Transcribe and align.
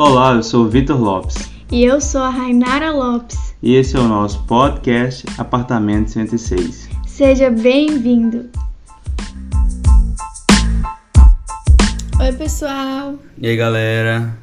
Olá, 0.00 0.36
eu 0.36 0.44
sou 0.44 0.64
o 0.64 0.68
Vitor 0.68 0.96
Lopes. 0.96 1.50
E 1.72 1.82
eu 1.82 2.00
sou 2.00 2.20
a 2.20 2.30
Rainara 2.30 2.92
Lopes. 2.92 3.52
E 3.60 3.74
esse 3.74 3.96
é 3.96 3.98
o 3.98 4.06
nosso 4.06 4.44
podcast 4.44 5.26
Apartamento 5.36 6.12
106. 6.12 6.88
Seja 7.04 7.50
bem-vindo. 7.50 8.48
Oi, 12.20 12.32
pessoal. 12.38 13.16
E 13.36 13.48
aí, 13.48 13.56
galera? 13.56 14.38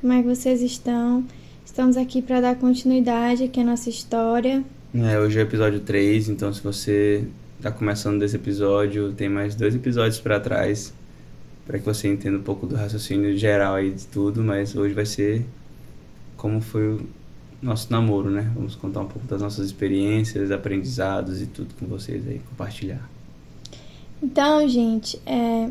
Como 0.00 0.12
é 0.12 0.22
que 0.22 0.28
vocês 0.28 0.62
estão? 0.62 1.24
Estamos 1.64 1.96
aqui 1.96 2.22
para 2.22 2.40
dar 2.40 2.54
continuidade 2.54 3.42
aqui 3.42 3.58
à 3.58 3.64
nossa 3.64 3.90
história. 3.90 4.62
É, 4.94 5.18
hoje 5.18 5.36
é 5.36 5.42
o 5.42 5.46
episódio 5.46 5.80
3, 5.80 6.28
então 6.28 6.52
se 6.52 6.62
você 6.62 7.26
está 7.58 7.72
começando 7.72 8.20
desse 8.20 8.36
episódio, 8.36 9.12
tem 9.14 9.28
mais 9.28 9.56
dois 9.56 9.74
episódios 9.74 10.20
para 10.20 10.38
trás 10.38 10.94
para 11.66 11.78
que 11.78 11.84
você 11.84 12.08
entenda 12.08 12.38
um 12.38 12.42
pouco 12.42 12.66
do 12.66 12.76
raciocínio 12.76 13.36
geral 13.36 13.74
aí 13.74 13.90
de 13.90 14.06
tudo, 14.06 14.42
mas 14.42 14.76
hoje 14.76 14.94
vai 14.94 15.04
ser 15.04 15.44
como 16.36 16.60
foi 16.60 16.88
o 16.94 17.06
nosso 17.60 17.90
namoro, 17.90 18.30
né? 18.30 18.50
Vamos 18.54 18.76
contar 18.76 19.00
um 19.00 19.06
pouco 19.06 19.26
das 19.26 19.42
nossas 19.42 19.66
experiências, 19.66 20.50
aprendizados 20.50 21.42
e 21.42 21.46
tudo 21.46 21.74
com 21.78 21.86
vocês 21.86 22.26
aí, 22.28 22.40
compartilhar. 22.50 23.08
Então, 24.22 24.66
gente, 24.68 25.20
é, 25.26 25.70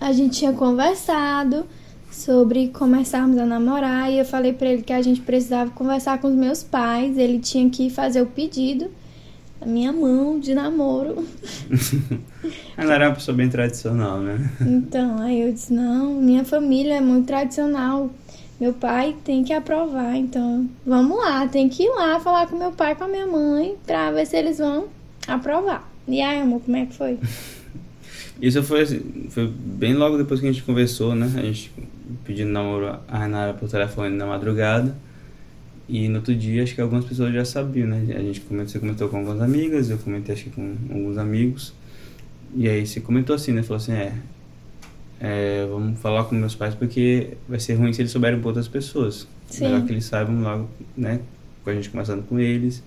a 0.00 0.12
gente 0.12 0.38
tinha 0.38 0.52
conversado 0.52 1.64
sobre 2.10 2.68
começarmos 2.68 3.38
a 3.38 3.46
namorar 3.46 4.10
e 4.10 4.18
eu 4.18 4.24
falei 4.24 4.52
para 4.52 4.68
ele 4.68 4.82
que 4.82 4.92
a 4.92 5.02
gente 5.02 5.20
precisava 5.20 5.70
conversar 5.70 6.18
com 6.18 6.28
os 6.28 6.34
meus 6.34 6.62
pais, 6.62 7.16
ele 7.18 7.38
tinha 7.38 7.68
que 7.70 7.90
fazer 7.90 8.22
o 8.22 8.26
pedido 8.26 8.90
a 9.66 9.68
minha 9.68 9.92
mão 9.92 10.38
de 10.38 10.54
namoro. 10.54 11.26
Ela 12.78 12.94
era 12.94 13.08
uma 13.08 13.16
pessoa 13.16 13.36
bem 13.36 13.48
tradicional, 13.48 14.20
né? 14.20 14.48
Então, 14.60 15.20
aí 15.20 15.42
eu 15.42 15.52
disse, 15.52 15.72
não, 15.72 16.14
minha 16.14 16.44
família 16.44 16.94
é 16.94 17.00
muito 17.00 17.26
tradicional. 17.26 18.08
Meu 18.60 18.72
pai 18.72 19.16
tem 19.24 19.42
que 19.42 19.52
aprovar, 19.52 20.14
então 20.16 20.70
vamos 20.86 21.18
lá, 21.18 21.46
tem 21.48 21.68
que 21.68 21.82
ir 21.82 21.90
lá 21.90 22.20
falar 22.20 22.46
com 22.46 22.56
meu 22.56 22.72
pai 22.72 22.94
com 22.94 23.04
a 23.04 23.08
minha 23.08 23.26
mãe 23.26 23.76
pra 23.84 24.12
ver 24.12 24.24
se 24.24 24.36
eles 24.36 24.58
vão 24.58 24.86
aprovar. 25.26 25.90
E 26.06 26.22
aí, 26.22 26.40
amor, 26.40 26.62
como 26.62 26.76
é 26.76 26.86
que 26.86 26.94
foi? 26.94 27.18
Isso 28.40 28.62
foi, 28.62 28.82
assim, 28.82 29.26
foi 29.30 29.46
bem 29.46 29.94
logo 29.94 30.16
depois 30.16 30.40
que 30.40 30.46
a 30.46 30.52
gente 30.52 30.62
conversou, 30.62 31.14
né? 31.14 31.30
A 31.36 31.42
gente 31.42 31.72
pedindo 32.24 32.50
namoro 32.50 32.98
a 33.08 33.18
Renata 33.18 33.58
por 33.58 33.68
telefone 33.68 34.14
na 34.14 34.26
madrugada. 34.26 34.96
E 35.88 36.08
no 36.08 36.16
outro 36.16 36.34
dia, 36.34 36.62
acho 36.62 36.74
que 36.74 36.80
algumas 36.80 37.04
pessoas 37.04 37.32
já 37.32 37.44
sabiam, 37.44 37.86
né? 37.86 38.14
A 38.16 38.20
gente 38.20 38.40
comentou, 38.40 38.68
você 38.68 38.78
comentou 38.78 39.08
com 39.08 39.18
algumas 39.18 39.40
amigas, 39.40 39.88
eu 39.88 39.98
comentei 39.98 40.34
acho 40.34 40.44
que 40.44 40.50
com 40.50 40.74
alguns 40.90 41.16
amigos. 41.16 41.72
E 42.54 42.68
aí 42.68 42.84
você 42.86 43.00
comentou 43.00 43.36
assim, 43.36 43.52
né? 43.52 43.62
Falou 43.62 43.76
assim, 43.76 43.92
é, 43.92 44.12
é 45.20 45.66
vamos 45.70 46.00
falar 46.00 46.24
com 46.24 46.34
meus 46.34 46.56
pais 46.56 46.74
porque 46.74 47.36
vai 47.48 47.60
ser 47.60 47.74
ruim 47.74 47.92
se 47.92 48.02
eles 48.02 48.10
souberem 48.10 48.40
por 48.40 48.48
outras 48.48 48.66
pessoas. 48.66 49.28
Sim. 49.48 49.66
Melhor 49.66 49.86
que 49.86 49.92
eles 49.92 50.04
saibam 50.04 50.40
logo, 50.40 50.68
né? 50.96 51.20
Com 51.62 51.70
a 51.70 51.74
gente 51.74 51.88
conversando 51.88 52.22
com 52.24 52.38
eles. 52.38 52.82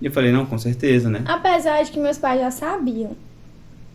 E 0.00 0.06
eu 0.06 0.12
falei, 0.12 0.32
não, 0.32 0.44
com 0.44 0.58
certeza, 0.58 1.08
né? 1.08 1.22
Apesar 1.26 1.82
de 1.84 1.92
que 1.92 2.00
meus 2.00 2.18
pais 2.18 2.40
já 2.40 2.50
sabiam. 2.50 3.16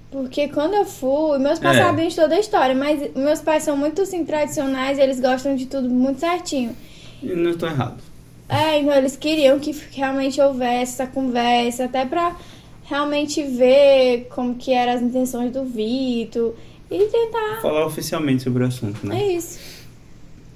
Porque 0.10 0.48
quando 0.48 0.74
eu 0.76 0.86
fui, 0.86 1.38
meus 1.38 1.60
pais 1.60 1.78
é. 1.78 1.84
sabiam 1.84 2.08
de 2.08 2.16
toda 2.16 2.36
a 2.36 2.40
história, 2.40 2.74
mas 2.74 3.14
meus 3.16 3.42
pais 3.42 3.64
são 3.64 3.76
muito 3.76 4.02
assim, 4.02 4.26
tradicionais, 4.26 4.98
eles 4.98 5.20
gostam 5.20 5.56
de 5.56 5.68
tudo 5.68 5.90
muito 5.90 6.22
certinho. 6.22 6.76
E 7.22 7.28
não 7.28 7.52
estou 7.52 7.70
errado. 7.70 8.09
É, 8.50 8.80
então 8.80 8.94
eles 8.96 9.16
queriam 9.16 9.60
que 9.60 9.72
realmente 9.92 10.42
houvesse 10.42 10.94
essa 10.94 11.08
conversa, 11.08 11.86
até 11.86 12.04
pra 12.04 12.36
realmente 12.84 13.44
ver 13.44 14.28
como 14.32 14.56
que 14.56 14.74
eram 14.74 14.94
as 14.94 15.02
intenções 15.04 15.54
do 15.54 15.64
Vitor 15.64 16.56
e 16.90 16.98
tentar... 17.06 17.62
Falar 17.62 17.86
oficialmente 17.86 18.42
sobre 18.42 18.64
o 18.64 18.68
assunto, 18.68 19.06
né? 19.06 19.22
É 19.22 19.34
isso. 19.34 19.60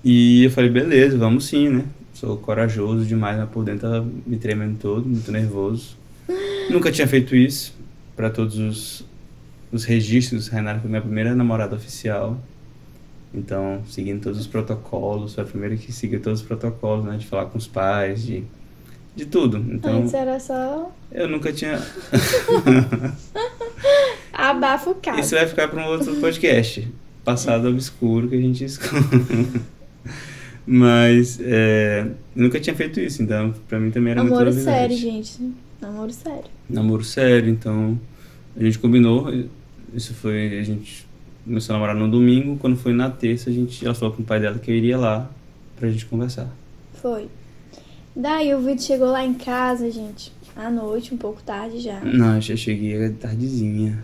E 0.04 0.44
eu 0.44 0.50
falei, 0.50 0.72
beleza, 0.72 1.16
vamos 1.16 1.46
sim, 1.46 1.70
né? 1.70 1.86
Sou 2.16 2.36
corajoso 2.38 3.06
demais, 3.06 3.38
mas 3.38 3.50
por 3.50 3.64
dentro 3.64 3.82
tava 3.82 4.08
me 4.26 4.38
tremendo 4.38 4.78
todo, 4.80 5.08
muito 5.08 5.32
nervoso. 5.32 5.96
Nunca 6.72 6.92
tinha 6.92 7.08
feito 7.08 7.36
isso. 7.36 7.76
para 8.16 8.32
todos 8.32 8.58
os, 8.58 9.06
os 9.72 9.84
registros, 9.86 10.48
Renata 10.48 10.80
foi 10.80 10.90
minha 10.90 11.02
primeira 11.02 11.36
namorada 11.36 11.76
oficial. 11.76 12.40
Então, 13.34 13.82
seguindo 13.88 14.22
todos 14.22 14.40
os 14.40 14.48
protocolos, 14.48 15.34
foi 15.34 15.44
a 15.44 15.48
primeira 15.48 15.76
que 15.76 15.92
seguiu 15.92 16.22
todos 16.22 16.42
os 16.42 16.46
protocolos, 16.46 17.06
né? 17.06 17.18
De 17.18 17.26
falar 17.26 17.46
com 17.48 17.58
os 17.58 17.66
pais, 17.66 18.24
de, 18.24 18.44
de 19.16 19.26
tudo. 19.26 19.58
Então, 19.58 20.02
Antes 20.02 20.14
era 20.14 20.40
só. 20.40 20.92
Eu 21.12 21.28
nunca 21.28 21.52
tinha. 21.52 21.82
Abafa 24.32 24.90
o 24.92 24.96
caso. 24.96 25.20
Isso 25.20 25.36
vai 25.36 25.48
ficar 25.48 25.68
para 25.68 25.82
um 25.82 25.88
outro 25.88 26.16
podcast. 26.18 26.88
Passado 27.24 27.70
obscuro 27.70 28.28
que 28.28 28.36
a 28.36 28.42
gente 28.42 28.64
esconde. 28.66 29.62
Mas 30.66 31.40
é, 31.42 32.08
nunca 32.36 32.60
tinha 32.60 32.76
feito 32.76 33.00
isso, 33.00 33.22
então 33.22 33.54
pra 33.68 33.80
mim 33.80 33.92
também 33.92 34.12
era 34.12 34.24
Namoro 34.24 34.46
muito 34.46 34.58
Namoro 34.58 34.78
sério, 34.78 34.98
gente. 34.98 35.54
Namoro 35.82 36.14
sério. 36.14 36.46
Namoro 36.70 37.04
sério, 37.04 37.50
então 37.50 38.00
a 38.56 38.64
gente 38.64 38.80
combinou. 38.80 39.28
Isso 39.94 40.14
foi. 40.14 40.60
A 40.60 40.64
gente 40.64 41.06
começou 41.46 41.74
a 41.74 41.78
namorar 41.78 41.96
no 41.96 42.09
domingo, 42.09 42.58
quando 42.58 42.78
foi 42.78 42.94
na 42.94 43.09
terça, 43.09 43.50
a 43.50 43.54
gente, 43.54 43.84
ela 43.86 43.94
falou 43.94 44.16
com 44.16 44.22
o 44.22 44.26
pai 44.26 44.40
dela 44.40 44.58
que 44.59 44.72
eu 44.72 44.76
iria 44.76 44.98
lá 44.98 45.30
pra 45.78 45.90
gente 45.90 46.06
conversar. 46.06 46.48
Foi. 47.02 47.28
Daí 48.16 48.54
o 48.54 48.59
Vitor 48.59 48.80
chegou 48.80 49.08
lá 49.08 49.26
em 49.26 49.34
casa, 49.34 49.90
gente, 49.90 50.32
à 50.56 50.70
noite, 50.70 51.14
um 51.14 51.18
pouco 51.18 51.42
tarde 51.42 51.80
já. 51.80 52.00
Não, 52.02 52.36
eu 52.36 52.42
já 52.42 52.56
cheguei 52.56 53.09
tardezinha. 53.09 54.03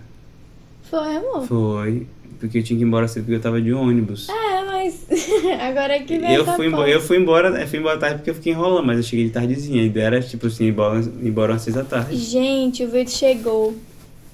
Foi, 0.90 1.16
amor? 1.16 1.46
Foi. 1.46 2.08
Porque 2.40 2.58
eu 2.58 2.64
tinha 2.64 2.78
que 2.78 2.84
ir 2.84 2.88
embora 2.88 3.08
cedo 3.08 3.26
porque 3.26 3.36
eu 3.36 3.42
tava 3.42 3.62
de 3.62 3.72
ônibus. 3.72 4.28
É, 4.30 4.66
mas 4.66 5.06
agora 5.62 5.96
é 5.96 6.00
que 6.00 6.18
vem 6.18 6.34
eu 6.34 6.46
fui, 6.46 6.68
embora, 6.68 6.90
eu 6.90 7.02
fui 7.02 7.18
embora, 7.18 7.62
eu 7.62 7.68
fui 7.68 7.80
embora 7.80 8.00
tarde 8.00 8.16
porque 8.16 8.30
eu 8.30 8.36
fiquei 8.36 8.54
enrolando, 8.54 8.88
mas 8.88 8.98
eu 8.98 9.04
cheguei 9.04 9.26
de 9.26 9.32
tardezinha. 9.32 9.84
A 9.84 9.86
ideia 9.86 10.06
era, 10.06 10.22
tipo 10.22 10.48
assim, 10.48 10.66
ir 10.66 10.70
embora, 10.70 11.00
embora 11.22 11.56
às 11.56 11.62
seis 11.62 11.76
da 11.76 11.84
tarde. 11.84 12.16
Gente, 12.16 12.84
o 12.84 12.90
Vitor 12.90 13.14
chegou. 13.14 13.76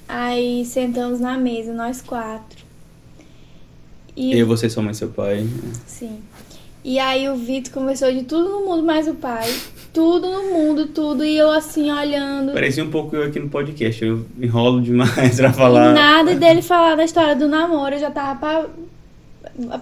Aí 0.08 0.64
sentamos 0.64 1.20
na 1.20 1.36
mesa, 1.36 1.74
nós 1.74 2.00
quatro. 2.00 2.65
E 4.16 4.38
eu, 4.38 4.46
você, 4.46 4.70
sua 4.70 4.82
mãe 4.82 4.94
seu 4.94 5.08
pai. 5.08 5.46
Sim. 5.86 6.18
E 6.82 6.98
aí 7.00 7.28
o 7.28 7.34
Vitor 7.34 7.72
conversou 7.72 8.12
de 8.12 8.22
tudo 8.22 8.48
no 8.48 8.64
mundo, 8.64 8.82
mais 8.82 9.08
o 9.08 9.14
pai. 9.14 9.52
Tudo 9.92 10.30
no 10.30 10.44
mundo, 10.54 10.86
tudo. 10.86 11.24
E 11.24 11.36
eu 11.36 11.50
assim, 11.50 11.90
olhando. 11.90 12.52
Parecia 12.52 12.84
um 12.84 12.90
pouco 12.90 13.16
eu 13.16 13.24
aqui 13.24 13.40
no 13.40 13.48
podcast. 13.48 14.04
Eu 14.04 14.24
enrolo 14.40 14.80
demais 14.80 15.34
pra 15.36 15.52
falar. 15.52 15.90
E 15.90 15.94
nada 15.94 16.34
dele 16.36 16.62
falar 16.62 16.94
da 16.94 17.04
história 17.04 17.34
do 17.34 17.48
namoro. 17.48 17.96
Eu 17.96 17.98
já 17.98 18.10
tava 18.10 18.38
pra 18.38 18.66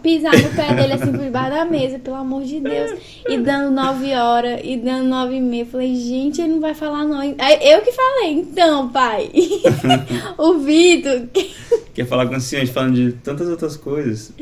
pisar 0.03 0.33
no 0.33 0.51
pé 0.51 0.75
dele 0.75 0.93
assim 0.95 1.13
por 1.13 1.21
debaixo 1.21 1.51
da 1.51 1.65
mesa, 1.65 1.99
pelo 1.99 2.17
amor 2.17 2.43
de 2.45 2.61
Deus. 2.61 2.99
E 3.29 3.39
dando 3.39 3.71
nove 3.71 4.15
horas, 4.15 4.61
e 4.63 4.77
dando 4.77 5.09
nove 5.09 5.37
e 5.37 5.41
meia. 5.41 5.67
Falei, 5.67 5.95
gente, 5.95 6.41
ele 6.41 6.55
não 6.55 6.61
vai 6.61 6.75
falar 6.75 7.05
não. 7.05 7.19
Aí 7.19 7.59
eu 7.63 7.83
que 7.83 7.93
falei, 7.93 8.33
então, 8.33 8.89
pai. 8.91 9.31
o 10.39 10.55
Vitor. 10.55 11.29
Quer 11.95 12.07
falar 12.07 12.27
com 12.27 12.37
o 12.37 12.41
senhor, 12.41 12.67
falando 12.67 12.95
de 12.95 13.13
tantas 13.13 13.49
outras 13.49 13.77
coisas. 13.77 14.33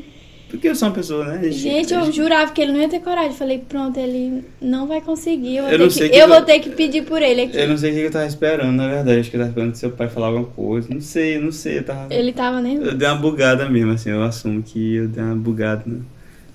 Porque 0.52 0.68
eu 0.68 0.74
sou 0.76 0.88
uma 0.88 0.94
pessoa, 0.94 1.24
né? 1.24 1.50
Gente, 1.50 1.94
eu 1.94 2.12
jurava 2.12 2.52
que 2.52 2.60
ele 2.60 2.72
não 2.72 2.80
ia 2.82 2.88
ter 2.88 3.00
coragem. 3.00 3.32
Falei, 3.32 3.58
pronto, 3.66 3.98
ele 3.98 4.44
não 4.60 4.86
vai 4.86 5.00
conseguir. 5.00 5.56
Eu, 5.56 5.78
vou, 5.78 5.88
ter 5.88 5.88
que, 5.88 6.08
que 6.10 6.16
eu 6.18 6.28
vou 6.28 6.42
ter 6.42 6.58
que 6.60 6.68
pedir 6.68 7.04
por 7.04 7.22
ele 7.22 7.40
aqui. 7.40 7.56
Eu 7.56 7.68
não 7.68 7.78
sei 7.78 7.90
o 7.90 7.94
que 7.94 8.00
eu 8.00 8.10
tava 8.10 8.26
esperando, 8.26 8.76
na 8.76 8.86
verdade. 8.86 9.20
Acho 9.20 9.30
que 9.30 9.36
eu 9.36 9.40
tava 9.40 9.48
esperando 9.48 9.74
seu 9.76 9.90
pai 9.92 10.10
falar 10.10 10.26
alguma 10.26 10.44
coisa. 10.44 10.92
Não 10.92 11.00
sei, 11.00 11.38
não 11.38 11.50
sei. 11.50 11.78
Eu 11.78 11.84
tava... 11.84 12.12
Ele 12.12 12.34
tava 12.34 12.60
nem. 12.60 12.76
Eu 12.76 12.94
dei 12.94 13.08
uma 13.08 13.16
bugada 13.16 13.66
mesmo, 13.66 13.92
assim. 13.92 14.10
Eu 14.10 14.22
assumo 14.22 14.62
que 14.62 14.96
eu 14.96 15.08
dei 15.08 15.24
uma 15.24 15.34
bugada. 15.34 15.84
Né? 15.86 16.00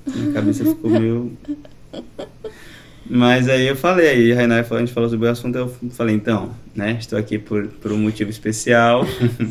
Minha 0.06 0.32
cabeça 0.32 0.64
ficou 0.64 0.92
meio. 0.94 1.36
Mas 3.10 3.50
aí 3.50 3.66
eu 3.66 3.76
falei, 3.76 4.10
aí 4.10 4.32
a 4.32 4.36
Rainara 4.36 4.68
a 4.70 4.80
gente 4.80 4.94
falou 4.94 5.10
sobre 5.10 5.28
o 5.28 5.32
assunto, 5.32 5.58
eu 5.58 5.74
falei, 5.90 6.14
então, 6.14 6.52
né, 6.76 6.98
estou 7.00 7.18
aqui 7.18 7.40
por, 7.40 7.68
por 7.68 7.92
um 7.92 7.98
motivo 7.98 8.30
especial. 8.30 9.06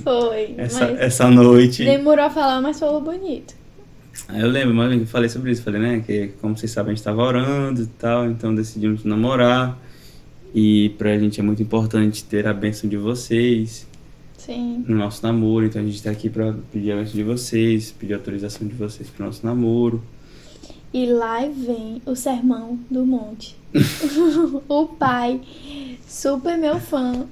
Foi. 0.05 0.55
essa, 0.59 0.85
essa 1.01 1.29
noite. 1.29 1.85
Demorou 1.85 2.27
a 2.27 2.31
falar, 2.31 2.61
mas 2.61 2.79
falou 2.79 3.01
bonito. 3.01 3.66
Aí 4.29 4.41
eu 4.41 4.49
lembro, 4.49 4.75
mas 4.75 4.93
eu 4.99 5.07
falei 5.07 5.29
sobre 5.29 5.53
isso, 5.53 5.63
falei, 5.63 5.81
né, 5.81 6.03
que 6.05 6.29
como 6.41 6.57
vocês 6.57 6.71
sabem 6.71 6.91
a 6.91 6.95
gente 6.95 6.99
estava 6.99 7.23
orando 7.23 7.83
e 7.83 7.87
tal, 7.87 8.29
então 8.29 8.55
decidimos 8.55 9.05
namorar. 9.05 9.79
E 10.55 10.91
pra 10.91 11.19
gente 11.19 11.39
é 11.39 11.43
muito 11.43 11.63
importante 11.63 12.25
ter 12.25 12.47
a 12.47 12.55
bênção 12.55 12.89
de 12.89 12.97
vocês. 12.97 13.87
Sim. 14.39 14.85
No 14.87 14.97
nosso 14.97 15.25
namoro, 15.27 15.67
então 15.67 15.83
a 15.83 15.85
gente 15.85 15.97
está 15.97 16.11
aqui 16.11 16.31
para 16.31 16.55
pedir 16.73 16.93
a 16.93 16.97
bênção 16.97 17.15
de 17.15 17.23
vocês, 17.23 17.93
pedir 17.93 18.15
autorização 18.15 18.67
de 18.67 18.75
vocês 18.75 19.09
pro 19.11 19.27
nosso 19.27 19.45
namoro. 19.45 20.03
E 20.93 21.07
lá 21.07 21.41
vem 21.41 22.01
o 22.07 22.15
sermão 22.15 22.79
do 22.91 23.05
monte. 23.05 23.57
o 24.69 24.87
pai, 24.87 25.41
super 26.07 26.57
meu 26.57 26.81
fã, 26.81 27.27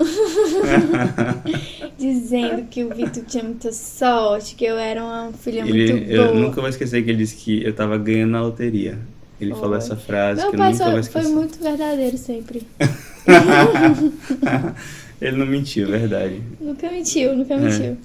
dizendo 1.96 2.66
que 2.68 2.84
o 2.84 2.94
Vitor 2.94 3.24
tinha 3.24 3.44
muita 3.44 3.72
sorte, 3.72 4.54
que 4.54 4.64
eu 4.64 4.78
era 4.78 5.02
uma 5.02 5.32
filha 5.32 5.60
ele, 5.60 5.92
muito 5.92 6.06
boa. 6.06 6.12
Eu 6.12 6.34
nunca 6.34 6.60
vou 6.60 6.68
esquecer 6.68 7.02
que 7.02 7.10
ele 7.10 7.18
disse 7.18 7.36
que 7.36 7.64
eu 7.64 7.74
tava 7.74 7.96
ganhando 7.96 8.32
na 8.32 8.42
loteria. 8.42 8.98
Ele 9.40 9.54
falou 9.54 9.76
essa 9.76 9.96
frase 9.96 10.40
meu 10.40 10.50
que 10.50 10.56
eu 10.56 10.58
pai 10.58 10.72
nunca 10.72 10.84
só, 10.84 10.90
vou 10.90 11.00
esquecer. 11.00 11.22
foi 11.22 11.32
muito 11.32 11.58
verdadeiro 11.58 12.16
sempre. 12.16 12.62
ele 15.20 15.36
não 15.36 15.46
mentiu, 15.46 15.94
é 15.94 15.98
verdade. 15.98 16.42
Nunca 16.60 16.90
mentiu, 16.90 17.36
nunca 17.36 17.56
mentiu. 17.56 17.84
É. 17.84 17.96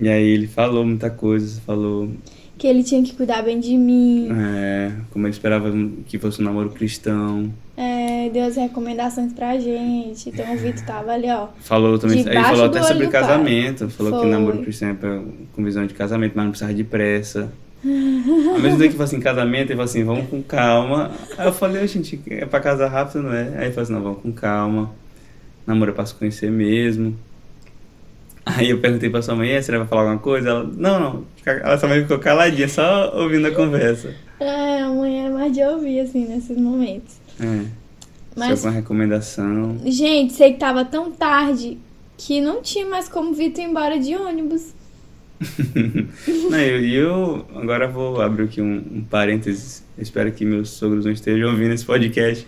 E 0.00 0.08
aí 0.08 0.26
ele 0.26 0.46
falou 0.46 0.84
muita 0.84 1.10
coisa, 1.10 1.60
falou 1.62 2.10
que 2.58 2.66
ele 2.66 2.82
tinha 2.82 3.02
que 3.02 3.14
cuidar 3.14 3.40
bem 3.42 3.60
de 3.60 3.76
mim. 3.76 4.28
É, 4.56 4.90
como 5.12 5.26
ele 5.26 5.32
esperava 5.32 5.70
que 6.06 6.18
fosse 6.18 6.42
um 6.42 6.44
namoro 6.44 6.70
cristão. 6.70 7.50
É, 7.76 8.28
deu 8.30 8.44
as 8.44 8.56
recomendações 8.56 9.32
pra 9.32 9.56
gente. 9.58 10.28
Então 10.30 10.52
o 10.52 10.56
Vitor 10.58 10.84
tava 10.84 11.12
ali, 11.12 11.30
ó. 11.30 11.46
Falou 11.60 11.96
também, 11.98 12.18
ele 12.20 12.42
falou 12.42 12.64
até 12.64 12.82
sobre 12.82 13.06
casamento, 13.06 13.88
falou 13.90 14.12
que 14.12 14.18
Foi. 14.18 14.28
namoro 14.30 14.58
cristão 14.62 14.88
é 14.88 14.94
pra- 14.94 15.22
com 15.54 15.64
visão 15.64 15.86
de 15.86 15.94
casamento, 15.94 16.32
mas 16.34 16.44
não 16.44 16.50
precisava 16.50 16.74
de 16.74 16.82
pressa. 16.84 17.50
Ao 17.84 18.58
mesmo 18.60 18.76
tempo 18.78 18.90
que 18.90 18.96
falou 18.96 19.04
assim, 19.04 19.20
casamento, 19.20 19.66
ele 19.70 19.76
falou 19.76 19.84
assim, 19.84 20.02
vamos 20.02 20.28
com 20.28 20.42
calma. 20.42 21.12
Aí 21.38 21.46
eu 21.46 21.52
falei, 21.52 21.84
"Ô, 21.84 21.86
gente, 21.86 22.20
é 22.28 22.44
pra 22.44 22.58
casar 22.58 22.88
rápido, 22.88 23.22
não 23.22 23.32
é? 23.32 23.42
Aí 23.56 23.64
ele 23.66 23.70
falou 23.70 23.82
assim, 23.84 23.92
não, 23.92 24.02
vamos 24.02 24.18
com 24.22 24.32
calma. 24.32 24.90
Namoro 25.64 25.92
é 25.92 25.94
pra 25.94 26.04
se 26.04 26.14
conhecer 26.14 26.50
mesmo. 26.50 27.14
Aí 28.56 28.70
eu 28.70 28.78
perguntei 28.78 29.10
pra 29.10 29.20
sua 29.22 29.34
mãe, 29.34 29.50
"E, 29.50 29.62
você 29.62 29.76
vai 29.76 29.86
falar 29.86 30.02
alguma 30.02 30.18
coisa? 30.18 30.48
Ela, 30.50 30.64
não, 30.64 31.00
não. 31.00 31.24
Ela 31.44 31.78
sua 31.78 31.88
mãe 31.88 32.02
ficou 32.02 32.18
caladinha, 32.18 32.68
só 32.68 33.12
ouvindo 33.16 33.46
a 33.46 33.50
conversa. 33.50 34.14
É, 34.40 34.80
a 34.82 34.88
mãe 34.88 35.26
é 35.26 35.30
mais 35.30 35.52
de 35.52 35.62
ouvir, 35.62 36.00
assim, 36.00 36.26
nesses 36.26 36.56
momentos. 36.56 37.16
É, 37.40 37.64
Mas, 38.36 38.60
só 38.60 38.64
com 38.64 38.68
a 38.68 38.76
recomendação. 38.76 39.78
gente, 39.86 40.32
sei 40.32 40.52
que 40.52 40.58
tava 40.58 40.84
tão 40.84 41.10
tarde 41.10 41.78
que 42.16 42.40
não 42.40 42.62
tinha 42.62 42.86
mais 42.86 43.08
como 43.08 43.30
o 43.30 43.34
Vitor 43.34 43.64
ir 43.64 43.68
embora 43.68 43.98
de 43.98 44.14
ônibus. 44.16 44.74
Não, 46.50 46.58
eu, 46.58 46.80
e 46.84 46.94
eu 46.96 47.46
agora 47.54 47.86
vou 47.86 48.20
abrir 48.20 48.44
aqui 48.44 48.60
um, 48.60 48.76
um 48.92 49.04
parênteses. 49.08 49.84
Eu 49.96 50.02
espero 50.02 50.32
que 50.32 50.44
meus 50.44 50.70
sogros 50.70 51.04
não 51.04 51.12
estejam 51.12 51.48
ouvindo 51.50 51.72
esse 51.72 51.84
podcast. 51.84 52.44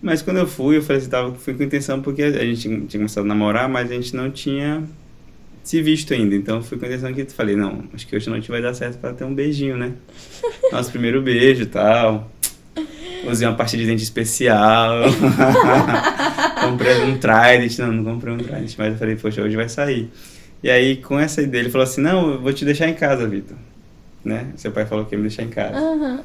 Mas 0.00 0.22
quando 0.22 0.36
eu 0.36 0.46
fui, 0.46 0.76
eu 0.76 0.82
falei 0.82 0.98
assim, 1.02 1.10
tava, 1.10 1.34
fui 1.34 1.54
com 1.54 1.62
intenção 1.64 2.00
porque 2.00 2.22
a 2.22 2.30
gente 2.44 2.60
tinha 2.86 3.00
começado 3.00 3.24
a 3.24 3.28
namorar, 3.28 3.68
mas 3.68 3.90
a 3.90 3.94
gente 3.94 4.14
não 4.14 4.30
tinha 4.30 4.84
se 5.68 5.82
visto 5.82 6.14
ainda. 6.14 6.34
Então 6.34 6.62
fui 6.62 6.78
com 6.78 6.86
a 6.86 6.88
intenção 6.88 7.12
que 7.12 7.20
eu 7.20 7.26
falei, 7.26 7.54
não, 7.54 7.84
acho 7.92 8.06
que 8.06 8.16
hoje 8.16 8.26
a 8.26 8.30
noite 8.30 8.50
vai 8.50 8.62
dar 8.62 8.72
certo 8.72 8.98
pra 8.98 9.12
ter 9.12 9.24
um 9.24 9.34
beijinho, 9.34 9.76
né? 9.76 9.92
Nosso 10.72 10.90
primeiro 10.90 11.20
beijo 11.20 11.64
e 11.64 11.66
tal. 11.66 12.32
Usei 13.30 13.46
uma 13.46 13.54
pasta 13.54 13.76
de 13.76 13.84
dente 13.84 14.02
especial. 14.02 15.02
comprei 16.64 17.02
um 17.02 17.18
Trident. 17.18 17.78
Não, 17.80 17.92
não 17.92 18.14
comprei 18.14 18.32
um 18.32 18.38
Trident, 18.38 18.74
mas 18.78 18.92
eu 18.92 18.98
falei, 18.98 19.16
poxa, 19.16 19.42
hoje 19.42 19.56
vai 19.56 19.68
sair. 19.68 20.10
E 20.62 20.70
aí, 20.70 20.96
com 20.96 21.20
essa 21.20 21.42
ideia, 21.42 21.60
ele 21.60 21.70
falou 21.70 21.84
assim: 21.84 22.00
Não, 22.00 22.30
eu 22.32 22.40
vou 22.40 22.52
te 22.52 22.64
deixar 22.64 22.88
em 22.88 22.94
casa, 22.94 23.28
Vitor. 23.28 23.56
Né? 24.24 24.46
Seu 24.56 24.72
pai 24.72 24.86
falou 24.86 25.04
que 25.04 25.14
ia 25.14 25.18
me 25.18 25.28
deixar 25.28 25.42
em 25.42 25.50
casa. 25.50 25.76
Aham. 25.76 26.20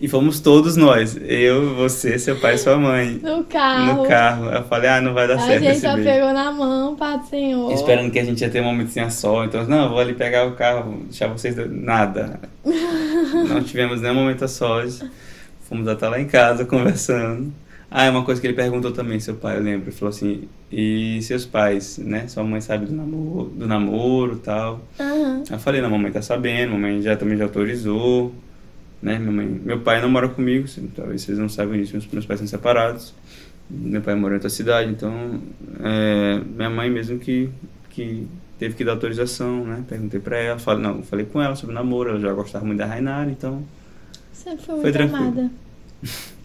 E 0.00 0.08
fomos 0.08 0.40
todos 0.40 0.76
nós: 0.76 1.16
eu, 1.22 1.74
você, 1.74 2.18
seu 2.18 2.38
pai 2.40 2.54
e 2.54 2.58
sua 2.58 2.76
mãe. 2.76 3.20
No 3.22 3.44
carro. 3.44 4.02
No 4.02 4.08
carro. 4.08 4.50
Eu 4.50 4.64
falei: 4.64 4.90
Ah, 4.90 5.00
não 5.00 5.14
vai 5.14 5.28
dar 5.28 5.36
A 5.36 5.38
certo 5.38 5.62
gente 5.62 5.72
esse 5.72 5.80
só 5.82 5.94
beijo. 5.94 6.08
pegou 6.10 6.32
na 6.32 6.50
mão, 6.50 6.94
do 6.94 7.26
Senhor. 7.28 7.72
Esperando 7.72 8.10
que 8.10 8.18
a 8.18 8.24
gente 8.24 8.40
ia 8.40 8.50
ter 8.50 8.60
um 8.60 8.64
momento 8.64 8.90
sem 8.90 9.02
a 9.02 9.10
sol. 9.10 9.44
Então, 9.44 9.64
não, 9.64 9.84
eu 9.84 9.88
vou 9.90 9.98
ali 10.00 10.14
pegar 10.14 10.46
o 10.46 10.52
carro, 10.52 11.02
deixar 11.04 11.28
vocês. 11.28 11.54
dois." 11.54 11.70
Nada. 11.70 12.40
não 13.48 13.62
tivemos 13.62 14.00
nenhum 14.00 14.14
momento 14.14 14.44
a 14.44 14.48
sós. 14.48 15.04
Fomos 15.68 15.86
até 15.88 16.08
lá 16.08 16.20
em 16.20 16.26
casa 16.26 16.64
conversando. 16.64 17.52
Ah, 17.94 18.04
é 18.04 18.10
uma 18.10 18.24
coisa 18.24 18.40
que 18.40 18.46
ele 18.46 18.54
perguntou 18.54 18.90
também, 18.90 19.20
seu 19.20 19.34
pai, 19.34 19.58
eu 19.58 19.62
lembro. 19.62 19.90
Ele 19.90 19.96
falou 19.96 20.08
assim: 20.08 20.48
E 20.70 21.20
seus 21.22 21.44
pais, 21.44 21.98
né? 21.98 22.26
Sua 22.26 22.42
mãe 22.42 22.60
sabe 22.60 22.86
do 22.86 22.94
namoro, 22.94 23.50
do 23.50 23.68
namoro 23.68 24.36
tal. 24.36 24.80
Aí 24.98 25.42
eu 25.50 25.58
falei, 25.58 25.82
não, 25.82 25.90
mamãe 25.90 26.10
tá 26.10 26.22
sabendo, 26.22 26.72
mamãe 26.72 27.02
já 27.02 27.16
também 27.16 27.36
já 27.36 27.44
autorizou, 27.44 28.32
né? 29.02 29.18
Minha 29.18 29.32
mãe, 29.32 29.46
meu 29.46 29.80
pai 29.80 30.00
não 30.00 30.08
mora 30.08 30.28
comigo, 30.28 30.66
talvez 30.94 31.22
vocês 31.22 31.38
não 31.38 31.48
saibam 31.48 31.76
disso, 31.76 31.98
meus, 32.12 32.24
pais 32.26 32.38
são 32.40 32.46
separados. 32.46 33.14
Meu 33.68 34.00
pai 34.02 34.14
mora 34.14 34.34
em 34.34 34.36
outra 34.36 34.50
cidade, 34.50 34.90
então 34.90 35.40
é, 35.82 36.40
minha 36.44 36.70
mãe 36.70 36.90
mesmo 36.90 37.18
que, 37.18 37.48
que 37.90 38.26
teve 38.58 38.74
que 38.74 38.84
dar 38.84 38.92
autorização, 38.92 39.64
né? 39.64 39.82
Perguntei 39.88 40.20
pra 40.20 40.38
ela, 40.38 40.58
falei, 40.58 40.82
não, 40.82 41.02
falei 41.02 41.26
com 41.26 41.40
ela 41.42 41.56
sobre 41.56 41.74
o 41.74 41.78
namoro, 41.78 42.10
ela 42.10 42.20
já 42.20 42.32
gostava 42.32 42.64
muito 42.64 42.78
da 42.78 42.86
Rainara, 42.86 43.30
então. 43.30 43.64
Sempre 44.32 44.64
foi 44.64 44.74
Foi 44.74 44.82
muito 44.84 44.94
tranquilo. 44.94 45.26
amada. 45.26 45.50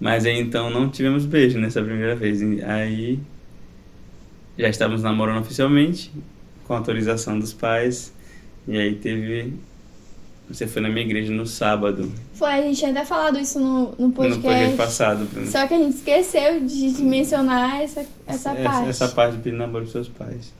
Mas 0.00 0.24
aí 0.24 0.40
então 0.40 0.70
não 0.70 0.88
tivemos 0.88 1.26
beijo 1.26 1.58
nessa 1.58 1.82
primeira 1.82 2.16
vez. 2.16 2.40
Aí 2.62 3.18
já 4.58 4.68
estávamos 4.68 5.02
namorando 5.02 5.42
oficialmente, 5.42 6.10
com 6.66 6.74
autorização 6.74 7.38
dos 7.38 7.52
pais. 7.52 8.12
E 8.66 8.78
aí 8.78 8.94
teve. 8.94 9.52
Você 10.50 10.66
foi 10.66 10.82
na 10.82 10.88
minha 10.88 11.04
igreja 11.04 11.32
no 11.32 11.46
sábado, 11.46 12.10
Foi, 12.34 12.50
a 12.50 12.60
gente 12.62 12.78
tinha 12.78 12.90
até 12.90 13.04
falado 13.04 13.38
isso 13.38 13.60
no, 13.60 13.92
no 13.96 14.08
no 14.08 14.12
podcast 14.12 14.42
podcast. 14.42 14.76
passado. 14.76 15.28
Só 15.46 15.64
que 15.68 15.74
a 15.74 15.78
gente 15.78 15.96
esqueceu 15.96 16.60
de, 16.60 16.92
de 16.92 17.02
mencionar 17.04 17.80
essa, 17.80 18.04
essa 18.26 18.52
parte. 18.54 18.88
Essa 18.88 19.08
parte 19.08 19.36
pedir 19.38 19.56
namoro 19.56 19.84
com 19.84 19.92
seus 19.92 20.08
pais. 20.08 20.52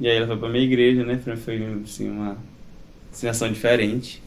E 0.00 0.08
aí 0.08 0.16
ela 0.16 0.26
foi 0.26 0.36
pra 0.38 0.48
minha 0.48 0.64
igreja, 0.64 1.04
né? 1.04 1.20
Foi 1.36 1.82
assim, 1.84 2.08
uma 2.08 2.38
sensação 3.12 3.52
diferente. 3.52 4.22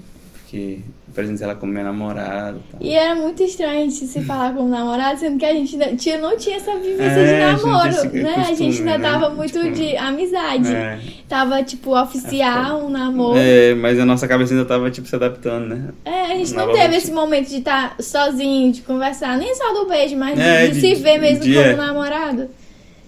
Eu 0.57 0.79
apresentei 1.13 1.43
ela 1.45 1.55
como 1.55 1.71
minha 1.71 1.83
namorada 1.83 2.57
e 2.57 2.71
tal. 2.71 2.81
E 2.81 2.93
era 2.93 3.15
muito 3.15 3.43
estranho 3.43 3.79
a 3.79 3.83
gente 3.83 4.05
se 4.07 4.21
falar 4.21 4.53
como 4.53 4.69
namorado, 4.69 5.19
sendo 5.19 5.37
que 5.37 5.45
a 5.45 5.53
gente 5.53 5.75
não 5.77 5.95
tinha, 5.95 6.17
não 6.17 6.37
tinha 6.37 6.55
essa 6.57 6.73
vivência 6.77 7.03
É, 7.03 7.53
de 7.53 7.63
namoro, 7.63 8.13
né? 8.13 8.33
a 8.35 8.43
gente 8.53 8.67
costume, 8.67 8.89
ainda 8.91 8.97
né? 8.97 9.09
tava 9.11 9.29
muito 9.29 9.59
Tipo, 9.59 9.71
de 9.71 9.97
amizade. 9.97 10.73
É. 10.73 10.99
Tava, 11.27 11.63
tipo, 11.63 11.97
oficial, 11.99 12.85
um 12.85 12.89
namoro. 12.89 13.37
É, 13.37 13.73
mas 13.75 13.99
a 13.99 14.05
nossa 14.05 14.27
cabeça 14.27 14.53
ainda 14.53 14.65
tava, 14.65 14.89
tipo, 14.91 15.07
se 15.07 15.15
adaptando, 15.15 15.67
né? 15.75 15.89
É, 16.05 16.21
a 16.31 16.35
gente 16.35 16.51
não 16.53 16.65
Nova 16.67 16.71
teve 16.73 16.83
rotina. 16.85 16.97
esse 16.97 17.11
momento 17.11 17.49
de 17.49 17.57
estar 17.57 17.95
sozinho, 17.99 18.71
de 18.71 18.81
conversar, 18.81 19.37
nem 19.37 19.53
só 19.55 19.73
do 19.73 19.87
beijo, 19.87 20.15
mas 20.17 20.35
de- 20.35 20.41
É, 20.41 20.67
de, 20.67 20.73
de- 20.73 20.81
se 20.81 20.95
ver 20.95 21.17
mesmo 21.19 21.43
de- 21.43 21.53
como 21.53 21.65
é. 21.65 21.75
namorado. 21.75 22.49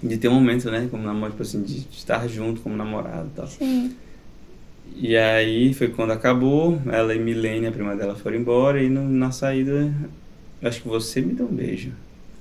De 0.01 0.17
ter 0.17 0.27
um 0.27 0.33
momento, 0.33 0.69
né, 0.69 0.87
como 0.91 1.03
namoro, 1.03 1.31
tipo 1.31 1.43
assim, 1.43 1.61
de 1.63 1.87
estar 1.91 2.27
junto 2.27 2.59
como 2.61 2.75
namorado 2.75 3.27
e 3.33 3.35
tal. 3.37 3.47
Sim. 3.47 3.95
E 4.95 5.17
aí 5.17 5.73
foi 5.73 5.87
quando 5.89 6.11
acabou, 6.11 6.79
ela 6.91 7.13
e 7.13 7.19
Milene, 7.19 7.67
a 7.67 7.71
prima 7.71 7.95
dela, 7.95 8.15
foram 8.15 8.37
embora 8.37 8.81
e 8.81 8.89
no- 8.89 9.07
na 9.09 9.31
saída, 9.31 9.91
eu 10.61 10.69
acho 10.69 10.81
que 10.81 10.87
você 10.87 11.21
me 11.21 11.33
deu 11.33 11.45
um 11.45 11.49
beijo. 11.55 11.91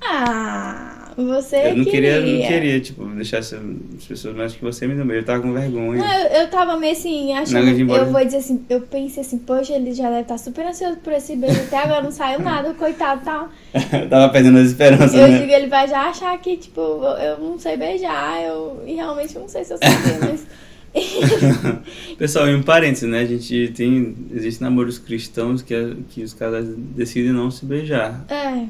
Ah, 0.05 1.13
você 1.17 1.69
eu 1.71 1.77
não 1.77 1.85
queria. 1.85 2.21
não 2.21 2.47
queria, 2.49 2.81
tipo, 2.81 3.05
deixar 3.07 3.39
essa- 3.39 3.61
as 3.97 4.05
pessoas, 4.05 4.35
mas 4.35 4.47
acho 4.47 4.59
que 4.59 4.65
você 4.65 4.87
me 4.87 4.95
deu 4.95 5.05
um 5.05 5.07
beijo. 5.07 5.23
Eu 5.23 5.27
tava 5.27 5.43
com 5.43 5.53
vergonha. 5.53 6.03
Não, 6.03 6.13
eu, 6.21 6.43
eu 6.43 6.51
tava 6.51 6.77
meio 6.77 6.93
assim, 6.93 7.33
achando. 7.33 7.69
Embora. 7.71 8.03
eu 8.03 8.13
vou 8.13 8.25
dizer 8.25 8.39
assim, 8.39 8.65
eu 8.69 8.81
pensei 8.81 9.23
assim, 9.23 9.39
poxa, 9.39 9.73
ele 9.75 9.93
já 9.95 10.09
deve 10.09 10.23
estar 10.23 10.39
super 10.39 10.67
ansioso 10.67 10.97
por 10.99 11.13
esse 11.13 11.37
beijo. 11.37 11.61
Até 11.61 11.79
agora 11.79 12.03
não 12.03 12.11
saiu 12.11 12.41
nada, 12.41 12.75
coitado 12.75 13.25
tá. 13.25 13.49
Eu 13.93 14.09
tava 14.11 14.33
perdendo 14.33 14.59
as 14.59 14.69
esperanças, 14.69 15.15
Eu 15.15 15.29
né? 15.29 15.39
digo, 15.39 15.53
ele 15.53 15.69
vai 15.69 15.87
já 15.89 16.09
achar 16.09 16.37
que, 16.39 16.57
tipo, 16.57 16.81
eu, 16.81 17.03
eu 17.19 17.39
não 17.39 17.59
sei 17.59 17.77
beijar, 17.77 18.43
eu. 18.43 18.83
E 18.87 18.95
realmente 18.95 19.39
não 19.39 19.49
sei 19.49 19.65
se 19.65 19.73
eu 19.73 19.79
sei, 19.79 19.89
mas. 20.21 20.47
Pessoal, 22.19 22.49
em 22.49 22.55
um 22.57 22.63
parênteses, 22.63 23.09
né? 23.09 23.21
A 23.21 23.27
gente 23.27 23.73
tem. 23.75 24.15
Existem 24.35 24.67
namoros 24.69 24.99
cristãos 24.99 25.63
que, 25.63 25.75
a- 25.75 25.97
que 26.11 26.23
os 26.23 26.33
casais 26.35 26.67
decidem 26.95 27.33
não 27.33 27.51
se 27.51 27.65
beijar. 27.65 28.25
É. 28.31 28.67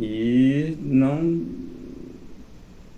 E 0.00 0.76
não. 0.80 1.42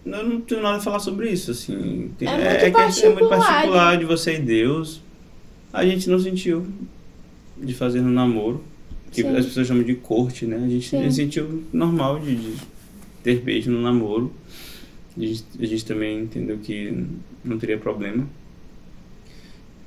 Eu 0.04 0.28
não 0.28 0.40
tenho 0.40 0.62
nada 0.62 0.78
a 0.78 0.80
falar 0.80 0.98
sobre 0.98 1.30
isso, 1.30 1.50
assim. 1.52 2.10
Tem- 2.18 2.28
É 2.28 2.32
muito 2.32 3.00
que 3.00 3.06
é 3.06 3.08
muito 3.10 3.28
particular. 3.28 3.96
de 3.98 4.04
você 4.04 4.34
e 4.36 4.40
Deus. 4.40 5.00
A 5.72 5.84
gente 5.86 6.08
não 6.10 6.18
sentiu 6.18 6.66
de 7.56 7.72
fazer 7.74 8.00
no 8.00 8.10
namoro. 8.10 8.62
Que 9.10 9.22
Sim. 9.22 9.36
as 9.36 9.44
pessoas 9.46 9.66
chamam 9.66 9.82
de 9.82 9.94
corte, 9.94 10.46
né? 10.46 10.56
A 10.56 10.68
gente 10.68 10.88
Sim. 10.88 11.10
sentiu 11.10 11.62
normal 11.72 12.18
de, 12.18 12.34
de 12.34 12.54
ter 13.22 13.40
beijo 13.40 13.70
no 13.70 13.80
namoro. 13.82 14.32
A 15.16 15.20
gente, 15.20 15.44
a 15.60 15.66
gente 15.66 15.84
também 15.84 16.20
entendeu 16.22 16.58
que 16.58 17.04
não 17.44 17.58
teria 17.58 17.76
problema. 17.76 18.26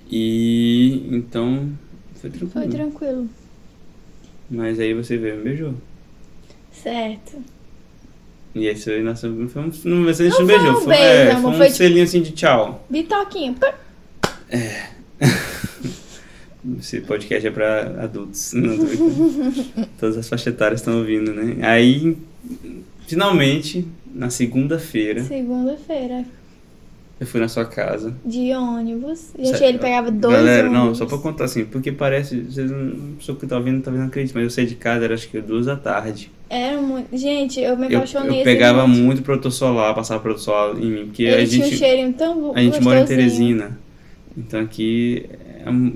E 0.09 1.07
então 1.12 1.69
foi 2.15 2.29
tranquilo. 2.29 2.51
Foi 2.51 2.67
tranquilo. 2.67 3.29
Mas 4.50 4.79
aí 4.79 4.93
você 4.93 5.17
veio 5.17 5.35
e 5.35 5.38
me 5.38 5.43
beijou. 5.43 5.74
Certo. 6.71 7.38
E 8.53 8.67
aí 8.69 8.75
foi 8.75 9.01
nossa. 9.01 9.27
Foi 9.50 9.62
um, 9.63 9.71
não, 9.85 10.13
gente 10.13 10.29
Não 10.29 10.29
não 10.29 10.35
foi 10.35 10.45
beijou. 10.45 10.71
um 10.71 10.81
Foi, 10.81 10.95
beijo, 10.95 11.03
é, 11.07 11.31
amor, 11.31 11.41
foi 11.41 11.51
um 11.51 11.57
foi 11.57 11.65
tipo- 11.67 11.77
selinho 11.77 12.03
assim 12.03 12.21
de 12.21 12.31
tchau. 12.31 12.85
Bitoquinho. 12.89 13.53
pá. 13.55 13.74
Esse 16.79 17.01
podcast 17.01 17.45
é 17.47 17.51
pra 17.51 18.03
adultos. 18.03 18.53
Não. 18.57 18.77
Todas 20.00 20.17
as 20.17 20.27
faixas 20.27 20.47
etárias 20.53 20.81
estão 20.81 20.97
ouvindo, 20.97 21.31
né? 21.33 21.57
Aí, 21.67 22.17
finalmente, 23.07 23.88
na 24.13 24.29
segunda-feira, 24.31 25.24
Segunda-feira. 25.24 26.25
Eu 27.19 27.25
fui 27.25 27.39
na 27.39 27.48
sua 27.48 27.65
casa. 27.65 28.13
De 28.25 28.53
ônibus. 28.53 29.29
E 29.38 29.50
achei 29.50 29.69
ele 29.69 29.77
pegava 29.79 30.12
dois 30.12 30.36
Galera, 30.36 30.69
não, 30.69 30.81
ônibus. 30.81 30.98
só 30.98 31.05
pra 31.05 31.17
contar 31.17 31.45
assim, 31.45 31.63
porque 31.65 31.91
parece. 31.91 32.41
Vocês 32.41 32.69
não. 32.69 33.15
Pessoa 33.17 33.38
que 33.38 33.48
tá 33.48 33.57
ouvindo 33.57 33.81
talvez 33.81 34.01
não 34.01 34.10
acredite, 34.10 34.34
mas 34.36 34.43
eu 34.43 34.50
saí 34.50 34.65
de 34.65 34.75
casa, 34.75 35.05
era 35.05 35.13
acho 35.13 35.29
que 35.29 35.39
duas 35.39 35.65
da 35.65 35.75
tarde. 35.75 36.29
Era 36.50 36.79
muito. 36.81 37.15
Gente, 37.17 37.60
eu 37.62 37.77
me 37.77 37.86
Eu, 37.91 37.98
apaixonei. 37.98 38.41
eu 38.41 38.43
pegava 38.43 38.84
assim, 38.84 39.01
muito 39.01 39.22
protetor 39.22 39.51
solar, 39.51 39.95
passava 39.95 40.19
protetor 40.22 40.43
solar 40.43 40.77
em 40.77 40.86
mim, 40.91 41.05
porque 41.05 41.24
Ele 41.24 41.41
a 41.43 41.48
tinha 41.48 41.65
um 41.65 41.69
gente. 41.69 41.77
cheirinho 41.79 42.13
tão 42.13 42.53
A 42.53 42.62
gente 42.62 42.81
mora 42.81 43.00
em. 43.00 43.05
Teresina. 43.05 43.79
Então 44.38 44.60
aqui 44.60 45.25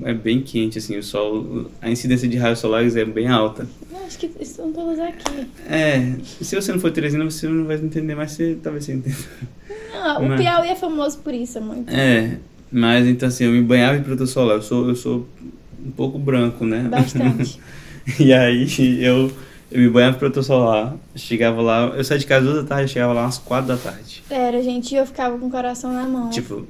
é, 0.04 0.10
é 0.10 0.14
bem 0.14 0.40
quente, 0.40 0.78
assim, 0.78 0.96
o 0.96 1.02
sol. 1.02 1.66
A 1.82 1.90
incidência 1.90 2.26
de 2.26 2.36
raios 2.38 2.58
solares 2.58 2.96
é 2.96 3.04
bem 3.04 3.28
alta. 3.28 3.68
Não, 3.92 4.04
acho 4.06 4.18
que 4.18 4.30
estão 4.40 4.72
todos 4.72 4.98
aqui. 4.98 5.46
É, 5.68 6.14
se 6.22 6.56
você 6.56 6.72
não 6.72 6.80
for 6.80 6.90
Teresina, 6.90 7.22
você 7.24 7.46
não 7.46 7.66
vai 7.66 7.76
entender, 7.76 8.14
mas 8.14 8.32
você 8.32 8.56
talvez 8.62 8.86
você 8.86 8.94
entenda. 8.94 9.16
Não, 10.02 10.22
o 10.22 10.28
Mas- 10.28 10.40
Piauí 10.40 10.68
é 10.68 10.76
famoso 10.76 11.18
por 11.18 11.34
isso, 11.34 11.58
é 11.58 11.60
muito. 11.60 11.90
É, 11.94 12.38
mas 12.72 13.06
então 13.06 13.28
assim, 13.28 13.44
eu 13.44 13.52
me 13.52 13.62
banhava 13.62 13.96
em 13.98 14.02
protetor 14.02 14.26
solar. 14.26 14.56
Eu 14.56 14.62
sou, 14.62 14.88
eu 14.88 14.96
sou 14.96 15.26
um 15.84 15.90
pouco 15.90 16.18
branco, 16.18 16.64
né? 16.64 16.82
Bastante. 16.90 17.60
e 18.18 18.32
aí 18.32 18.66
eu, 19.04 19.30
eu 19.70 19.80
me 19.80 19.88
banhava 19.88 20.12
pro 20.12 20.20
protetor 20.30 20.44
solar, 20.44 20.96
chegava 21.14 21.60
lá, 21.60 21.86
eu 21.96 22.04
saía 22.04 22.18
de 22.18 22.26
casa 22.26 22.44
duas 22.44 22.62
da 22.62 22.68
tarde, 22.68 22.90
chegava 22.92 23.12
lá 23.12 23.22
umas 23.22 23.38
quatro 23.38 23.68
da 23.68 23.76
tarde. 23.76 24.22
Era, 24.30 24.62
gente, 24.62 24.94
eu 24.94 25.06
ficava 25.06 25.38
com 25.38 25.46
o 25.46 25.50
coração 25.50 25.92
na 25.92 26.04
mão. 26.04 26.30
Tipo, 26.30 26.66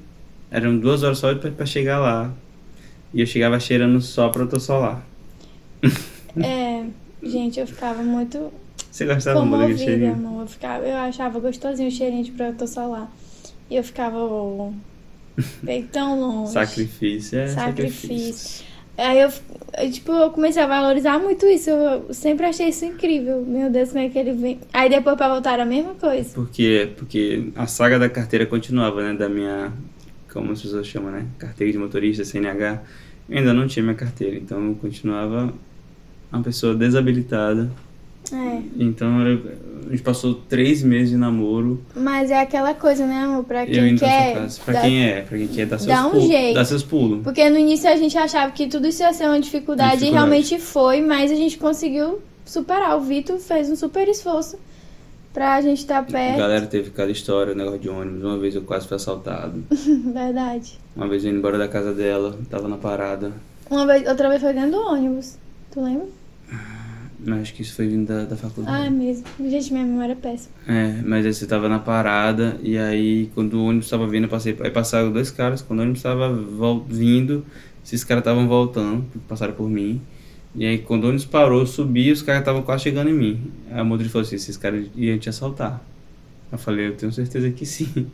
eram 0.50 0.78
duas 0.78 1.02
horas 1.02 1.18
só 1.18 1.34
pra, 1.34 1.50
pra 1.50 1.66
chegar 1.66 1.98
lá. 1.98 2.32
E 3.12 3.20
eu 3.20 3.26
chegava 3.26 3.58
cheirando 3.58 4.00
só 4.00 4.28
protetor 4.28 4.60
solar. 4.60 5.06
É, 6.40 6.84
gente, 7.22 7.58
eu 7.58 7.66
ficava 7.66 8.02
muito 8.02 8.52
Você 8.90 9.04
gostava 9.06 9.44
muito 9.44 9.60
daquele 9.60 9.78
cheirinho? 9.78 10.12
amor. 10.12 10.42
Eu, 10.42 10.46
ficava, 10.46 10.84
eu 10.84 10.96
achava 10.96 11.38
gostosinho 11.38 11.88
o 11.88 11.92
cheirinho 11.92 12.24
de 12.24 12.32
protetor 12.32 12.68
solar. 12.68 13.10
E 13.70 13.76
eu 13.76 13.84
ficava, 13.84 14.18
oh, 14.18 14.72
veio 15.62 15.86
tão 15.92 16.18
longe. 16.20 16.52
Sacrifício, 16.52 17.38
é 17.38 17.48
Sacrifício. 17.48 18.08
sacrifício. 18.08 18.70
Aí 18.98 19.18
eu, 19.20 19.30
eu, 19.78 19.90
tipo, 19.90 20.12
eu 20.12 20.30
comecei 20.30 20.62
a 20.62 20.66
valorizar 20.66 21.18
muito 21.18 21.46
isso. 21.46 21.70
Eu 21.70 22.12
sempre 22.12 22.44
achei 22.44 22.68
isso 22.68 22.84
incrível. 22.84 23.42
Meu 23.46 23.70
Deus, 23.70 23.90
como 23.90 24.00
é 24.00 24.08
que 24.10 24.18
ele 24.18 24.32
vem. 24.32 24.60
Aí 24.72 24.90
depois 24.90 25.16
pra 25.16 25.28
voltar 25.28 25.54
era 25.54 25.62
a 25.62 25.66
mesma 25.66 25.94
coisa. 25.94 26.28
Porque, 26.34 26.90
porque 26.96 27.50
a 27.56 27.66
saga 27.66 27.98
da 27.98 28.10
carteira 28.10 28.44
continuava, 28.44 29.02
né? 29.02 29.14
Da 29.16 29.28
minha, 29.28 29.72
como 30.30 30.52
as 30.52 30.60
pessoas 30.60 30.86
chamam, 30.86 31.10
né? 31.12 31.24
Carteira 31.38 31.72
de 31.72 31.78
motorista, 31.78 32.24
CNH. 32.24 32.82
Eu 33.28 33.38
ainda 33.38 33.54
não 33.54 33.66
tinha 33.66 33.82
minha 33.82 33.94
carteira, 33.94 34.36
então 34.36 34.62
eu 34.66 34.74
continuava 34.74 35.54
uma 36.30 36.42
pessoa 36.42 36.74
desabilitada. 36.74 37.70
É. 38.32 38.62
Então 38.78 39.26
eu- 39.26 39.40
a 39.86 39.90
gente 39.90 40.02
passou 40.02 40.34
três 40.48 40.82
meses 40.82 41.10
de 41.10 41.16
namoro. 41.16 41.80
Mas 41.96 42.30
é 42.30 42.40
aquela 42.40 42.72
coisa, 42.74 43.04
né, 43.06 43.24
amor? 43.24 43.44
Pra 43.44 43.66
quem 43.66 43.96
quer. 43.96 44.34
casa. 44.34 44.60
Pra 44.64 44.74
dá- 44.74 44.80
quem 44.82 45.04
é, 45.04 45.20
pra 45.22 45.36
quem 45.38 45.48
quer 45.48 45.66
dar 45.66 45.78
seus 45.78 45.88
dá 45.88 46.06
um 46.06 46.10
pulos. 46.10 46.26
jeito. 46.28 46.64
Seus 46.64 46.82
pulos. 46.82 47.22
Porque 47.24 47.50
no 47.50 47.58
início 47.58 47.90
a 47.90 47.96
gente 47.96 48.16
achava 48.16 48.52
que 48.52 48.66
tudo 48.68 48.86
isso 48.86 49.02
ia 49.02 49.12
ser 49.12 49.24
uma 49.26 49.40
dificuldade, 49.40 49.98
Dificuldade. 49.98 50.04
e 50.06 50.10
realmente 50.12 50.58
foi, 50.60 51.00
mas 51.00 51.30
a 51.32 51.34
gente 51.34 51.58
conseguiu 51.58 52.20
superar. 52.44 52.96
O 52.96 53.00
Vitor 53.00 53.38
fez 53.38 53.68
um 53.70 53.74
super 53.76 54.06
esforço 54.08 54.56
pra 55.32 55.60
gente 55.60 55.78
estar 55.78 55.98
A 55.98 56.02
perto. 56.02 56.38
galera 56.38 56.66
teve 56.66 56.90
cada 56.90 57.10
história, 57.10 57.54
negócio 57.54 57.80
de 57.80 57.88
ônibus. 57.88 58.22
Uma 58.22 58.38
vez 58.38 58.54
eu 58.54 58.62
quase 58.62 58.86
fui 58.86 58.96
assaltado. 58.96 59.62
Verdade. 59.70 60.78
Uma 60.94 61.08
vez 61.08 61.24
eu 61.24 61.30
indo 61.30 61.38
embora 61.38 61.58
da 61.58 61.66
casa 61.68 61.92
dela, 61.92 62.38
tava 62.48 62.68
na 62.68 62.76
parada. 62.76 63.32
Uma 63.68 63.86
vez, 63.86 64.06
outra 64.08 64.28
vez 64.28 64.40
foi 64.40 64.52
dentro 64.52 64.72
do 64.72 64.78
ônibus. 64.86 65.36
Tu 65.72 65.80
lembra? 65.80 66.06
Mas 67.24 67.42
acho 67.42 67.54
que 67.54 67.62
isso 67.62 67.74
foi 67.74 67.86
vindo 67.86 68.06
da, 68.06 68.24
da 68.24 68.36
faculdade. 68.36 68.86
Ah, 68.86 68.90
mesmo. 68.90 69.24
Gente, 69.38 69.72
minha 69.72 69.84
memória 69.84 70.12
é 70.12 70.16
péssima. 70.16 70.54
É, 70.66 71.02
mas 71.04 71.26
aí 71.26 71.34
você 71.34 71.46
tava 71.46 71.68
na 71.68 71.78
parada 71.78 72.58
e 72.62 72.78
aí 72.78 73.30
quando 73.34 73.54
o 73.54 73.64
ônibus 73.66 73.90
tava 73.90 74.06
vindo, 74.06 74.24
eu 74.24 74.28
passei, 74.28 74.56
aí 74.60 74.70
passaram 74.70 75.12
dois 75.12 75.30
caras, 75.30 75.60
quando 75.60 75.80
o 75.80 75.82
ônibus 75.82 76.02
tava 76.02 76.32
vindo, 76.88 77.44
esses 77.84 78.04
caras 78.04 78.22
estavam 78.22 78.48
voltando, 78.48 79.04
passaram 79.28 79.52
por 79.52 79.68
mim. 79.68 80.00
E 80.54 80.64
aí 80.64 80.78
quando 80.78 81.04
o 81.04 81.08
ônibus 81.08 81.26
parou, 81.26 81.60
eu 81.60 81.66
subi, 81.66 82.10
os 82.10 82.22
caras 82.22 82.40
estavam 82.40 82.62
quase 82.62 82.84
chegando 82.84 83.10
em 83.10 83.14
mim. 83.14 83.52
Aí 83.70 83.80
a 83.80 83.84
motorista 83.84 84.12
falou 84.12 84.26
assim, 84.26 84.36
esses 84.36 84.56
caras 84.56 84.86
iam 84.96 85.18
te 85.18 85.28
assaltar. 85.28 85.82
Eu 86.50 86.58
falei, 86.58 86.88
eu 86.88 86.96
tenho 86.96 87.12
certeza 87.12 87.50
que 87.50 87.66
sim. 87.66 88.06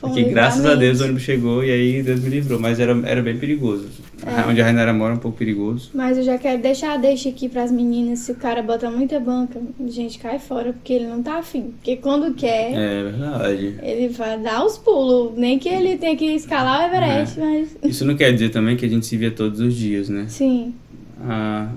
Foi 0.00 0.10
Porque 0.10 0.24
graças 0.24 0.60
a 0.60 0.74
livramento. 0.74 0.80
Deus 0.80 1.00
o 1.00 1.04
ônibus 1.04 1.22
chegou 1.22 1.64
e 1.64 1.70
aí 1.70 2.02
Deus 2.02 2.20
me 2.20 2.28
livrou. 2.28 2.60
Mas 2.60 2.78
era, 2.78 2.92
era 3.04 3.22
bem 3.22 3.38
perigoso. 3.38 3.88
É. 4.26 4.48
Onde 4.48 4.60
a 4.60 4.64
Rainara 4.64 4.92
mora 4.92 5.14
é 5.14 5.16
um 5.16 5.20
pouco 5.20 5.38
perigoso. 5.38 5.90
Mas 5.94 6.18
eu 6.18 6.22
já 6.24 6.36
quero 6.36 6.60
deixar 6.60 6.98
deixa 6.98 7.28
aqui 7.30 7.48
pras 7.48 7.70
meninas. 7.72 8.18
Se 8.20 8.32
o 8.32 8.34
cara 8.34 8.62
bota 8.62 8.90
muita 8.90 9.18
banca, 9.18 9.60
gente, 9.88 10.18
cai 10.18 10.38
fora, 10.38 10.72
porque 10.74 10.92
ele 10.92 11.06
não 11.06 11.22
tá 11.22 11.38
afim. 11.38 11.72
Porque 11.76 11.96
quando 11.96 12.34
quer, 12.34 12.72
É 12.72 13.02
verdade. 13.04 13.74
ele 13.82 14.08
vai 14.08 14.38
dar 14.38 14.64
os 14.64 14.76
pulos. 14.76 15.36
Nem 15.36 15.58
que 15.58 15.68
ele 15.68 15.96
tenha 15.96 16.16
que 16.16 16.26
escalar 16.26 16.80
o 16.80 16.82
É. 16.82 16.96
Everest, 16.96 17.40
mas. 17.40 17.76
Isso 17.90 18.04
não 18.04 18.14
quer 18.16 18.32
dizer 18.32 18.50
também 18.50 18.76
que 18.76 18.84
a 18.84 18.88
gente 18.88 19.06
se 19.06 19.16
via 19.16 19.30
todos 19.30 19.60
os 19.60 19.74
dias, 19.74 20.08
né? 20.08 20.26
Sim. 20.28 20.74
a, 21.26 21.68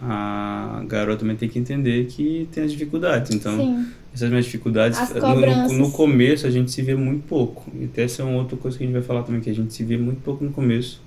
a 0.00 0.82
garota 0.88 1.20
também 1.20 1.36
tem 1.36 1.48
que 1.48 1.58
entender 1.58 2.06
que 2.06 2.48
tem 2.52 2.64
as 2.64 2.72
dificuldades. 2.72 3.34
Então, 3.34 3.56
Sim. 3.56 3.86
Essas 4.14 4.28
minhas 4.28 4.44
dificuldades, 4.44 4.98
no- 5.14 5.78
no, 5.78 5.90
começo 5.90 6.46
a 6.46 6.50
gente 6.50 6.70
se 6.70 6.82
vê 6.82 6.94
muito 6.94 7.26
pouco. 7.26 7.70
E 7.78 7.84
até 7.86 8.02
essa 8.02 8.22
é 8.22 8.24
uma 8.24 8.38
outra 8.38 8.56
coisa 8.56 8.76
que 8.76 8.84
a 8.84 8.86
gente 8.86 8.94
vai 8.94 9.02
falar 9.02 9.22
também, 9.22 9.40
que 9.40 9.48
a 9.50 9.54
gente 9.54 9.72
se 9.72 9.82
vê 9.84 9.96
muito 9.96 10.20
pouco 10.22 10.44
no 10.44 10.50
começo. 10.52 11.00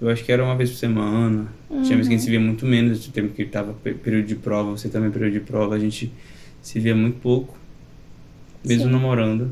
Eu 0.00 0.08
acho 0.10 0.24
que 0.24 0.30
era 0.32 0.44
uma 0.44 0.54
vez 0.56 0.70
por 0.70 0.76
semana. 0.76 1.46
Tinha 1.68 1.96
vezes 1.96 2.08
que 2.08 2.14
a 2.14 2.16
gente 2.16 2.22
se 2.24 2.30
via 2.30 2.40
muito 2.40 2.66
menos, 2.66 3.00
tinha 3.02 3.12
tempo 3.14 3.32
que 3.32 3.44
tava 3.46 3.72
pe- 3.74 3.94
período 3.94 4.26
de 4.26 4.34
prova, 4.34 4.72
você 4.72 4.88
também 4.88 5.10
período 5.10 5.32
de 5.32 5.40
prova, 5.40 5.74
a 5.74 5.78
gente 5.78 6.12
se 6.60 6.78
via 6.80 6.94
muito 6.94 7.18
pouco, 7.20 7.56
mesmo 8.64 8.84
Sim. 8.86 8.90
namorando. 8.90 9.50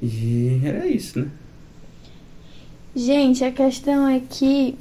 E 0.00 0.60
era 0.64 0.86
isso, 0.86 1.18
né? 1.20 1.26
Gente, 2.94 3.44
a 3.44 3.52
questão 3.52 4.06
é 4.08 4.20
que. 4.20 4.76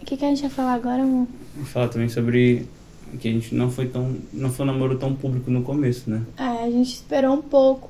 O 0.00 0.04
que, 0.04 0.16
que 0.16 0.24
a 0.24 0.28
gente 0.28 0.40
vai 0.42 0.50
falar 0.50 0.74
agora, 0.74 1.02
amor? 1.02 1.26
Vou 1.56 1.64
falar 1.66 1.88
também 1.88 2.08
sobre 2.08 2.66
que 3.20 3.28
a 3.28 3.32
gente 3.32 3.54
não 3.54 3.70
foi 3.70 3.86
tão. 3.86 4.14
não 4.32 4.50
foi 4.50 4.64
um 4.64 4.72
namoro 4.72 4.98
tão 4.98 5.14
público 5.14 5.50
no 5.50 5.62
começo, 5.62 6.10
né? 6.10 6.22
É, 6.36 6.64
a 6.64 6.70
gente 6.70 6.92
esperou 6.94 7.34
um 7.34 7.42
pouco 7.42 7.88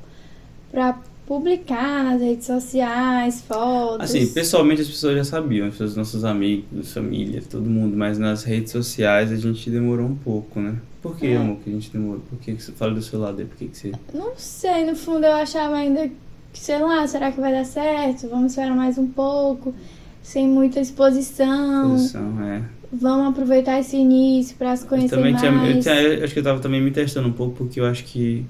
pra 0.70 0.98
publicar 1.26 2.04
nas 2.04 2.22
redes 2.22 2.46
sociais, 2.46 3.42
fotos. 3.42 4.00
Assim, 4.00 4.26
pessoalmente 4.28 4.80
as 4.80 4.88
pessoas 4.88 5.16
já 5.16 5.24
sabiam, 5.24 5.70
pessoas, 5.70 5.94
nossos 5.94 6.24
amigos, 6.24 6.92
família, 6.92 7.42
todo 7.50 7.68
mundo, 7.68 7.94
mas 7.96 8.18
nas 8.18 8.44
redes 8.44 8.72
sociais 8.72 9.30
a 9.30 9.36
gente 9.36 9.68
demorou 9.70 10.06
um 10.06 10.14
pouco, 10.16 10.58
né? 10.60 10.76
Por 11.02 11.16
que, 11.16 11.26
É. 11.26 11.36
amor, 11.36 11.58
que 11.58 11.68
a 11.70 11.72
gente 11.74 11.90
demorou? 11.90 12.20
Por 12.28 12.38
que, 12.38 12.54
que 12.54 12.62
você 12.62 12.72
fala 12.72 12.94
do 12.94 13.02
seu 13.02 13.20
lado 13.20 13.40
aí? 13.40 13.46
Por 13.46 13.56
que, 13.58 13.66
que 13.68 13.76
você. 13.76 13.92
Não 14.14 14.32
sei, 14.36 14.84
no 14.86 14.96
fundo 14.96 15.24
eu 15.26 15.32
achava 15.34 15.76
ainda 15.76 16.08
que, 16.52 16.58
sei 16.58 16.78
lá, 16.80 17.06
será 17.06 17.30
que 17.30 17.40
vai 17.40 17.52
dar 17.52 17.64
certo? 17.64 18.26
Vamos 18.28 18.52
esperar 18.52 18.74
mais 18.74 18.96
um 18.98 19.06
pouco, 19.06 19.74
sem 20.22 20.48
muita 20.48 20.80
exposição. 20.80 21.90
Posição, 21.90 22.42
é. 22.42 22.62
Vamos 22.92 23.28
aproveitar 23.30 23.78
esse 23.78 23.96
início 23.96 24.56
pra 24.56 24.74
se 24.76 24.84
Eu 24.84 24.88
conhecer 24.88 25.16
também 25.16 25.32
mais. 25.32 25.40
tinha, 25.42 25.52
eu 25.52 25.80
tinha- 25.80 26.02
eu 26.02 26.24
acho 26.24 26.32
que 26.32 26.38
eu 26.40 26.44
tava 26.44 26.60
também 26.60 26.80
me 26.80 26.90
testando 26.90 27.28
um 27.28 27.32
pouco, 27.32 27.56
porque 27.56 27.80
eu 27.80 27.84
acho 27.86 28.04
que 28.04 28.44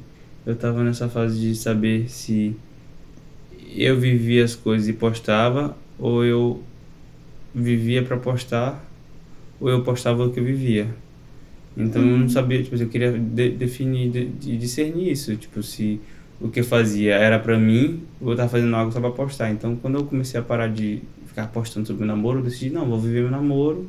eu 0.46 0.54
tava 0.56 0.84
nessa 0.84 1.08
fase 1.08 1.40
de 1.40 1.54
saber 1.56 2.08
se 2.08 2.54
eu 3.76 3.98
vivia 3.98 4.44
as 4.44 4.54
coisas 4.54 4.88
e 4.88 4.92
postava, 4.92 5.76
ou 5.98 6.24
eu 6.24 6.62
vivia 7.54 8.02
pra 8.02 8.16
postar, 8.16 8.84
ou 9.60 9.68
eu 9.68 9.82
postava 9.84 10.24
o 10.26 10.32
que 10.32 10.40
eu 10.40 10.44
vivia. 10.44 10.88
Então 11.76 12.02
eu 12.02 12.18
não 12.18 12.28
sabia, 12.28 12.62
tipo, 12.62 12.74
assim, 12.74 12.84
eu 12.84 12.90
queria 12.90 13.12
de- 13.12 13.50
definir, 13.50 14.10
de, 14.10 14.26
de 14.26 14.56
discernir 14.58 15.12
isso, 15.12 15.36
tipo, 15.36 15.62
se 15.62 16.00
o 16.40 16.48
que 16.48 16.60
eu 16.60 16.64
fazia 16.64 17.14
era 17.16 17.38
pra 17.38 17.58
mim, 17.58 18.02
ou 18.20 18.32
eu 18.32 18.36
tava 18.36 18.48
fazendo 18.48 18.74
algo 18.76 18.92
só 18.92 19.00
pra 19.00 19.10
postar. 19.10 19.50
Então 19.50 19.76
quando 19.76 19.96
eu 19.98 20.04
comecei 20.04 20.38
a 20.40 20.42
parar 20.42 20.68
de 20.68 21.02
ficar 21.26 21.48
postando 21.48 21.86
sobre 21.86 22.04
o 22.04 22.06
namoro, 22.06 22.40
eu 22.40 22.44
decidi, 22.44 22.70
não, 22.70 22.86
vou 22.86 22.98
viver 23.00 23.22
meu 23.22 23.30
namoro, 23.30 23.88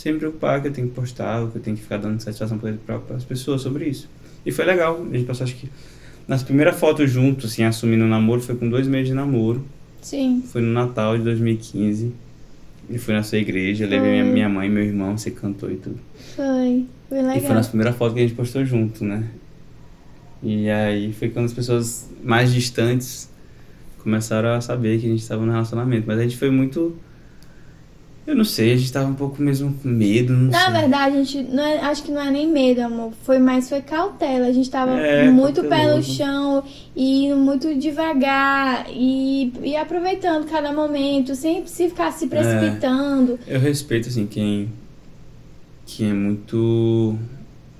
sem 0.00 0.14
me 0.14 0.18
preocupar 0.18 0.62
que 0.62 0.68
eu 0.68 0.72
tenho 0.72 0.88
que 0.88 0.94
postar, 0.94 1.46
que 1.50 1.58
eu 1.58 1.60
tenho 1.60 1.76
que 1.76 1.82
ficar 1.82 1.98
dando 1.98 2.18
satisfação 2.22 2.58
para 2.58 3.00
as 3.14 3.22
pessoas 3.22 3.60
sobre 3.60 3.84
isso. 3.86 4.08
E 4.46 4.50
foi 4.50 4.64
legal, 4.64 4.98
a 4.98 5.14
gente 5.14 5.26
passou 5.26 5.44
acho 5.44 5.54
que 5.56 5.68
nas 6.26 6.42
primeiras 6.42 6.78
fotos 6.80 7.10
juntos, 7.10 7.52
assim, 7.52 7.64
assumindo 7.64 8.04
o 8.04 8.08
namoro, 8.08 8.40
foi 8.40 8.54
com 8.56 8.66
dois 8.66 8.88
meses 8.88 9.08
de 9.08 9.14
namoro, 9.14 9.62
Sim. 10.00 10.42
foi 10.46 10.62
no 10.62 10.72
Natal 10.72 11.18
de 11.18 11.24
2015, 11.24 12.14
e 12.88 12.96
fui 12.96 13.12
na 13.12 13.22
sua 13.22 13.36
igreja, 13.36 13.86
levei 13.86 14.10
minha, 14.10 14.24
Foi. 14.24 14.32
minha 14.32 14.48
mãe 14.48 14.68
e 14.68 14.70
meu 14.70 14.82
irmão, 14.82 15.18
você 15.18 15.30
cantou 15.30 15.70
e 15.70 15.76
tudo. 15.76 15.98
Foi. 16.34 16.86
Foi 17.10 17.18
E 17.18 17.22
foi 17.22 17.32
legal. 17.34 17.54
nas 17.54 17.68
primeiras 17.68 17.94
fotos 17.94 18.14
que 18.14 18.20
a 18.20 18.22
gente 18.22 18.34
postou 18.34 18.64
junto, 18.64 19.04
né? 19.04 19.28
E 20.42 20.70
aí 20.70 21.12
foi 21.12 21.28
quando 21.28 21.44
as 21.44 21.52
pessoas 21.52 22.08
mais 22.24 22.54
distantes 22.54 23.28
começaram 23.98 24.54
a 24.54 24.62
saber 24.62 24.98
que 24.98 25.04
a 25.06 25.10
gente 25.10 25.20
estava 25.20 25.44
no 25.44 25.52
relacionamento, 25.52 26.04
mas 26.06 26.18
a 26.18 26.22
gente 26.22 26.38
foi 26.38 26.50
muito... 26.50 26.96
Eu 28.26 28.36
não 28.36 28.44
sei, 28.44 28.72
a 28.72 28.76
gente 28.76 28.92
tava 28.92 29.08
um 29.08 29.14
pouco 29.14 29.42
mesmo 29.42 29.72
com 29.82 29.88
medo, 29.88 30.32
não 30.34 30.50
Na 30.50 30.64
sei. 30.66 30.72
verdade, 30.80 31.16
a 31.16 31.22
gente 31.24 31.42
não 31.50 31.64
é- 31.64 31.80
acho 31.80 32.02
que 32.02 32.12
não 32.12 32.20
é 32.20 32.30
nem 32.30 32.46
medo, 32.46 32.80
amor. 32.82 33.12
Foi 33.24 33.38
mais 33.38 33.68
foi 33.68 33.80
cautela. 33.80 34.46
A 34.46 34.52
gente 34.52 34.70
tava 34.70 34.92
É, 35.00 35.28
muito 35.30 35.62
pé 35.62 35.68
no 35.68 35.70
cauteloso. 35.94 36.12
chão 36.14 36.64
e 36.94 37.24
indo 37.26 37.36
muito 37.38 37.74
devagar 37.74 38.86
e, 38.90 39.52
e 39.62 39.74
aproveitando 39.74 40.46
cada 40.48 40.70
momento, 40.72 41.34
sem 41.34 41.66
se 41.66 41.88
ficar 41.88 42.12
se 42.12 42.26
precipitando. 42.28 43.38
Eu 43.48 43.58
respeito, 43.58 44.08
assim, 44.08 44.26
quem. 44.26 44.70
Quem 45.86 46.10
é 46.10 46.14
muito. 46.14 47.16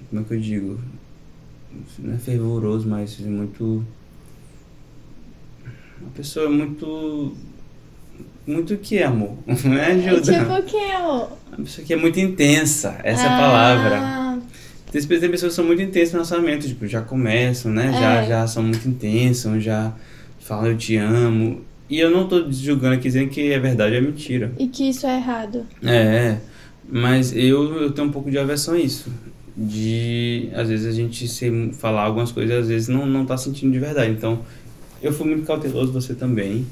Como 0.08 0.22
é 0.22 0.24
que 0.24 0.34
eu 0.34 0.40
digo? 0.40 0.80
Não 1.98 2.14
é 2.14 2.18
fervoroso, 2.18 2.88
mas 2.88 3.16
é 3.24 3.28
muito. 3.28 3.84
Uma 6.00 6.10
pessoa 6.14 6.48
muito. 6.50 7.34
Muito 8.46 8.76
que 8.76 8.96
é 8.98 9.04
amor. 9.04 9.34
Não 9.64 9.74
é 9.76 9.90
É 9.90 9.92
ajuda. 9.92 10.38
tipo 10.38 10.52
o 10.52 10.62
que, 10.62 10.76
amor? 10.92 11.28
Uma 11.56 11.64
pessoa 11.64 11.86
que 11.86 11.92
é 11.92 11.96
muito 11.96 12.18
intensa. 12.20 12.96
Essa 13.02 13.24
é 13.24 13.26
a 13.26 13.34
Ah, 13.36 13.38
palavra. 13.40 14.20
Tem, 14.92 15.00
tem 15.02 15.30
pessoas 15.30 15.52
que 15.52 15.56
são 15.56 15.64
muito 15.64 15.80
intensas 15.82 16.08
no 16.12 16.18
relacionamento, 16.18 16.66
tipo, 16.66 16.86
já 16.86 17.00
começam, 17.00 17.70
né? 17.72 17.92
Já, 17.92 18.14
É. 18.22 18.28
já 18.28 18.46
são 18.46 18.62
muito 18.62 18.88
intensas, 18.88 19.62
já 19.62 19.92
falam 20.40 20.66
eu 20.66 20.76
te 20.76 20.96
amo. 20.96 21.60
E 21.88 21.98
eu 21.98 22.10
não 22.10 22.26
tô 22.26 22.50
julgando 22.50 22.94
aqui 22.94 23.04
dizendo 23.04 23.28
que 23.30 23.52
é 23.52 23.58
verdade 23.58 23.92
ou 23.92 23.98
é 23.98 24.00
mentira. 24.00 24.52
E 24.58 24.66
que 24.68 24.88
isso 24.88 25.06
é 25.06 25.16
errado. 25.16 25.66
É, 25.84 26.36
mas 26.88 27.32
eu, 27.34 27.82
eu 27.82 27.90
tenho 27.92 28.08
um 28.08 28.10
pouco 28.12 28.30
de 28.30 28.38
aversão 28.38 28.74
a 28.74 28.78
isso. 28.78 29.12
De, 29.56 30.48
às 30.54 30.68
vezes, 30.68 30.86
a 30.86 30.92
gente 30.92 31.26
se 31.28 31.70
falar 31.74 32.02
algumas 32.04 32.32
coisas, 32.32 32.56
às 32.62 32.68
vezes 32.68 32.88
não, 32.88 33.04
não 33.06 33.26
tá 33.26 33.36
sentindo 33.36 33.72
de 33.72 33.78
verdade. 33.78 34.10
Então, 34.10 34.40
eu 35.02 35.12
fui 35.12 35.26
muito 35.28 35.44
cauteloso, 35.46 35.92
você 35.92 36.14
também. 36.14 36.64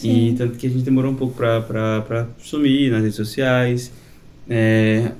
Sim. 0.00 0.28
E 0.30 0.34
tanto 0.34 0.56
que 0.56 0.66
a 0.66 0.70
gente 0.70 0.82
demorou 0.82 1.12
um 1.12 1.14
pouco 1.16 1.34
pra 1.34 2.26
sumir 2.38 2.90
nas 2.90 3.02
redes 3.02 3.16
sociais. 3.16 3.92
É, 4.48 5.12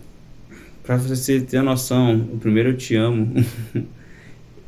pra 0.83 0.97
você 0.97 1.41
ter 1.41 1.59
a 1.59 1.63
noção, 1.63 2.17
o 2.33 2.39
primeiro 2.39 2.71
Eu 2.71 2.77
Te 2.77 2.97
Amo, 2.97 3.33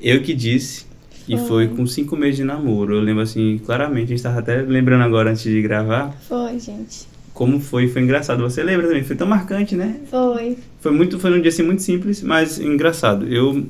eu 0.01 0.23
que 0.23 0.35
disse. 0.35 0.85
E 1.29 1.37
Foi. 1.37 1.47
foi 1.47 1.69
com 1.69 1.87
cinco 1.87 2.17
meses 2.17 2.37
de 2.37 2.45
namoro. 2.45 2.97
Eu 2.97 3.01
lembro 3.01 3.23
assim, 3.23 3.61
claramente, 3.65 4.07
a 4.07 4.17
gente 4.17 4.23
tava 4.23 4.41
até 4.41 4.61
lembrando 4.61 5.03
agora 5.05 5.31
antes 5.31 5.45
de 5.45 5.63
gravar, 5.63 6.11
Foi, 6.29 6.59
gente. 6.59 7.07
como 7.33 7.61
foi, 7.61 7.87
foi 7.87 8.03
engraçado. 8.03 8.43
Você 8.43 8.61
lembra 8.63 8.89
também, 8.89 9.05
foi 9.05 9.15
tão 9.15 9.27
marcante, 9.29 9.77
né? 9.77 10.01
Foi. 10.11 10.59
Foi 10.81 10.91
muito, 10.91 11.21
foi 11.21 11.31
um 11.33 11.41
dia 11.41 11.49
assim 11.51 11.63
muito 11.63 11.81
simples, 11.81 12.23
mas 12.23 12.59
engraçado. 12.59 13.27
Eu, 13.33 13.65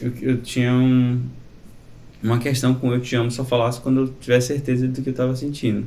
eu, 0.00 0.12
eu 0.22 0.36
tinha 0.38 0.72
um, 0.72 1.20
uma 2.22 2.38
questão 2.38 2.74
com 2.74 2.92
eu 2.92 3.00
te 3.00 3.14
amo 3.16 3.30
só 3.30 3.44
falasse 3.44 3.80
quando 3.80 4.00
eu 4.00 4.08
tivesse 4.20 4.48
certeza 4.48 4.86
do 4.88 5.02
que 5.02 5.08
eu 5.08 5.12
estava 5.12 5.34
sentindo. 5.36 5.86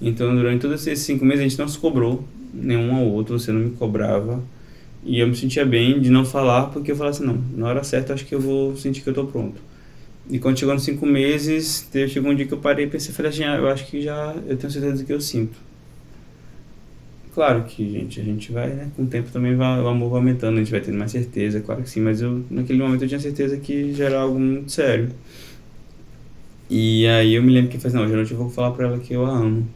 Então, 0.00 0.34
durante 0.34 0.60
todos 0.60 0.86
esses 0.86 1.04
cinco 1.04 1.24
meses, 1.24 1.40
a 1.40 1.48
gente 1.48 1.58
não 1.58 1.68
se 1.68 1.78
cobrou, 1.78 2.24
nenhum 2.52 2.94
ao 2.94 3.06
outro, 3.06 3.38
você 3.38 3.50
não 3.50 3.60
me 3.60 3.70
cobrava. 3.70 4.42
E 5.04 5.20
eu 5.20 5.28
me 5.28 5.36
sentia 5.36 5.64
bem 5.64 6.00
de 6.00 6.10
não 6.10 6.24
falar, 6.24 6.66
porque 6.66 6.90
eu 6.90 6.96
falava 6.96 7.16
assim, 7.16 7.24
não, 7.24 7.42
na 7.56 7.66
hora 7.66 7.84
certa 7.84 8.12
acho 8.12 8.26
que 8.26 8.34
eu 8.34 8.40
vou 8.40 8.76
sentir 8.76 9.02
que 9.02 9.08
eu 9.08 9.14
tô 9.14 9.24
pronto. 9.24 9.60
E 10.28 10.38
quando 10.38 10.58
chegou 10.58 10.74
nos 10.74 10.82
cinco 10.82 11.06
meses, 11.06 11.86
teve, 11.92 12.12
chegou 12.12 12.32
um 12.32 12.34
dia 12.34 12.46
que 12.46 12.52
eu 12.52 12.58
parei 12.58 12.86
e 12.86 12.88
pensei, 12.88 13.14
falei 13.14 13.30
assim, 13.30 13.44
ah, 13.44 13.56
eu 13.56 13.68
acho 13.68 13.86
que 13.86 14.02
já, 14.02 14.34
eu 14.48 14.56
tenho 14.56 14.72
certeza 14.72 14.96
do 14.96 15.04
que 15.04 15.12
eu 15.12 15.20
sinto. 15.20 15.56
Claro 17.32 17.64
que, 17.64 17.88
gente, 17.92 18.20
a 18.20 18.24
gente 18.24 18.50
vai, 18.50 18.68
né? 18.70 18.88
Com 18.96 19.04
o 19.04 19.06
tempo 19.06 19.30
também 19.30 19.54
vai, 19.54 19.80
o 19.80 19.86
amor 19.86 20.08
vai 20.08 20.18
aumentando, 20.18 20.56
a 20.56 20.58
gente 20.58 20.70
vai 20.70 20.80
tendo 20.80 20.98
mais 20.98 21.12
certeza, 21.12 21.60
claro 21.60 21.82
que 21.82 21.90
sim. 21.90 22.00
Mas 22.00 22.20
eu, 22.20 22.42
naquele 22.50 22.78
momento, 22.78 23.04
eu 23.04 23.08
tinha 23.08 23.20
certeza 23.20 23.58
que 23.58 23.92
já 23.92 24.06
era 24.06 24.20
algo 24.20 24.40
muito 24.40 24.72
sério. 24.72 25.10
E 26.68 27.06
aí 27.06 27.34
eu 27.34 27.42
me 27.42 27.52
lembro 27.52 27.70
que 27.70 27.76
eu 27.76 27.80
falei, 27.80 27.96
não, 27.96 28.04
hoje 28.04 28.12
à 28.12 28.16
noite 28.16 28.32
eu 28.32 28.38
vou 28.38 28.50
falar 28.50 28.72
pra 28.72 28.86
ela 28.86 28.98
que 28.98 29.12
eu 29.14 29.24
a 29.24 29.30
amo. 29.30 29.66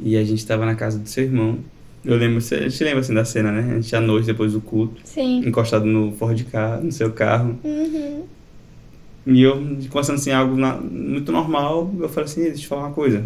E 0.00 0.16
a 0.16 0.24
gente 0.24 0.46
tava 0.46 0.64
na 0.64 0.74
casa 0.74 0.98
do 0.98 1.08
seu 1.08 1.24
irmão. 1.24 1.58
Eu 2.04 2.16
lembro, 2.16 2.40
você 2.40 2.68
te 2.70 2.84
lembra 2.84 3.00
assim 3.00 3.12
da 3.12 3.24
cena, 3.24 3.50
né? 3.52 3.72
A 3.72 3.80
gente 3.80 3.94
à 3.94 4.00
noite, 4.00 4.26
depois 4.26 4.52
do 4.52 4.60
culto, 4.60 5.00
Sim. 5.04 5.46
encostado 5.46 5.84
no 5.84 6.12
Ford 6.12 6.40
Car, 6.50 6.80
no 6.82 6.90
seu 6.92 7.12
carro. 7.12 7.58
Uhum. 7.64 8.22
E 9.26 9.42
eu, 9.42 9.56
conversando 9.90 10.14
assim, 10.16 10.30
algo 10.30 10.56
na- 10.56 10.76
muito 10.80 11.30
normal, 11.32 11.92
eu 11.98 12.08
falei 12.08 12.24
assim, 12.24 12.42
deixa 12.42 12.56
eu 12.56 12.60
te 12.60 12.66
falar 12.68 12.86
uma 12.86 12.92
coisa, 12.94 13.24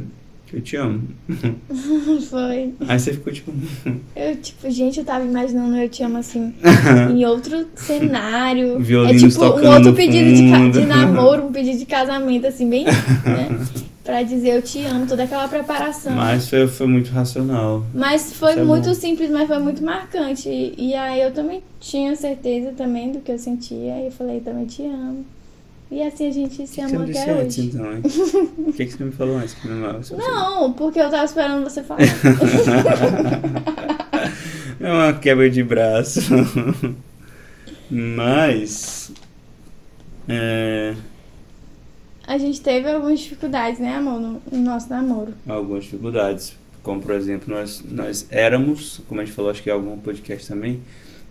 que 0.52 0.58
eu 0.58 0.60
te 0.60 0.76
amo. 0.76 1.02
Foi. 2.28 2.74
Aí 2.86 3.00
você 3.00 3.12
ficou 3.12 3.32
tipo, 3.32 3.52
Eu, 4.14 4.36
tipo, 4.36 4.70
gente, 4.70 4.98
eu 4.98 5.04
tava 5.04 5.24
imaginando 5.24 5.76
eu 5.76 5.88
te 5.88 6.02
amo 6.02 6.18
assim, 6.18 6.52
em 7.10 7.24
outro 7.24 7.66
cenário. 7.74 8.76
é 8.76 8.78
Violinos 8.78 9.32
tipo 9.34 9.44
um 9.44 9.74
outro 9.74 9.94
pedido 9.94 10.32
de, 10.34 10.70
de 10.80 10.86
namoro, 10.86 11.46
um 11.46 11.52
pedido 11.52 11.78
de 11.78 11.86
casamento, 11.86 12.46
assim, 12.46 12.68
bem, 12.68 12.84
né? 12.84 13.66
Pra 14.04 14.22
dizer 14.22 14.56
eu 14.56 14.62
te 14.62 14.84
amo, 14.84 15.06
toda 15.06 15.22
aquela 15.22 15.46
preparação. 15.46 16.12
mas 16.12 16.50
foi, 16.50 16.66
foi 16.66 16.86
muito 16.88 17.10
racional. 17.12 17.84
Mas 17.94 18.32
foi 18.32 18.54
é 18.54 18.64
muito 18.64 18.88
bom. 18.88 18.94
simples, 18.94 19.30
mas 19.30 19.46
foi 19.46 19.58
muito 19.58 19.82
marcante. 19.82 20.48
E, 20.48 20.88
e 20.88 20.94
aí 20.94 21.22
eu 21.22 21.32
também 21.32 21.62
tinha 21.78 22.14
certeza 22.16 22.72
também 22.76 23.12
do 23.12 23.20
que 23.20 23.30
eu 23.30 23.38
sentia. 23.38 24.00
E 24.00 24.06
eu 24.06 24.12
falei, 24.12 24.40
também 24.40 24.66
te 24.66 24.82
amo. 24.82 25.24
E 25.92 26.02
assim 26.02 26.26
a 26.26 26.30
gente 26.30 26.54
se 26.54 26.62
que 26.62 26.66
você 26.68 26.80
ama 26.80 27.04
até 27.04 27.30
antes, 27.30 27.58
hoje. 27.58 27.68
então, 27.68 27.92
hein? 27.92 28.02
Por 28.64 28.74
que 28.74 28.86
que 28.86 28.92
você 28.92 29.04
me 29.04 29.12
falou 29.12 29.36
antes 29.36 29.52
que 29.52 29.68
me 29.68 29.74
amava? 29.74 30.00
Não, 30.16 30.72
porque 30.72 30.98
eu 30.98 31.10
tava 31.10 31.24
esperando 31.26 31.62
você 31.62 31.82
falar. 31.82 32.00
É 34.80 34.90
uma 34.90 35.12
quebra 35.12 35.48
de 35.48 35.62
braço. 35.62 36.20
Mas. 37.88 39.12
É, 40.26 40.96
a 42.26 42.36
gente 42.38 42.60
teve 42.60 42.90
algumas 42.90 43.20
dificuldades, 43.20 43.78
né, 43.78 43.94
amor, 43.94 44.18
no, 44.20 44.42
no 44.50 44.58
nosso 44.58 44.88
namoro. 44.88 45.34
algumas 45.46 45.84
dificuldades. 45.84 46.56
Como, 46.82 47.00
por 47.00 47.14
exemplo, 47.14 47.54
nós, 47.54 47.80
nós 47.88 48.26
éramos, 48.28 49.00
como 49.08 49.20
a 49.20 49.24
gente 49.24 49.34
falou, 49.34 49.52
acho 49.52 49.62
que 49.62 49.70
em 49.70 49.72
algum 49.72 49.96
podcast 49.98 50.48
também, 50.48 50.80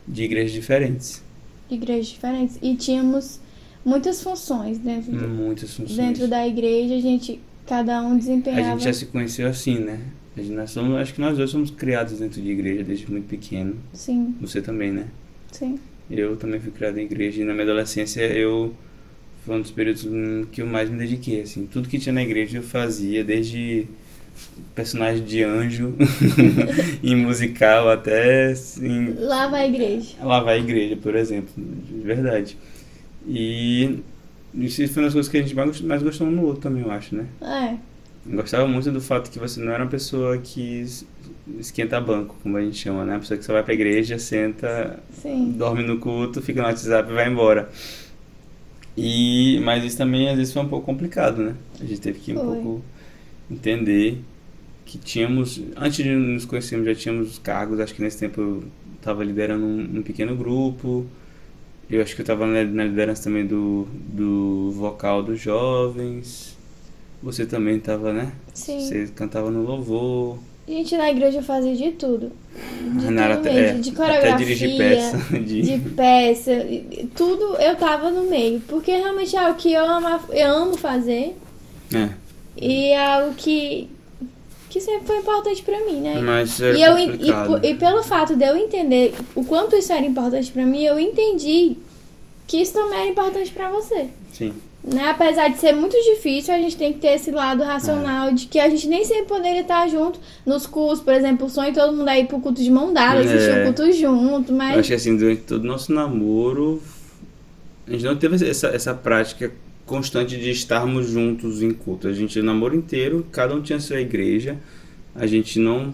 de 0.08 0.24
igrejas 0.24 0.54
diferentes. 0.54 1.22
De 1.68 1.76
igrejas 1.76 2.08
diferentes. 2.08 2.58
E 2.62 2.74
tínhamos 2.78 3.41
muitas 3.86 4.22
funções 4.22 4.78
dentro, 4.78 5.12
do- 5.12 5.28
Muitas 5.28 5.74
funções. 5.74 5.98
dentro 5.98 6.28
da 6.28 6.48
igreja. 6.48 6.96
A 6.96 7.00
gente, 7.02 7.40
cada 7.68 8.02
um 8.02 8.14
A 8.14 8.18
desempenhava. 8.18 8.64
gente 8.72 8.84
já 8.84 8.94
se 8.94 9.06
conheceu 9.08 9.48
assim, 9.48 9.80
né? 9.80 10.00
A 10.38 10.42
nós 10.44 10.72
somos, 10.72 10.96
acho 10.98 11.14
que 11.14 11.20
nós 11.22 11.36
dois 11.38 11.50
somos 11.50 11.72
criados 11.72 12.20
dentro 12.20 12.42
de 12.42 12.50
igreja 12.50 12.84
desde 12.84 13.10
muito 13.12 13.28
pequeno. 13.28 13.76
Sim, 13.94 14.34
Você 14.42 14.62
também, 14.62 14.92
né? 14.92 15.06
sim. 15.52 15.78
Eu 16.10 16.36
também 16.36 16.60
fui 16.60 16.72
criado 16.72 16.98
em 16.98 17.04
igreja 17.04 17.42
e 17.42 17.46
na 17.46 17.54
minha 17.54 17.64
adolescência 17.64 18.22
eu 18.22 18.74
foi 19.46 19.56
um 19.56 19.62
dos 19.62 19.72
períodos 19.72 20.06
que 20.52 20.62
eu 20.62 20.68
mais 20.68 20.90
me 20.90 20.98
dediquei, 20.98 21.42
assim. 21.42 21.66
Tudo 21.66 21.88
que 21.90 21.98
tinha 21.98 22.12
na 22.14 22.22
igreja 22.22 22.58
eu 22.58 22.64
fazia, 22.64 23.24
desde 23.24 23.88
personagem 24.76 25.24
de 25.24 25.44
anjo 25.44 25.94
em 27.04 27.16
musical 27.16 27.90
até 27.90 28.52
assim, 28.52 29.14
Lá 29.20 29.48
vai 29.48 29.64
a 29.64 29.68
igreja. 29.68 30.16
lavar 30.24 30.54
a 30.56 30.58
igreja, 30.58 30.96
por 30.98 31.16
exemplo, 31.16 31.52
de 31.58 32.00
verdade. 32.02 32.58
E 33.28 34.00
isso 34.54 34.86
foi 34.90 35.04
uma 35.04 35.08
das 35.08 35.14
coisas 35.14 35.30
que 35.32 35.38
a 35.38 35.42
gente 35.42 35.56
mais 35.86 36.04
gostou, 36.04 36.28
um 36.28 36.32
no 36.32 36.44
outro 36.46 36.62
também, 36.62 36.84
eu 36.84 36.92
acho, 36.92 37.16
né? 37.16 37.26
É, 37.42 37.78
Eu 38.30 38.36
gostava 38.38 38.68
muito 38.68 38.92
do 38.92 39.02
fato 39.02 39.32
que 39.32 39.40
você 39.40 39.60
não 39.62 39.72
era 39.72 39.84
uma 39.84 39.90
pessoa 39.90 40.38
que 40.38 40.82
es- 40.82 41.06
esquenta 41.60 42.00
banco, 42.02 42.36
como 42.44 42.58
a 42.58 42.62
gente 42.62 42.78
chama, 42.78 43.06
né? 43.06 43.14
Uma 43.14 43.20
pessoa 43.20 43.38
que 43.38 43.46
só 43.46 43.54
vai 43.54 43.64
pra 43.64 43.74
igreja, 43.74 44.18
senta, 44.20 45.00
sim. 45.22 45.54
dorme 45.58 45.84
no 45.84 45.98
culto, 46.00 46.42
fica 46.42 46.62
no 46.62 46.68
WhatsApp 46.68 47.10
e 47.12 47.14
vai 47.14 47.28
embora. 47.30 47.70
E, 48.98 49.60
mas 49.64 49.84
isso 49.84 49.98
também 49.98 50.30
às 50.30 50.38
vezes 50.38 50.54
foi 50.54 50.62
um 50.62 50.68
pouco 50.68 50.86
complicado, 50.86 51.42
né? 51.42 51.56
A 51.80 51.86
gente 51.86 52.02
teve 52.02 52.20
que 52.20 52.34
um 52.34 52.36
Foi. 52.36 52.46
pouco 52.46 52.82
entender 53.50 54.20
que 54.86 54.98
tínhamos, 54.98 55.62
antes 55.78 56.04
de 56.04 56.10
nos 56.14 56.44
conhecermos 56.46 56.86
já 56.88 56.96
tínhamos 56.96 57.32
os 57.32 57.40
cargos, 57.40 57.80
acho 57.80 57.94
que 57.96 58.02
nesse 58.02 58.20
tempo 58.20 58.42
eu 58.42 58.64
estava 58.98 59.24
liderando 59.24 59.66
um, 59.66 60.00
um 60.00 60.04
pequeno 60.04 60.36
grupo, 60.36 61.06
eu 61.92 62.02
acho 62.02 62.16
que 62.16 62.22
eu 62.22 62.24
estava 62.24 62.46
na, 62.46 62.84
liderança 62.84 63.24
também 63.24 63.46
do, 63.46 63.88
do 63.92 64.72
vocal 64.72 65.22
dos 65.22 65.40
jovens, 65.40 66.58
você 67.22 67.46
também 67.46 67.78
estava, 67.78 68.14
né? 68.14 68.32
Sim. 68.54 68.80
Você 68.80 69.08
cantava 69.16 69.52
no 69.52 69.64
louvor, 69.64 70.40
A 70.68 70.72
gente 70.72 70.96
na 70.98 71.10
igreja 71.12 71.42
fazia 71.42 71.76
de 71.76 71.92
tudo. 71.92 72.32
De 72.94 73.08
tudo 73.08 73.20
até, 73.20 73.54
mesmo, 73.54 73.78
é, 73.78 73.82
de 73.82 73.90
até 73.90 73.98
coreografia, 73.98 74.38
dirigir 74.38 74.78
peça. 74.78 75.18
De, 75.40 75.62
de 75.62 75.90
peça, 75.92 76.52
tudo 77.16 77.56
eu 77.58 77.76
tava 77.76 78.10
no 78.10 78.30
meio. 78.30 78.62
Porque 78.62 78.92
realmente 78.92 79.36
é 79.36 79.40
algo 79.40 79.58
que 79.58 79.72
eu 79.72 79.86
amo, 79.86 80.08
eu 80.32 80.50
amo 80.50 80.78
fazer 80.78 81.36
é, 81.94 82.10
e 82.58 82.88
é 82.88 83.06
algo 83.16 83.34
que, 83.36 83.90
que 84.72 84.80
sempre 84.80 85.06
foi 85.06 85.18
importante 85.18 85.62
pra 85.62 85.80
mim, 85.86 86.00
né? 86.00 86.22
mas 86.22 86.62
é 86.62 86.74
E, 86.74 86.82
eu, 86.82 86.98
e, 86.98 87.70
e 87.72 87.76
pelo 87.76 88.02
fato 88.02 88.36
de 88.36 88.46
eu 88.46 88.56
entender 88.56 89.14
o 89.36 89.44
quanto 89.44 89.76
isso 89.76 89.92
era 89.92 90.06
importante 90.06 90.50
pra 90.52 90.66
mim, 90.66 90.82
eu 90.84 90.98
entendi 91.00 91.76
que 92.48 92.58
isso 92.62 92.74
também 92.74 93.00
era 93.02 93.10
importante 93.10 93.52
pra 93.52 93.70
você. 93.70 94.08
Sim. 94.32 94.54
Né? 94.84 95.10
Apesar 95.10 95.50
de 95.50 95.60
ser 95.60 95.74
muito 95.74 95.96
difícil, 95.96 96.54
a 96.54 96.58
gente 96.58 96.76
tem 96.76 96.92
que 96.92 97.00
ter 97.00 97.10
esse 97.10 97.30
lado 97.32 97.64
racional 97.64 98.32
de 98.32 98.48
que 98.48 98.60
a 98.60 98.68
gente 98.68 98.88
nem 98.88 99.04
sempre 99.06 99.26
poderia 99.26 99.62
estar 99.62 99.88
junto 99.88 100.20
nos 100.46 100.66
cursos, 100.66 101.04
por 101.04 101.14
exemplo, 101.14 101.46
o 101.46 101.50
sonho 101.50 101.74
todo 101.74 101.96
mundo 101.96 102.10
é 102.10 102.20
ir 102.22 102.26
pro 102.28 102.40
culto 102.40 102.64
de 102.64 102.72
mão 102.72 102.92
dada, 102.92 103.20
assistir 103.20 103.52
É. 103.52 103.62
o 103.62 103.66
culto 103.66 103.92
junto, 103.92 104.52
Eu 104.52 104.58
mas 104.58 104.80
acho 104.80 104.88
que 104.88 104.96
assim, 104.96 105.16
durante 105.18 105.42
todo 105.44 105.64
o 105.64 105.68
nosso 105.68 105.94
namoro, 105.94 106.82
a 107.88 107.92
gente 107.92 108.06
não 108.06 108.16
teve 108.16 108.50
essa, 108.50 108.68
essa 108.70 108.94
prática 108.94 109.52
constante 109.86 110.38
de 110.38 110.50
estarmos 110.50 111.10
juntos 111.10 111.62
em 111.62 111.72
culto. 111.72 112.08
A 112.08 112.14
gente, 112.14 112.42
namoro 112.42 112.76
inteiro, 112.76 113.26
cada 113.32 113.54
um 113.56 113.62
tinha 113.62 113.80
sua 113.80 114.00
igreja. 114.00 114.58
A 115.16 115.28
gente 115.28 115.60
não 115.60 115.94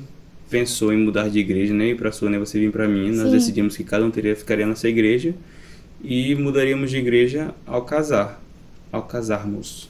pensou 0.49 0.93
em 0.93 0.97
mudar 0.97 1.29
de 1.29 1.39
igreja, 1.39 1.73
nem 1.73 1.95
pra 1.95 2.11
sua, 2.11 2.29
nem 2.29 2.39
você 2.39 2.59
vir 2.59 2.71
pra 2.71 2.87
mim. 2.87 3.11
Nós 3.11 3.27
Sim. 3.27 3.31
decidimos 3.31 3.77
que 3.77 3.83
cada 3.83 4.05
um 4.05 4.11
teria, 4.11 4.35
ficaria 4.35 4.65
na 4.65 4.71
nossa 4.71 4.87
igreja 4.87 5.33
e 6.03 6.35
mudaríamos 6.35 6.89
de 6.89 6.97
igreja 6.97 7.53
ao 7.65 7.83
casar, 7.83 8.41
ao 8.91 9.03
casarmos. 9.03 9.89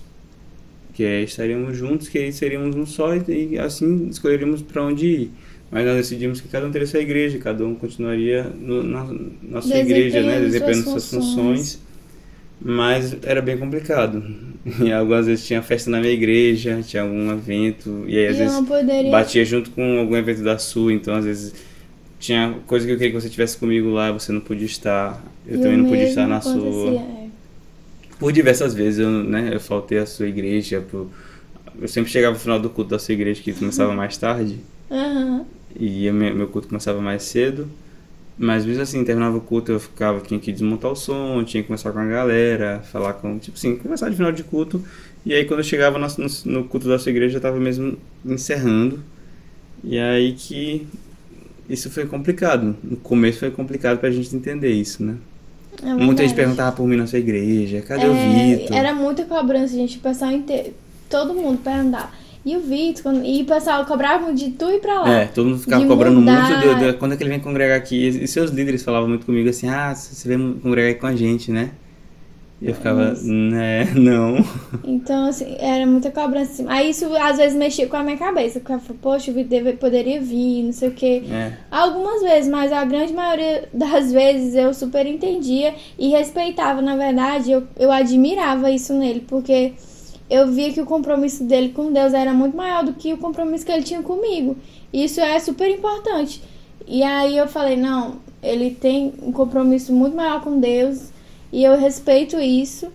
Que 0.94 1.04
é, 1.04 1.22
estaríamos 1.22 1.78
juntos, 1.78 2.10
que 2.10 2.18
aí 2.18 2.34
seríamos 2.34 2.76
um 2.76 2.86
só 2.86 3.16
e, 3.16 3.50
e 3.52 3.60
assim 3.60 4.08
escolheríamos 4.10 4.62
para 4.62 4.84
onde 4.84 5.06
ir. 5.06 5.32
Mas 5.70 5.86
nós 5.86 5.98
decidimos 5.98 6.42
que 6.42 6.48
cada 6.48 6.66
um 6.66 6.72
teria 6.72 6.88
sua 6.88 7.02
igreja, 7.02 7.38
cada 7.40 7.64
um 7.66 7.76
continuaria 7.76 8.44
no, 8.44 8.82
na, 8.84 9.62
sua 9.62 9.78
igreja, 9.78 10.22
né? 10.24 10.40
Desempenhando 10.40 10.84
suas 10.86 11.04
suas 11.04 11.24
funções. 11.26 11.87
Mas 12.60 13.16
era 13.24 13.42
bem 13.42 13.58
complicado. 13.58 14.24
E 14.82 14.92
algumas 14.92 15.28
vezes 15.28 15.48
tinha 15.48 15.62
festa 15.62 15.90
na 15.90 16.02
minha 16.02 16.12
igreja, 16.12 16.82
tinha 16.86 17.02
algum 17.02 17.32
evento, 17.32 18.04
e 18.06 18.18
aí 18.18 18.28
às 18.28 18.38
eu 18.38 18.46
vezes 18.50 18.68
poderia. 18.68 19.10
batia 19.10 19.46
junto 19.46 19.70
com 19.72 19.98
algum 20.00 20.18
evento 20.18 20.44
da 20.44 20.58
sua, 20.58 20.92
então 20.92 21.16
às 21.16 21.24
vezes 21.24 21.54
tinha 22.20 22.54
coisa 22.68 22.86
que 22.86 22.92
eu 22.92 22.98
queria 22.98 23.14
que 23.14 23.22
você 23.22 23.30
tivesse 23.30 23.58
comigo 23.58 23.90
lá, 23.92 24.12
você 24.12 24.34
não 24.34 24.42
podia 24.42 24.66
estar, 24.66 25.24
eu 25.48 25.62
também 25.62 25.78
não 25.78 25.86
podia 25.86 26.04
estar 26.04 26.28
na 26.28 26.36
acontecia, 26.40 26.62
sua. 26.72 26.94
é. 26.96 27.28
Por 28.20 28.34
diversas 28.34 28.74
vezes 28.74 29.00
eu, 29.00 29.10
né, 29.10 29.52
eu 29.54 29.60
faltei 29.62 30.00
à 30.00 30.06
sua 30.06 30.28
igreja, 30.28 30.82
por- 30.82 31.08
eu 31.80 31.88
sempre 31.88 32.12
chegava 32.12 32.34
no 32.34 32.40
final 32.42 32.60
do 32.60 32.70
culto 32.70 32.90
da 32.90 33.00
sua 33.00 33.14
igreja 33.14 33.42
que 33.42 33.54
começava 33.54 33.94
mais 33.94 34.18
tarde, 34.18 34.58
Aham. 34.92 35.46
e 35.80 36.12
meu 36.12 36.48
culto 36.50 36.68
começava 36.68 37.00
mais 37.00 37.24
cedo. 37.24 37.70
Mas 38.38 38.66
mesmo 38.66 38.84
assim, 38.84 39.04
terminava 39.04 39.36
o 39.36 39.42
culto, 39.42 39.72
eu 39.72 39.80
ficava, 39.80 40.22
tinha 40.22 40.40
que 40.40 40.52
desmontar 40.52 40.92
o 40.92 40.96
som, 40.96 41.44
tinha 41.44 41.64
que 41.64 41.68
conversar 41.68 41.92
com 41.92 42.00
a 42.00 42.06
galera, 42.06 42.82
falar 42.92 43.14
com, 43.14 43.40
tipo 43.40 43.58
assim, 43.58 43.76
conversar 43.76 44.10
de 44.10 44.16
final 44.16 44.32
de 44.32 44.44
culto. 44.44 44.84
E 45.26 45.34
aí 45.34 45.44
quando 45.46 45.62
eu 45.62 45.64
chegava 45.64 45.98
no, 45.98 46.08
no, 46.46 46.64
culto 46.66 46.88
da 46.88 46.94
nossa 46.94 47.10
igreja, 47.10 47.34
já 47.34 47.40
tava 47.40 47.60
mesmo 47.60 47.98
encerrando. 48.24 49.04
E 49.84 49.98
aí 49.98 50.34
que 50.34 50.88
isso 51.68 51.90
foi 51.90 52.06
complicado. 52.06 52.76
No 52.84 52.98
começo 52.98 53.40
foi 53.40 53.50
complicado 53.50 53.98
pra 53.98 54.12
gente 54.12 54.36
entender 54.36 54.72
isso, 54.72 55.04
né? 55.04 55.16
É 55.84 55.94
Muita 55.94 56.24
gente 56.24 56.36
perguntava 56.36 56.76
por 56.76 56.88
mim 56.88 56.96
na 56.96 57.08
sua 57.08 57.20
igreja, 57.20 57.82
cadê 57.82 58.06
É, 58.06 58.10
o 58.10 58.14
Vitor? 58.14 58.78
Era 58.78 58.94
muita 58.94 59.26
cobrança, 59.26 59.74
gente. 59.74 59.98
O 59.98 60.02
pessoal 60.02 60.32
inteiro. 60.32 60.74
Todo 61.10 61.34
mundo 61.34 61.60
perguntava. 61.64 62.10
E 62.50 62.56
o 62.56 62.62
Vitor? 62.62 63.14
E 63.26 63.42
o 63.42 63.46
pessoal 63.46 63.86
cobrava 63.86 64.24
muito 64.24 64.38
de 64.38 64.52
tu 64.52 64.70
ir 64.70 64.80
pra 64.80 65.02
lá. 65.02 65.12
É, 65.14 65.26
todo 65.26 65.48
mundo 65.50 65.60
ficava 65.60 65.82
de 65.82 65.88
cobrando 65.88 66.20
mudar. 66.22 66.50
muito 66.50 66.80
de, 66.80 66.86
de- 66.92 66.98
quando 66.98 67.14
é 67.14 67.18
que 67.18 67.24
ele 67.24 67.30
vem 67.32 67.40
congregar 67.42 67.78
aqui. 67.78 68.08
E 68.08 68.28
seus 68.28 68.52
líderes 68.52 68.84
falavam 68.84 69.10
muito 69.10 69.26
comigo 69.26 69.50
assim, 69.50 69.68
ah, 69.68 69.94
você 69.94 70.28
vem 70.30 70.54
congregar 70.64 70.92
aqui 70.92 71.00
com 71.02 71.08
a 71.08 71.16
gente, 71.16 71.52
né? 71.52 71.72
E 72.60 72.70
eu 72.70 72.74
ficava, 72.74 73.10
Mas- 73.10 73.24
né, 73.24 73.86
não. 73.96 74.38
Então, 74.84 75.26
assim, 75.28 75.58
era 75.60 75.86
muita 75.86 76.10
cobrança. 76.10 76.64
Aí 76.68 76.90
isso 76.90 77.06
às 77.18 77.38
vezes 77.38 77.56
mexia 77.56 77.86
com 77.88 77.98
a 77.98 78.04
minha 78.04 78.18
cabeça. 78.18 78.60
Porque 78.60 78.74
eu 78.74 78.80
falava, 78.80 79.00
poxa, 79.02 79.30
o 79.30 79.34
Vitor 79.34 79.74
poderia 79.74 80.20
vir, 80.22 80.64
não 80.64 80.72
sei 80.72 80.88
o 80.90 80.92
quê. 80.94 81.24
É, 81.30 81.52
Algumas 81.70 82.22
vezes, 82.22 82.50
mas 82.50 82.72
a 82.72 82.84
grande 82.86 83.14
maioria 83.14 83.68
das 83.74 84.12
vezes 84.12 84.56
eu 84.56 84.74
super 84.74 85.06
entendia 85.06 85.76
e 86.00 86.08
respeitava, 86.10 86.82
na 86.82 86.96
verdade, 86.96 87.52
eu, 87.52 87.64
eu 87.78 87.92
admirava 87.92 88.72
isso 88.72 88.92
nele, 88.94 89.24
porque 89.28 89.74
eu 90.30 90.48
via 90.48 90.74
que 90.74 90.82
o 90.82 90.86
compromisso 90.86 91.44
dele 91.44 91.70
com 91.70 91.92
Deus 91.92 92.14
era 92.14 92.34
muito 92.34 92.56
maior 92.56 92.84
do 92.84 92.94
que 92.94 93.14
o 93.14 93.18
compromisso 93.18 93.66
que 93.66 93.72
ele 93.72 93.84
tinha 93.84 94.02
comigo. 94.02 94.58
Isso 94.92 95.22
é 95.22 95.40
super 95.40 95.70
importante. 95.70 96.42
E 96.86 97.04
aí 97.04 97.38
eu 97.38 97.48
falei, 97.48 97.76
não, 97.76 98.16
ele 98.42 98.72
tem 98.72 99.14
um 99.22 99.32
compromisso 99.32 99.94
muito 99.94 100.16
maior 100.16 100.42
com 100.42 100.60
Deus 100.60 101.10
e 101.52 101.64
eu 101.64 101.78
respeito 101.78 102.40
isso. 102.40 102.92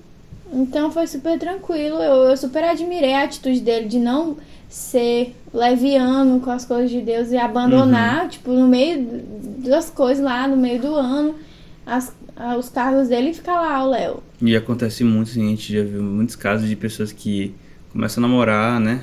Então 0.52 0.90
foi 0.90 1.06
super 1.06 1.38
tranquilo. 1.38 1.96
Eu, 1.96 2.24
eu 2.24 2.36
super 2.36 2.64
admirei 2.64 3.14
a 3.14 3.24
atitude 3.24 3.60
dele 3.60 3.86
de 3.86 3.98
não 3.98 4.36
ser 4.68 5.34
leviano 5.52 6.40
com 6.40 6.50
as 6.50 6.64
coisas 6.64 6.90
de 6.90 7.00
Deus 7.00 7.30
e 7.30 7.36
abandonar, 7.36 8.28
tipo, 8.28 8.50
no 8.50 8.66
meio 8.66 9.22
das 9.58 9.90
coisas 9.90 10.24
lá, 10.24 10.48
no 10.48 10.56
meio 10.56 10.80
do 10.80 10.94
ano, 10.94 11.34
as, 11.86 12.14
os 12.58 12.68
cargos 12.68 13.08
dele 13.08 13.30
e 13.30 13.34
ficar 13.34 13.60
lá, 13.60 13.84
o 13.84 13.90
Léo. 13.90 14.22
E 14.40 14.54
acontece 14.56 15.04
muito, 15.04 15.30
assim, 15.30 15.46
a 15.46 15.50
gente 15.50 15.72
já 15.72 15.82
viu 15.82 16.02
muitos 16.02 16.36
casos 16.36 16.68
de 16.68 16.76
pessoas 16.76 17.12
que 17.12 17.54
começam 17.92 18.22
a 18.24 18.26
namorar, 18.28 18.80
né? 18.80 19.02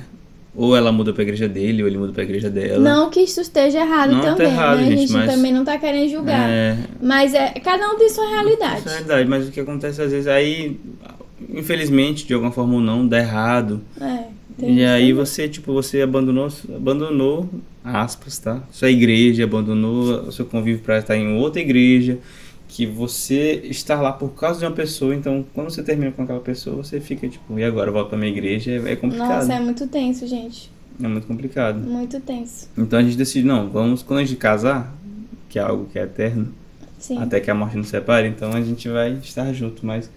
Ou 0.54 0.76
ela 0.76 0.90
muda 0.90 1.12
pra 1.12 1.22
igreja 1.22 1.48
dele, 1.48 1.80
ou 1.82 1.88
ele 1.88 1.96
muda 1.96 2.12
pra 2.12 2.24
igreja 2.24 2.50
dela. 2.50 2.78
Não 2.82 3.08
que 3.08 3.20
isso 3.20 3.40
esteja 3.40 3.78
errado 3.80 4.10
Não 4.12 4.20
tá 4.20 4.34
também, 4.34 4.52
errado, 4.52 4.78
né? 4.78 4.84
gente, 4.84 4.94
a 4.94 4.96
gente 5.00 5.12
mas- 5.12 5.30
também 5.32 5.52
não 5.52 5.64
tá 5.64 5.78
querendo 5.78 6.10
julgar. 6.10 6.50
É, 6.50 6.76
Mas 7.00 7.34
é, 7.34 7.50
cada 7.62 7.88
um 7.88 7.96
tem 7.96 8.08
sua 8.08 8.28
realidade. 8.28 8.82
é 8.88 8.90
verdade, 8.96 9.28
mas 9.28 9.46
o 9.48 9.52
que 9.52 9.60
acontece 9.60 10.02
às 10.02 10.10
vezes 10.10 10.26
aí, 10.26 10.76
infelizmente, 11.48 12.26
de 12.26 12.34
alguma 12.34 12.52
forma 12.52 12.74
ou 12.74 12.80
não, 12.80 13.06
dá 13.06 13.18
errado. 13.18 13.80
É, 14.00 14.24
E 14.62 14.84
aí 14.84 15.12
você, 15.12 15.48
tipo, 15.48 15.72
você 15.72 16.02
abandonou, 16.02 16.48
abandonou, 16.76 17.48
aspas, 17.84 18.38
tá? 18.38 18.60
Sua 18.70 18.90
igreja, 18.90 19.44
abandonou 19.44 20.26
o 20.26 20.32
seu 20.32 20.44
convívio 20.44 20.82
para 20.82 20.98
estar 20.98 21.16
em 21.16 21.36
outra 21.38 21.60
igreja, 21.62 22.18
que 22.70 22.86
você 22.86 23.60
está 23.64 24.00
lá 24.00 24.12
por 24.12 24.30
causa 24.30 24.60
de 24.60 24.64
uma 24.64 24.70
pessoa, 24.70 25.12
então 25.12 25.44
quando 25.52 25.70
você 25.70 25.82
termina 25.82 26.12
com 26.12 26.22
aquela 26.22 26.38
pessoa, 26.38 26.76
você 26.76 27.00
fica 27.00 27.28
tipo, 27.28 27.58
e 27.58 27.64
agora 27.64 27.90
eu 27.90 27.92
volto 27.92 28.10
pra 28.10 28.18
minha 28.18 28.30
igreja? 28.30 28.70
É, 28.70 28.92
é 28.92 28.96
complicado. 28.96 29.28
Nossa, 29.28 29.52
é 29.52 29.60
muito 29.60 29.88
tenso, 29.88 30.24
gente. 30.24 30.70
É 31.02 31.08
muito 31.08 31.26
complicado. 31.26 31.80
Muito 31.80 32.20
tenso. 32.20 32.68
Então 32.78 33.00
a 33.00 33.02
gente 33.02 33.16
decide, 33.16 33.44
não, 33.44 33.68
vamos, 33.68 34.04
quando 34.04 34.20
a 34.20 34.24
gente 34.24 34.36
casar, 34.36 34.96
que 35.48 35.58
é 35.58 35.62
algo 35.62 35.86
que 35.86 35.98
é 35.98 36.04
eterno, 36.04 36.54
Sim. 36.96 37.18
até 37.18 37.40
que 37.40 37.50
a 37.50 37.54
morte 37.54 37.76
nos 37.76 37.88
separe, 37.88 38.28
então 38.28 38.52
a 38.52 38.60
gente 38.62 38.88
vai 38.88 39.14
estar 39.14 39.52
junto, 39.52 39.84
mas 39.84 40.08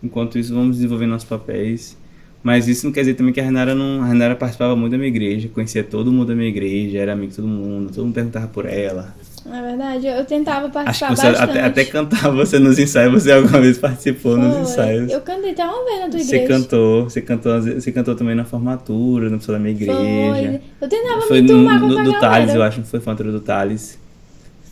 enquanto 0.00 0.38
isso 0.38 0.54
vamos 0.54 0.76
desenvolver 0.76 1.06
nossos 1.06 1.28
papéis. 1.28 1.98
Mas 2.40 2.68
isso 2.68 2.86
não 2.86 2.92
quer 2.92 3.00
dizer 3.00 3.14
também 3.14 3.32
que 3.32 3.40
a 3.40 3.42
Renara 3.42 3.74
não. 3.74 4.00
A 4.00 4.06
Renara 4.06 4.36
participava 4.36 4.76
muito 4.76 4.92
da 4.92 4.98
minha 4.98 5.08
igreja, 5.08 5.48
conhecia 5.48 5.82
todo 5.82 6.12
mundo 6.12 6.28
da 6.28 6.34
minha 6.36 6.48
igreja, 6.48 6.98
era 6.98 7.12
amigo 7.12 7.30
de 7.30 7.36
todo 7.36 7.48
mundo, 7.48 7.92
todo 7.92 8.04
mundo 8.04 8.14
perguntava 8.14 8.46
por 8.46 8.66
ela. 8.66 9.12
Na 9.48 9.62
verdade, 9.62 10.06
eu 10.06 10.24
tentava 10.24 10.64
Acho 10.66 10.72
participar 10.72 11.08
que 11.10 11.16
você 11.16 11.26
bastante. 11.30 11.50
até, 11.50 11.60
até 11.62 11.84
cantava 11.84 12.30
você 12.32 12.58
nos 12.58 12.78
ensaios, 12.78 13.12
você 13.22 13.32
alguma 13.32 13.60
vez 13.60 13.78
participou 13.78 14.36
nos 14.36 14.52
Foi. 14.52 14.62
ensaios. 14.62 15.12
Eu 15.12 15.20
cantei 15.20 15.52
até 15.52 15.64
uma 15.64 15.84
vez 15.84 16.00
na 16.00 16.08
tua 16.08 16.18
Você 16.20 16.36
igreja. 16.36 16.60
cantou, 16.62 17.04
você 17.04 17.20
cantou, 17.22 17.62
você 17.62 17.92
cantou 17.92 18.14
também 18.14 18.34
na 18.34 18.44
formatura, 18.44 19.30
no 19.30 19.38
pessoal 19.38 19.56
da 19.58 19.62
minha 19.62 19.74
igreja. 19.74 19.94
Foi. 19.94 20.60
Eu 20.80 20.88
tentava 20.88 21.20
Foi 21.22 21.40
me 21.42 21.48
turmar 21.48 21.80
com 21.80 21.88
do 21.88 21.94
galera. 21.96 22.18
Thales, 22.20 22.54
eu 22.54 22.62
acho 22.62 22.80
que 22.82 22.88
foi 22.88 22.98
a 22.98 23.02
formatura 23.02 23.32
do 23.32 23.40
Thales. 23.40 23.98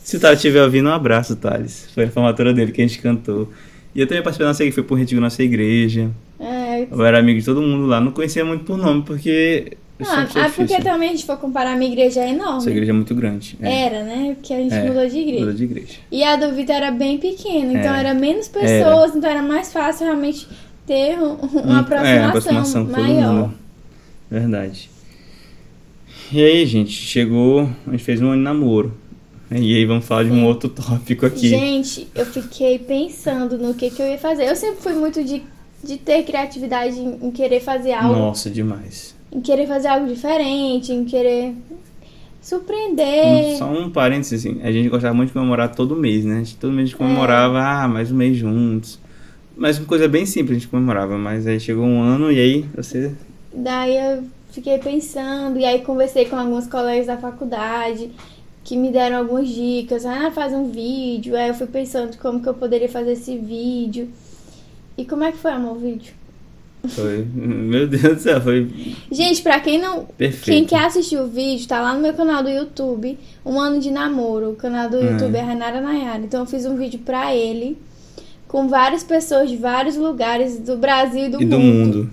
Se 0.03 0.17
o 0.17 0.19
Thales 0.19 0.37
estiver 0.39 0.61
ouvindo, 0.63 0.87
um 0.89 0.93
abraço, 0.93 1.35
Thales. 1.35 1.87
Foi 1.95 2.03
a 2.03 2.09
formatura 2.09 2.53
dele 2.53 2.71
que 2.71 2.81
a 2.81 2.87
gente 2.87 2.99
cantou. 2.99 3.49
E 3.95 4.01
eu 4.01 4.07
também 4.07 4.21
participei 4.21 4.45
da 4.45 4.49
nossa 4.49 4.61
igreja, 4.63 4.75
foi 4.75 4.83
por 4.83 4.95
retiro 4.99 5.21
da 5.21 5.25
nossa 5.27 5.41
igreja. 5.41 6.11
É, 6.39 6.85
Eu 6.91 7.03
era 7.05 7.17
amigo 7.17 7.39
de 7.39 7.45
todo 7.45 7.61
mundo 7.61 7.85
lá, 7.87 8.01
não 8.01 8.11
conhecia 8.11 8.43
muito 8.43 8.65
por 8.65 8.77
nome, 8.77 9.03
porque. 9.03 9.77
Eu 9.97 10.05
Ah, 10.09 10.27
sou 10.27 10.41
ah, 10.41 10.49
porque 10.53 10.81
também 10.81 11.09
a 11.09 11.11
gente 11.13 11.25
for 11.25 11.37
comparar, 11.37 11.71
a 11.71 11.75
minha 11.77 11.89
igreja 11.89 12.19
é 12.21 12.31
enorme. 12.31 12.57
Essa 12.57 12.69
igreja 12.69 12.91
é 12.91 12.93
muito 12.93 13.15
grande. 13.15 13.57
É. 13.61 13.83
Era, 13.85 14.03
né? 14.03 14.35
Porque 14.35 14.53
a 14.53 14.57
gente 14.59 14.73
É, 14.73 14.83
mudou 14.87 15.07
de 15.07 15.17
igreja. 15.17 15.39
Mudou 15.39 15.53
de 15.53 15.63
igreja. 15.63 15.93
E 16.11 16.23
a 16.23 16.35
do 16.35 16.53
Vitor 16.53 16.75
era 16.75 16.91
bem 16.91 17.17
pequena, 17.17 17.71
então 17.71 17.95
Era. 17.95 18.09
era 18.09 18.13
menos 18.13 18.47
pessoas, 18.49 19.15
então 19.15 19.29
era 19.29 19.41
mais 19.41 19.71
fácil 19.71 20.05
realmente 20.05 20.47
ter 20.85 21.17
um- 21.17 21.35
uma 21.35 21.75
Um- 21.75 21.79
aproximação, 21.79 22.05
é, 22.05 22.25
aproximação 22.25 22.85
todo 22.85 22.91
maior. 23.01 23.51
Verdade. 24.29 24.89
E 26.31 26.43
aí, 26.43 26.65
gente, 26.65 26.91
chegou. 26.91 27.69
A 27.87 27.91
gente 27.91 28.03
fez 28.03 28.21
um 28.21 28.27
ano 28.27 28.37
de 28.37 28.43
namoro. 28.43 28.93
E 29.51 29.75
aí 29.77 29.85
vamos 29.85 30.05
falar 30.05 30.23
de 30.23 30.31
um 30.31 30.43
outro 30.45 30.67
tópico 30.69 31.25
aqui. 31.25 31.47
Gente, 31.49 32.07
eu 32.15 32.25
fiquei 32.25 32.79
pensando 32.79 33.57
no 33.57 33.73
que, 33.75 33.89
que 33.91 34.01
eu 34.01 34.07
ia 34.07 34.17
fazer. 34.17 34.49
Eu 34.49 34.55
sempre 34.55 34.81
fui 34.81 34.93
muito 34.93 35.23
de, 35.23 35.43
de 35.83 35.97
ter 35.97 36.23
criatividade 36.23 36.97
em, 36.99 37.27
em 37.27 37.31
querer 37.31 37.61
fazer 37.61 37.93
algo, 37.93 38.15
Nossa, 38.19 38.49
demais. 38.49 39.14
Em 39.35 39.41
querer 39.41 39.67
fazer 39.67 39.89
algo 39.89 40.07
diferente, 40.07 40.91
em 40.93 41.03
querer 41.05 41.53
surpreender. 42.41 43.25
Um- 43.53 43.57
Só 43.57 43.65
um 43.71 43.89
parênteses, 43.89 44.45
assim, 44.45 44.61
a 44.63 44.71
gente 44.71 44.89
gostava 44.89 45.13
muito 45.13 45.29
de 45.29 45.33
comemorar 45.33 45.73
todo 45.75 45.95
mês, 45.95 46.23
né? 46.23 46.35
A 46.35 46.39
gente- 46.39 46.57
todo 46.57 46.71
mês 46.71 46.83
a 46.83 46.85
gente 46.91 46.97
comemorava, 46.97 47.59
ah, 47.61 47.87
mais 47.87 48.11
um 48.11 48.15
mês 48.15 48.37
juntos. 48.37 48.99
Mas 49.57 49.77
uma 49.77 49.87
coisa 49.87 50.07
bem 50.07 50.25
simples 50.25 50.51
a 50.57 50.59
gente 50.59 50.67
comemorava, 50.69 51.17
mas 51.17 51.47
aí 51.47 51.59
chegou 51.59 51.85
um 51.85 52.01
ano 52.01 52.31
e 52.31 52.39
aí 52.39 52.65
você. 52.75 53.13
Daí 53.53 53.95
eu 53.95 54.23
fiquei 54.51 54.77
pensando, 54.77 55.57
e 55.59 55.65
aí 55.65 55.79
conversei 55.81 56.25
com 56.25 56.35
alguns 56.35 56.67
colegas 56.67 57.07
da 57.07 57.17
faculdade 57.17 58.11
que 58.63 58.75
me 58.75 58.91
deram 58.91 59.17
algumas 59.19 59.47
dicas. 59.47 60.05
Ah, 60.05 60.29
faz 60.31 60.51
um 60.53 60.69
vídeo. 60.69 61.35
Aí 61.37 61.47
eu 61.47 61.53
fui 61.53 61.67
pensando 61.67 62.17
como 62.17 62.41
que 62.41 62.49
eu 62.49 62.53
poderia 62.53 62.89
fazer 62.89 63.13
esse 63.13 63.37
vídeo. 63.37 64.09
E 64.97 65.05
como 65.05 65.23
é 65.23 65.31
que 65.31 65.37
foi, 65.37 65.51
amor, 65.51 65.77
o 65.77 65.79
vídeo? 65.79 66.13
Foi. 66.87 67.25
Meu 67.33 67.87
Deus 67.87 68.01
do 68.15 68.19
céu, 68.19 68.41
foi 68.41 68.67
Gente, 69.11 69.41
pra 69.41 69.59
quem 69.59 69.79
não. 69.79 70.05
perfeito. 70.17 70.45
Quem 70.45 70.65
quer 70.65 70.85
assistir 70.85 71.17
o 71.17 71.27
vídeo, 71.27 71.67
tá 71.67 71.81
lá 71.81 71.93
no 71.93 72.01
meu 72.01 72.13
canal 72.13 72.43
do 72.43 72.49
YouTube, 72.49 73.17
Um 73.45 73.59
Ano 73.59 73.79
de 73.79 73.91
Namoro. 73.91 74.51
O 74.51 74.55
canal 74.55 74.89
do 74.89 74.97
É. 74.97 75.11
YouTube 75.11 75.35
é 75.35 75.41
Rainara 75.41 75.81
Nayara. 75.81 76.19
Então 76.23 76.41
eu 76.41 76.45
fiz 76.45 76.65
um 76.65 76.75
vídeo 76.75 76.99
pra 77.05 77.35
ele, 77.35 77.77
com 78.47 78.67
várias 78.67 79.03
pessoas 79.03 79.49
de 79.49 79.57
vários 79.57 79.95
lugares 79.95 80.59
do 80.59 80.77
Brasil 80.77 81.25
e 81.25 81.29
do 81.29 81.41
e 81.41 81.45
do 81.45 81.59
mundo. 81.59 82.09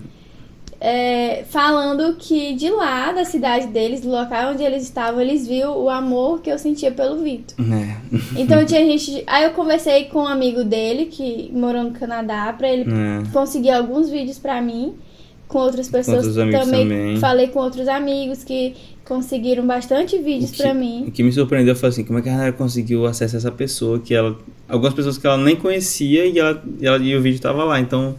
É, 0.85 1.45
falando 1.49 2.15
que 2.19 2.53
de 2.55 2.69
lá, 2.69 3.13
da 3.13 3.23
cidade 3.23 3.67
deles, 3.67 4.01
do 4.01 4.09
local 4.09 4.51
onde 4.51 4.61
eles 4.63 4.83
estavam, 4.83 5.21
eles 5.21 5.47
viram 5.47 5.81
o 5.81 5.89
amor 5.89 6.41
que 6.41 6.49
eu 6.49 6.59
sentia 6.59 6.91
pelo 6.91 7.23
Vitor. 7.23 7.55
É. 7.73 7.95
Então 8.37 8.65
tinha 8.65 8.81
gente. 8.85 9.23
Aí 9.25 9.45
eu 9.45 9.51
conversei 9.51 10.05
com 10.05 10.19
um 10.23 10.27
amigo 10.27 10.65
dele 10.65 11.05
que 11.05 11.49
morou 11.53 11.83
no 11.85 11.91
Canadá 11.91 12.51
pra 12.51 12.67
ele 12.67 12.83
É. 12.91 13.23
conseguir 13.31 13.69
alguns 13.71 14.09
vídeos 14.09 14.37
pra 14.37 14.61
mim. 14.61 14.93
Com 15.47 15.59
outras 15.59 15.87
pessoas 15.87 16.37
amigos 16.37 16.65
também. 16.65 17.17
Falei 17.17 17.47
com 17.47 17.59
outros 17.59 17.87
amigos 17.87 18.43
que 18.43 18.73
conseguiram 19.05 19.65
bastante 19.65 20.17
vídeos 20.17 20.51
pra 20.51 20.73
mim. 20.73 21.05
O 21.07 21.11
que 21.11 21.21
me 21.23 21.31
surpreendeu 21.31 21.75
foi 21.75 21.89
assim, 21.89 22.03
como 22.03 22.19
é 22.19 22.21
que 22.23 22.27
a 22.29 22.31
Renata 22.31 22.53
conseguiu 22.53 23.05
acesso 23.05 23.35
a 23.35 23.37
essa 23.37 23.51
pessoa 23.51 23.99
que 23.99 24.13
ela. 24.15 24.35
Algumas 24.67 24.93
pessoas 24.93 25.17
que 25.17 25.25
ela 25.27 25.37
nem 25.37 25.55
conhecia 25.55 26.25
e, 26.25 26.39
ela, 26.39 26.61
e, 26.81 26.85
ela, 26.85 26.97
e 26.97 27.15
o 27.15 27.21
vídeo 27.21 27.39
tava 27.39 27.63
lá. 27.63 27.79
Então, 27.79 28.15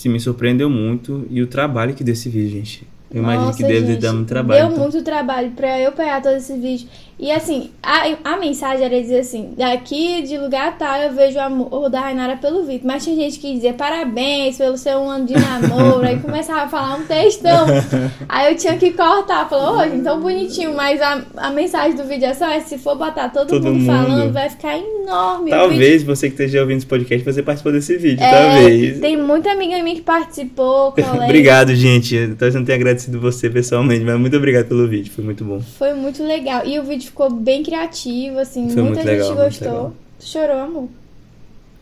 assim, 0.00 0.08
me 0.08 0.18
surpreendeu 0.18 0.68
muito. 0.68 1.26
E 1.30 1.42
o 1.42 1.46
trabalho 1.46 1.94
que 1.94 2.02
deu 2.02 2.14
esse 2.14 2.28
vídeo, 2.28 2.50
gente. 2.50 2.86
Eu 3.12 3.22
imagino 3.22 3.46
Nossa, 3.46 3.56
que 3.58 3.64
deve 3.64 3.86
gente, 3.86 4.00
dar 4.00 4.12
muito 4.12 4.28
trabalho. 4.28 4.60
Deu 4.60 4.68
então. 4.70 4.82
muito 4.82 5.02
trabalho 5.02 5.50
pra 5.50 5.80
eu 5.80 5.90
pegar 5.92 6.22
todos 6.22 6.38
esses 6.38 6.60
vídeos. 6.60 6.86
E 7.22 7.30
assim, 7.30 7.70
a, 7.82 8.32
a 8.32 8.36
mensagem 8.38 8.82
era 8.82 8.98
dizer 8.98 9.18
assim: 9.18 9.50
daqui 9.54 10.22
de 10.22 10.38
lugar 10.38 10.78
tal 10.78 10.96
eu 11.02 11.12
vejo 11.12 11.36
o 11.36 11.40
amor 11.42 11.90
da 11.90 12.00
Rainara 12.00 12.36
pelo 12.38 12.64
Vitor. 12.64 12.86
Mas 12.86 13.04
tinha 13.04 13.14
gente 13.14 13.38
que 13.38 13.52
dizia 13.52 13.74
parabéns 13.74 14.56
pelo 14.56 14.78
seu 14.78 14.98
ano 15.06 15.26
de 15.26 15.34
namoro. 15.34 16.06
aí 16.06 16.18
começava 16.18 16.62
a 16.62 16.68
falar 16.68 16.96
um 16.96 17.04
textão. 17.04 17.66
Aí 18.26 18.52
eu 18.52 18.56
tinha 18.56 18.76
que 18.76 18.92
cortar. 18.92 19.48
Falou, 19.48 19.78
ô, 19.80 19.84
gente, 19.84 20.02
tão 20.02 20.20
bonitinho. 20.20 20.74
Mas 20.74 21.00
a, 21.02 21.22
a 21.36 21.50
mensagem 21.50 21.96
do 21.96 22.04
vídeo 22.04 22.26
é 22.26 22.32
só: 22.32 22.58
se 22.60 22.78
for 22.78 22.96
botar 22.96 23.28
todo, 23.28 23.48
Todo 23.48 23.64
mundo, 23.66 23.80
mundo. 23.80 23.86
falando, 23.86 24.32
vai 24.32 24.48
ficar 24.48 24.78
enorme. 24.78 25.46
Vídeo 25.46 25.58
Talvez 25.58 26.02
você 26.02 26.28
que 26.28 26.34
esteja 26.34 26.60
ouvindo 26.60 26.78
esse 26.78 26.86
podcast, 26.86 27.24
você 27.24 27.42
participou 27.42 27.72
desse 27.72 27.98
vídeo, 27.98 28.22
É, 28.22 28.30
talvez. 28.30 29.00
Tem 29.00 29.16
muita 29.16 29.50
amiga 29.50 29.82
minha 29.82 29.96
que 29.96 30.02
participou, 30.02 30.92
colega. 30.96 31.24
Obrigado, 31.24 31.74
gente. 31.74 32.16
Talvez 32.38 32.54
não 32.54 32.64
tenha 32.64 32.76
agradecido 32.76 32.99
você 33.08 33.48
pessoalmente, 33.48 34.04
mas 34.04 34.18
muito 34.18 34.36
obrigado 34.36 34.66
pelo 34.66 34.88
vídeo, 34.88 35.12
foi 35.12 35.24
muito 35.24 35.44
bom. 35.44 35.60
Foi 35.60 35.94
muito 35.94 36.22
legal. 36.22 36.66
E 36.66 36.78
o 36.78 36.84
vídeo 36.84 37.06
ficou 37.06 37.30
bem 37.32 37.62
criativo, 37.62 38.38
assim, 38.38 38.68
Foi 38.70 38.82
muita 38.82 39.02
gente 39.02 39.10
legal, 39.10 39.36
gostou. 39.36 39.92
Tu 40.18 40.26
chorou, 40.26 40.58
amor? 40.58 40.88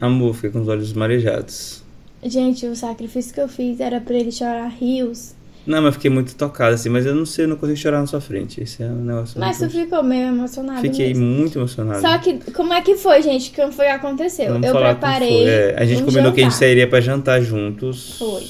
Amor, 0.00 0.35
fiquei 0.35 0.50
com 0.50 0.61
os 0.61 0.68
olhos 0.68 0.92
marejados. 0.92 1.83
Gente, 2.22 2.66
o 2.66 2.76
sacrifício 2.76 3.33
que 3.33 3.40
eu 3.40 3.48
fiz 3.48 3.81
era 3.81 4.00
pra 4.00 4.14
ele 4.14 4.31
chorar 4.31 4.68
rios. 4.68 5.35
Não, 5.68 5.83
mas 5.83 5.94
fiquei 5.96 6.11
muito 6.11 6.35
tocado, 6.35 6.74
assim, 6.74 6.88
mas 6.88 7.04
eu 7.04 7.14
não 7.14 7.26
sei, 7.26 7.44
eu 7.44 7.48
não 7.48 7.57
consigo 7.57 7.76
chorar 7.76 8.00
na 8.00 8.07
sua 8.07 8.22
frente. 8.22 8.62
Esse 8.62 8.83
é 8.83 8.87
um 8.87 9.04
negócio. 9.04 9.38
Mas 9.38 9.59
tu 9.59 9.64
muito... 9.64 9.76
ficou 9.76 10.02
meio 10.02 10.28
emocionado 10.28 10.81
Fiquei 10.81 11.09
mesmo. 11.09 11.26
muito 11.26 11.59
emocionado. 11.59 12.00
Só 12.00 12.16
que, 12.18 12.38
como 12.52 12.72
é 12.72 12.81
que 12.81 12.96
foi, 12.96 13.20
gente? 13.20 13.52
Como 13.54 13.70
foi 13.70 13.85
que 13.85 13.90
aconteceu? 13.92 14.54
Vamos 14.54 14.66
eu 14.66 14.74
preparei. 14.74 15.46
É, 15.46 15.74
a 15.76 15.85
gente 15.85 16.02
um 16.02 16.07
combinou 16.07 16.33
que 16.33 16.40
a 16.40 16.44
gente 16.44 16.52
jantar. 16.52 16.66
sairia 16.66 16.88
pra 16.88 17.00
jantar 17.02 17.42
juntos. 17.42 18.16
Foi. 18.18 18.46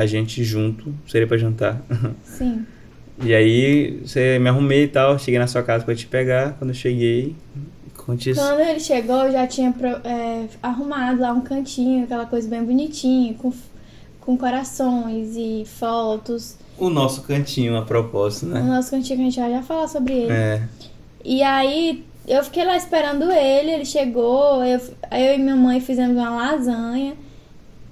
A 0.00 0.06
gente 0.06 0.42
junto 0.42 0.94
seria 1.06 1.26
pra 1.26 1.36
jantar. 1.36 1.82
Sim. 2.24 2.64
E 3.22 3.34
aí, 3.34 4.00
você 4.02 4.38
me 4.38 4.48
arrumei 4.48 4.84
e 4.84 4.88
tal, 4.88 5.18
cheguei 5.18 5.38
na 5.38 5.46
sua 5.46 5.62
casa 5.62 5.84
pra 5.84 5.94
te 5.94 6.06
pegar. 6.06 6.54
Quando 6.54 6.70
eu 6.70 6.74
cheguei, 6.74 7.36
conte 7.98 8.30
isso. 8.30 8.40
Quando 8.40 8.60
ele 8.60 8.80
chegou, 8.80 9.26
eu 9.26 9.32
já 9.32 9.46
tinha 9.46 9.74
é, 10.04 10.46
arrumado 10.62 11.20
lá 11.20 11.34
um 11.34 11.42
cantinho, 11.42 12.04
aquela 12.04 12.24
coisa 12.24 12.48
bem 12.48 12.64
bonitinha, 12.64 13.34
com, 13.34 13.52
com 14.22 14.38
corações 14.38 15.36
e 15.36 15.64
fotos. 15.66 16.56
O 16.78 16.88
nosso 16.88 17.20
cantinho, 17.24 17.76
a 17.76 17.82
propósito, 17.82 18.46
O 18.46 18.48
né? 18.48 18.62
nosso 18.62 18.90
cantinho 18.90 19.18
que 19.18 19.22
a 19.22 19.30
gente 19.30 19.54
já 19.54 19.62
falar 19.62 19.86
sobre 19.86 20.14
ele. 20.14 20.32
É. 20.32 20.62
E 21.22 21.42
aí 21.42 22.06
eu 22.26 22.42
fiquei 22.42 22.64
lá 22.64 22.74
esperando 22.74 23.30
ele, 23.30 23.70
ele 23.70 23.84
chegou, 23.84 24.64
eu, 24.64 24.80
eu 25.12 25.34
e 25.34 25.38
minha 25.38 25.56
mãe 25.56 25.78
fizemos 25.78 26.16
uma 26.16 26.30
lasanha. 26.30 27.12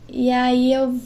E 0.09 0.31
aí 0.31 0.73
eu 0.73 0.99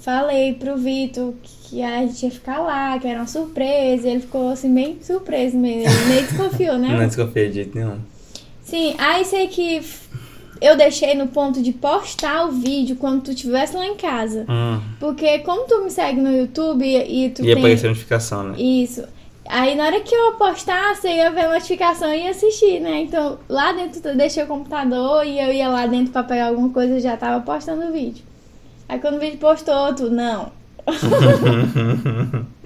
falei 0.00 0.54
pro 0.54 0.76
Vitor 0.76 1.34
que 1.42 1.82
a 1.82 2.06
gente 2.06 2.24
ia 2.24 2.30
ficar 2.30 2.60
lá, 2.60 2.98
que 2.98 3.06
era 3.06 3.20
uma 3.20 3.26
surpresa. 3.26 4.08
E 4.08 4.10
ele 4.10 4.20
ficou 4.20 4.50
assim, 4.50 4.72
bem 4.72 4.98
surpreso 5.02 5.56
mesmo. 5.56 5.90
Ele 5.90 6.14
nem 6.14 6.24
desconfiou, 6.24 6.78
né? 6.78 6.88
Não 6.96 7.06
desconfiei 7.06 7.48
de 7.48 7.54
jeito 7.54 7.76
nenhum. 7.76 7.98
Sim, 8.62 8.94
aí 8.98 9.24
sei 9.24 9.48
que 9.48 9.82
eu 10.60 10.76
deixei 10.76 11.14
no 11.14 11.28
ponto 11.28 11.62
de 11.62 11.72
postar 11.72 12.46
o 12.46 12.52
vídeo 12.52 12.96
quando 12.96 13.22
tu 13.22 13.30
estivesse 13.30 13.76
lá 13.76 13.86
em 13.86 13.96
casa. 13.96 14.44
Hum. 14.48 14.80
Porque 14.98 15.38
como 15.40 15.66
tu 15.66 15.82
me 15.82 15.90
segue 15.90 16.20
no 16.20 16.30
YouTube 16.34 16.84
e, 16.84 17.26
e 17.26 17.30
tu 17.30 17.44
Ia 17.44 17.54
tem... 17.54 17.62
aparecer 17.62 17.86
a 17.86 17.90
notificação, 17.90 18.44
né? 18.44 18.60
Isso. 18.60 19.04
Aí 19.48 19.74
na 19.74 19.86
hora 19.86 20.00
que 20.00 20.14
eu 20.14 20.32
postasse, 20.32 21.06
eu 21.06 21.14
ia 21.14 21.30
ver 21.30 21.46
a 21.46 21.54
notificação 21.54 22.12
e 22.12 22.24
ia 22.24 22.30
assistir, 22.30 22.80
né? 22.80 23.00
Então 23.00 23.38
lá 23.48 23.72
dentro 23.72 24.06
eu 24.06 24.16
deixei 24.16 24.42
o 24.42 24.46
computador 24.46 25.24
e 25.24 25.40
eu 25.40 25.50
ia 25.50 25.68
lá 25.68 25.86
dentro 25.86 26.12
pra 26.12 26.22
pegar 26.22 26.48
alguma 26.48 26.68
coisa 26.68 26.98
e 26.98 27.00
já 27.00 27.16
tava 27.16 27.42
postando 27.42 27.86
o 27.86 27.92
vídeo. 27.92 28.27
Aí 28.88 28.98
quando 28.98 29.16
o 29.16 29.20
vídeo 29.20 29.38
postou, 29.38 29.94
tu, 29.94 30.08
não. 30.10 30.50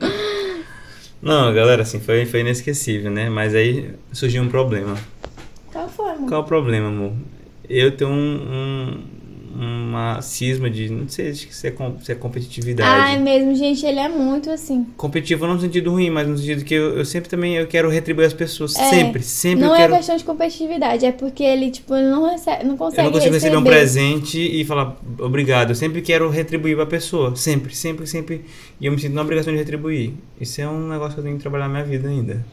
Não, 1.21 1.55
galera, 1.55 1.83
assim, 1.83 2.01
foi, 2.01 2.27
foi 2.27 2.41
inesquecível, 2.41 3.09
né? 3.11 3.31
Mas 3.31 3.55
aí 3.55 3.95
surgiu 4.13 4.43
um 4.43 4.49
problema. 4.49 4.97
Qual 5.73 5.89
foi, 5.89 6.11
amor? 6.11 6.29
Qual 6.29 6.41
o 6.41 6.45
problema, 6.45 6.89
amor? 6.89 7.13
Eu 7.69 7.97
tenho 7.97 8.11
um, 8.11 8.15
um- 8.43 9.05
uma 9.55 10.23
cisma 10.23 10.71
de, 10.71 10.89
não 10.89 11.07
sei 11.09 11.35
se 11.35 11.67
é, 11.67 11.75
se 12.01 12.13
é 12.13 12.15
competitividade. 12.15 12.89
Ah, 12.89 13.13
é 13.13 13.19
mesmo, 13.19 13.55
gente, 13.55 13.85
ele 13.85 13.99
é 13.99 14.09
muito 14.09 14.51
assim. 14.51 14.87
Competitivo 14.97 15.47
não 15.47 15.55
no 15.55 15.61
sentido 15.61 15.91
ruim, 15.91 16.11
mas 16.11 16.27
no 16.27 16.39
sentido 16.39 16.65
que 16.65 16.75
eu, 16.75 16.99
eu 16.99 17.05
sempre 17.05 17.29
também 17.29 17.57
eu 17.57 17.67
quero 17.67 17.91
retribuir 17.91 18.27
as 18.27 18.33
pessoas. 18.33 18.75
É, 18.77 18.89
sempre, 18.89 19.23
sempre 19.23 19.65
não 19.65 19.75
é 19.75 19.79
quero. 19.79 19.97
questão 19.97 20.17
de 20.17 20.25
competitividade, 20.25 21.05
é 21.05 21.13
porque 21.13 21.43
ele, 21.43 21.71
tipo, 21.71 21.95
não, 21.95 22.31
recebe, 22.31 22.65
não 22.65 22.77
consegue 22.77 23.03
Eu 23.03 23.05
não 23.05 23.13
consigo 23.13 23.35
receber 23.35 23.57
um 23.57 23.65
presente 23.65 24.39
e 24.39 24.65
falar 24.65 24.97
obrigado. 25.19 25.71
Eu 25.71 25.77
sempre 25.77 26.01
quero 26.01 26.31
retribuir 26.31 26.75
pra 26.77 26.87
pessoa. 26.87 27.37
Sempre, 27.37 27.75
sempre, 27.75 28.07
sempre. 28.07 28.45
E 28.81 28.87
eu 28.87 28.93
me 28.93 28.99
sinto 28.99 29.15
na 29.15 29.23
obrigação 29.23 29.53
de 29.53 29.59
retribuir. 29.59 30.15
Isso 30.41 30.61
é 30.61 30.69
um 30.69 30.89
negócio 30.89 31.15
que 31.15 31.21
eu 31.21 31.25
tenho 31.25 31.37
que 31.37 31.43
trabalhar 31.43 31.69
na 31.69 31.75
minha 31.75 31.85
vida 31.85 32.09
ainda. 32.09 32.45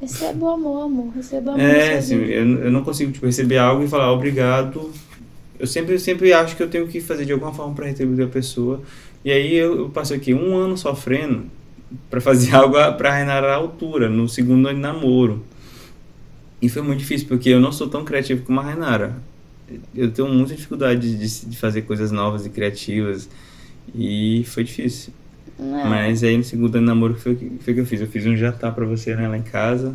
Receba 0.00 0.46
o 0.46 0.50
amor, 0.50 0.84
amor. 0.84 1.12
Receba 1.14 1.52
o 1.52 1.54
amor. 1.54 1.66
É, 1.66 1.98
assim, 1.98 2.16
eu, 2.16 2.64
eu 2.64 2.72
não 2.72 2.82
consigo 2.82 3.12
tipo, 3.12 3.26
receber 3.26 3.58
algo 3.58 3.84
e 3.84 3.88
falar 3.88 4.12
obrigado. 4.12 4.90
Eu 5.58 5.66
sempre, 5.66 5.98
sempre 5.98 6.32
acho 6.32 6.56
que 6.56 6.62
eu 6.62 6.68
tenho 6.68 6.86
que 6.86 7.00
fazer 7.00 7.24
de 7.24 7.32
alguma 7.32 7.52
forma 7.52 7.74
pra 7.74 7.86
retribuir 7.86 8.24
a 8.26 8.28
pessoa. 8.28 8.82
E 9.24 9.30
aí 9.30 9.54
eu, 9.54 9.76
eu 9.78 9.88
passei 9.90 10.16
aqui 10.16 10.34
um 10.34 10.54
ano 10.56 10.76
sofrendo 10.76 11.44
pra 12.10 12.20
fazer 12.20 12.54
algo 12.56 12.76
a- 12.76 12.92
pra 12.92 13.14
Renata 13.16 13.46
à 13.48 13.54
altura, 13.54 14.08
no 14.08 14.28
segundo 14.28 14.66
ano 14.68 14.76
de 14.76 14.82
namoro. 14.82 15.44
E 16.60 16.68
foi 16.68 16.82
muito 16.82 17.00
difícil, 17.00 17.28
porque 17.28 17.50
eu 17.50 17.60
não 17.60 17.70
sou 17.72 17.88
tão 17.88 18.04
criativo 18.04 18.42
como 18.44 18.60
a 18.60 18.64
Renara. 18.64 19.16
Eu 19.94 20.10
tenho 20.10 20.28
muita 20.28 20.54
dificuldade 20.54 21.16
de, 21.16 21.46
de 21.46 21.56
fazer 21.58 21.82
coisas 21.82 22.10
novas 22.10 22.46
e 22.46 22.50
criativas. 22.50 23.28
E 23.94 24.44
foi 24.46 24.64
difícil. 24.64 25.12
Não. 25.58 25.86
Mas 25.88 26.22
aí 26.22 26.36
no 26.36 26.44
segundo 26.44 26.76
ano 26.76 26.86
de 26.86 26.92
namoro 26.92 27.14
foi 27.16 27.32
o 27.32 27.36
que 27.36 27.70
eu 27.80 27.86
fiz. 27.86 28.00
Eu 28.00 28.06
fiz 28.06 28.24
um 28.26 28.36
jantar 28.36 28.74
pra 28.74 28.86
você 28.86 29.14
né, 29.14 29.28
lá 29.28 29.36
em 29.36 29.42
casa. 29.42 29.94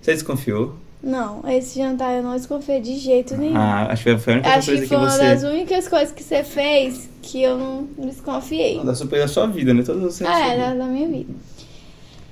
Você 0.00 0.12
desconfiou? 0.12 0.76
Não, 1.06 1.48
esse 1.48 1.78
jantar 1.78 2.16
eu 2.16 2.22
não 2.24 2.34
desconfiei 2.34 2.80
de 2.80 2.98
jeito 2.98 3.36
nenhum. 3.36 3.56
Ah, 3.56 3.86
acho 3.92 4.02
que 4.02 4.18
foi 4.18 4.32
a 4.32 4.36
única 4.36 4.50
Acho 4.50 4.62
surpresa 4.62 4.82
que 4.82 4.88
que, 4.88 4.88
foi 4.88 4.96
uma 4.96 5.18
das 5.18 5.42
únicas 5.44 5.88
coisas 5.88 6.10
que 6.10 6.22
você 6.24 6.42
fez 6.42 7.08
que 7.22 7.40
eu 7.40 7.56
não 7.56 7.88
desconfiei. 7.96 8.82
Da 8.82 8.92
surpresa 8.92 9.22
da 9.22 9.28
sua 9.28 9.46
vida, 9.46 9.72
né? 9.72 9.84
Todas 9.84 10.02
você 10.02 10.26
Ah, 10.26 10.48
é, 10.48 10.58
da, 10.58 10.74
da 10.74 10.84
minha 10.86 11.06
vida. 11.06 11.32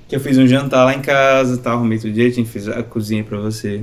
Que 0.09 0.17
eu 0.17 0.19
fiz 0.19 0.37
um 0.37 0.45
jantar 0.45 0.83
lá 0.83 0.93
em 0.93 1.01
casa, 1.01 1.57
tal, 1.57 1.77
arrumei 1.77 1.97
tudo 1.99 2.11
direitinho, 2.11 2.45
fiz 2.45 2.67
a 2.67 2.83
cozinha 2.83 3.23
pra 3.23 3.37
você. 3.37 3.81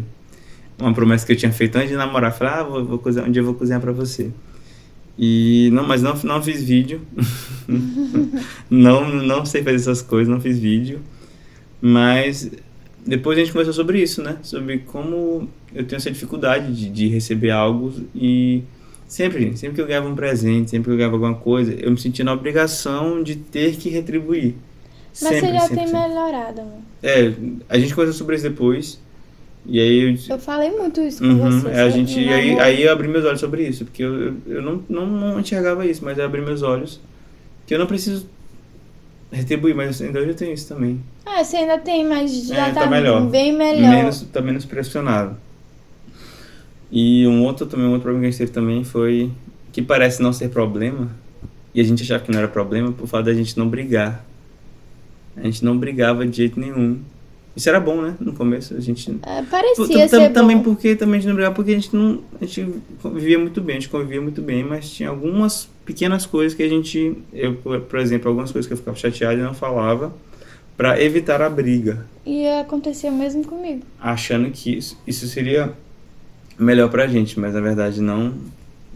Uma 0.79 0.93
promessa 0.93 1.25
que 1.25 1.33
eu 1.33 1.37
tinha 1.37 1.51
feito 1.51 1.75
antes 1.77 1.89
de 1.89 1.97
namorar. 1.97 2.31
Falei, 2.31 2.53
ah, 2.53 2.63
vou, 2.63 2.85
vou 2.85 2.99
cozinhar, 2.99 3.27
um 3.27 3.33
dia 3.33 3.41
eu 3.41 3.47
vou 3.47 3.55
cozinhar 3.55 3.81
pra 3.81 3.93
você. 3.93 4.31
E 5.19 5.71
não, 5.73 5.87
mas 5.87 6.03
não, 6.03 6.15
não 6.23 6.43
fiz 6.43 6.63
vídeo. 6.63 7.01
não, 8.69 9.09
não 9.09 9.47
sei 9.47 9.63
fazer 9.63 9.77
essas 9.77 10.03
coisas, 10.03 10.31
não 10.31 10.41
fiz 10.41 10.59
vídeo. 10.59 11.01
Mas 11.81 12.51
depois 13.07 13.37
a 13.39 13.41
gente 13.41 13.53
conversou 13.53 13.75
sobre 13.75 14.01
isso, 14.03 14.23
né? 14.23 14.39
Sobre 14.43 14.79
como 14.81 15.49
eu 15.75 15.85
tenho 15.87 15.99
essa 15.99 16.11
dificuldade 16.11 16.73
de, 16.75 16.89
de 16.91 17.09
receber 17.09 17.51
algo 17.51 17.93
e 18.15 18.63
sempre, 19.09 19.57
sempre 19.57 19.75
que 19.77 19.81
eu 19.81 19.87
ganhava 19.87 20.09
um 20.09 20.15
presente, 20.15 20.71
sempre 20.71 20.87
que 20.87 20.93
eu 20.93 20.97
ganhava 20.97 21.15
alguma 21.17 21.35
coisa, 21.35 21.73
eu 21.75 21.91
me 21.91 21.99
sentia 21.99 22.25
na 22.25 22.33
obrigação 22.33 23.23
de 23.23 23.37
ter 23.37 23.77
que 23.77 23.89
retribuir. 23.91 24.55
Mas 25.21 25.37
sempre, 25.37 25.41
você 25.41 25.53
já 25.53 25.61
sempre, 25.61 25.77
tem 25.77 25.87
sempre. 25.87 26.09
melhorado, 26.09 26.61
amor. 26.61 26.83
É, 27.03 27.33
a 27.69 27.79
gente 27.79 27.95
conversou 27.95 28.19
sobre 28.19 28.37
isso 28.37 28.45
depois. 28.49 29.01
E 29.67 29.81
aí 29.81 30.01
eu 30.11 30.17
Eu 30.29 30.39
falei 30.39 30.71
muito 30.71 31.01
isso 31.01 31.25
com 31.25 31.29
Uhum, 31.29 31.39
você. 31.39 31.69
é, 31.69 31.81
a 31.83 31.91
gente, 31.91 32.19
aí, 32.33 32.59
aí 32.59 32.83
eu 32.83 32.93
abri 32.93 33.09
meus 33.09 33.25
olhos 33.25 33.41
sobre 33.41 33.67
isso, 33.69 33.85
porque 33.85 34.03
eu, 34.03 34.15
eu, 34.29 34.37
eu 34.47 34.63
não, 34.63 34.85
não, 34.89 35.07
não 35.07 35.41
enxergava 35.41 35.87
isso, 35.87 36.05
mas 36.05 36.19
eu 36.19 36.25
abri 36.25 36.41
meus 36.43 36.63
olhos. 36.63 37.01
Que 37.67 37.75
eu 37.75 37.79
não 37.79 37.87
preciso 37.87 38.29
retribuir, 39.33 39.75
mas 39.75 40.01
ainda 40.01 40.21
hoje 40.21 40.29
eu 40.31 40.35
tenho 40.35 40.53
isso 40.53 40.69
também. 40.69 41.01
Ah, 41.25 41.43
você 41.43 41.57
ainda 41.57 41.79
tem, 41.79 42.07
mas 42.07 42.31
já 42.47 42.69
É, 42.69 42.73
tá, 42.73 42.83
tá 42.83 42.87
melhor. 42.87 43.23
bem 43.29 43.53
melhor. 43.57 43.91
Menos, 43.91 44.21
tá 44.33 44.41
menos 44.41 44.65
pressionado. 44.65 45.37
E 46.91 47.27
um 47.27 47.43
outro 47.45 47.65
também, 47.67 47.87
um 47.87 47.91
outro 47.91 48.03
problema 48.03 48.23
que 48.23 48.29
a 48.29 48.31
gente 48.31 48.39
teve 48.39 48.53
também 48.53 48.85
foi 48.85 49.31
que 49.73 49.81
parece 49.81 50.21
não 50.23 50.33
ser 50.33 50.51
problema, 50.51 51.09
e 51.75 51.81
a 51.81 51.85
gente 51.85 52.03
achava 52.03 52.23
que 52.23 52.31
não 52.31 52.39
era 52.39 52.49
problema 52.49 52.93
por 52.93 53.07
fato 53.09 53.25
da 53.25 53.33
gente 53.35 53.59
não 53.59 53.67
brigar. 53.67 54.23
A 55.35 55.43
gente 55.45 55.65
não 55.65 55.79
brigava 55.79 56.27
de 56.27 56.37
jeito 56.37 56.61
nenhum. 56.61 56.99
Isso 57.55 57.69
era 57.69 57.79
bom, 57.79 58.01
né? 58.01 58.15
No 58.19 58.33
começo 58.33 58.75
a 58.75 58.81
gente 58.81 59.19
É, 59.27 59.43
parecia 59.43 60.09
ser 60.09 60.31
também 60.33 60.57
bom. 60.57 60.63
porque 60.65 60.97
também 60.97 61.17
a 61.17 61.19
gente 61.21 61.29
não 61.29 61.35
brigava 61.35 61.55
porque 61.55 61.71
a 61.73 61.75
gente 61.75 61.95
não 61.95 62.21
a 62.41 62.45
gente 62.47 62.75
vivia 63.15 63.39
muito 63.39 63.61
bem, 63.61 63.77
a 63.77 63.81
gente 63.81 63.91
convivia 63.91 64.21
muito 64.23 64.41
bem, 64.41 64.65
mas 64.65 64.91
tinha 64.91 65.11
algumas 65.11 65.69
pequenas 65.85 66.25
coisas 66.25 66.55
que 66.57 66.63
a 66.63 66.69
gente, 66.69 67.15
eu 67.33 67.55
por 67.57 67.99
exemplo, 67.99 68.29
algumas 68.29 68.51
coisas 68.51 68.67
que 68.67 68.73
eu 68.73 68.79
ficava 68.79 68.97
chateado 68.97 69.39
e 69.39 69.43
não 69.43 69.53
falava 69.53 70.15
pra 70.77 71.01
evitar 71.03 71.43
a 71.43 71.51
briga, 71.51 72.07
E 72.25 72.47
aconteceu 72.49 73.13
mesmo 73.13 73.45
comigo. 73.45 73.83
achando 74.01 74.51
que 74.51 74.75
isso, 74.79 74.99
isso 75.07 75.27
seria 75.27 75.73
melhor 76.59 76.89
pra 76.89 77.07
gente, 77.07 77.39
mas 77.39 77.53
na 77.53 77.61
verdade 77.61 78.01
não 78.01 78.33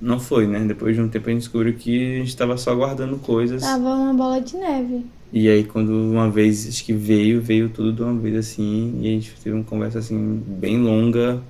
não 0.01 0.19
foi, 0.19 0.47
né? 0.47 0.61
Depois 0.61 0.95
de 0.95 1.03
um 1.03 1.09
tempo 1.09 1.29
a 1.29 1.33
gente 1.33 1.43
descobriu 1.43 1.75
que 1.75 2.15
a 2.15 2.19
gente 2.19 2.29
estava 2.29 2.57
só 2.57 2.75
guardando 2.75 3.19
coisas. 3.19 3.63
Tava 3.63 3.95
uma 3.95 4.15
bola 4.15 4.41
de 4.41 4.57
neve. 4.57 5.07
E 5.33 5.49
aí 5.49 5.65
quando 5.65 5.91
uma 5.91 6.31
vez 6.31 6.69
acho 6.69 6.85
que 6.85 6.93
veio, 6.93 7.41
veio 7.41 7.69
tudo 7.69 7.93
de 7.93 8.03
uma 8.03 8.15
vez 8.15 8.37
assim, 8.37 8.99
e 9.01 9.09
a 9.09 9.11
gente 9.11 9.33
teve 9.43 9.55
uma 9.55 9.65
conversa 9.65 9.99
assim 9.99 10.43
bem 10.47 10.81
longa 10.81 11.43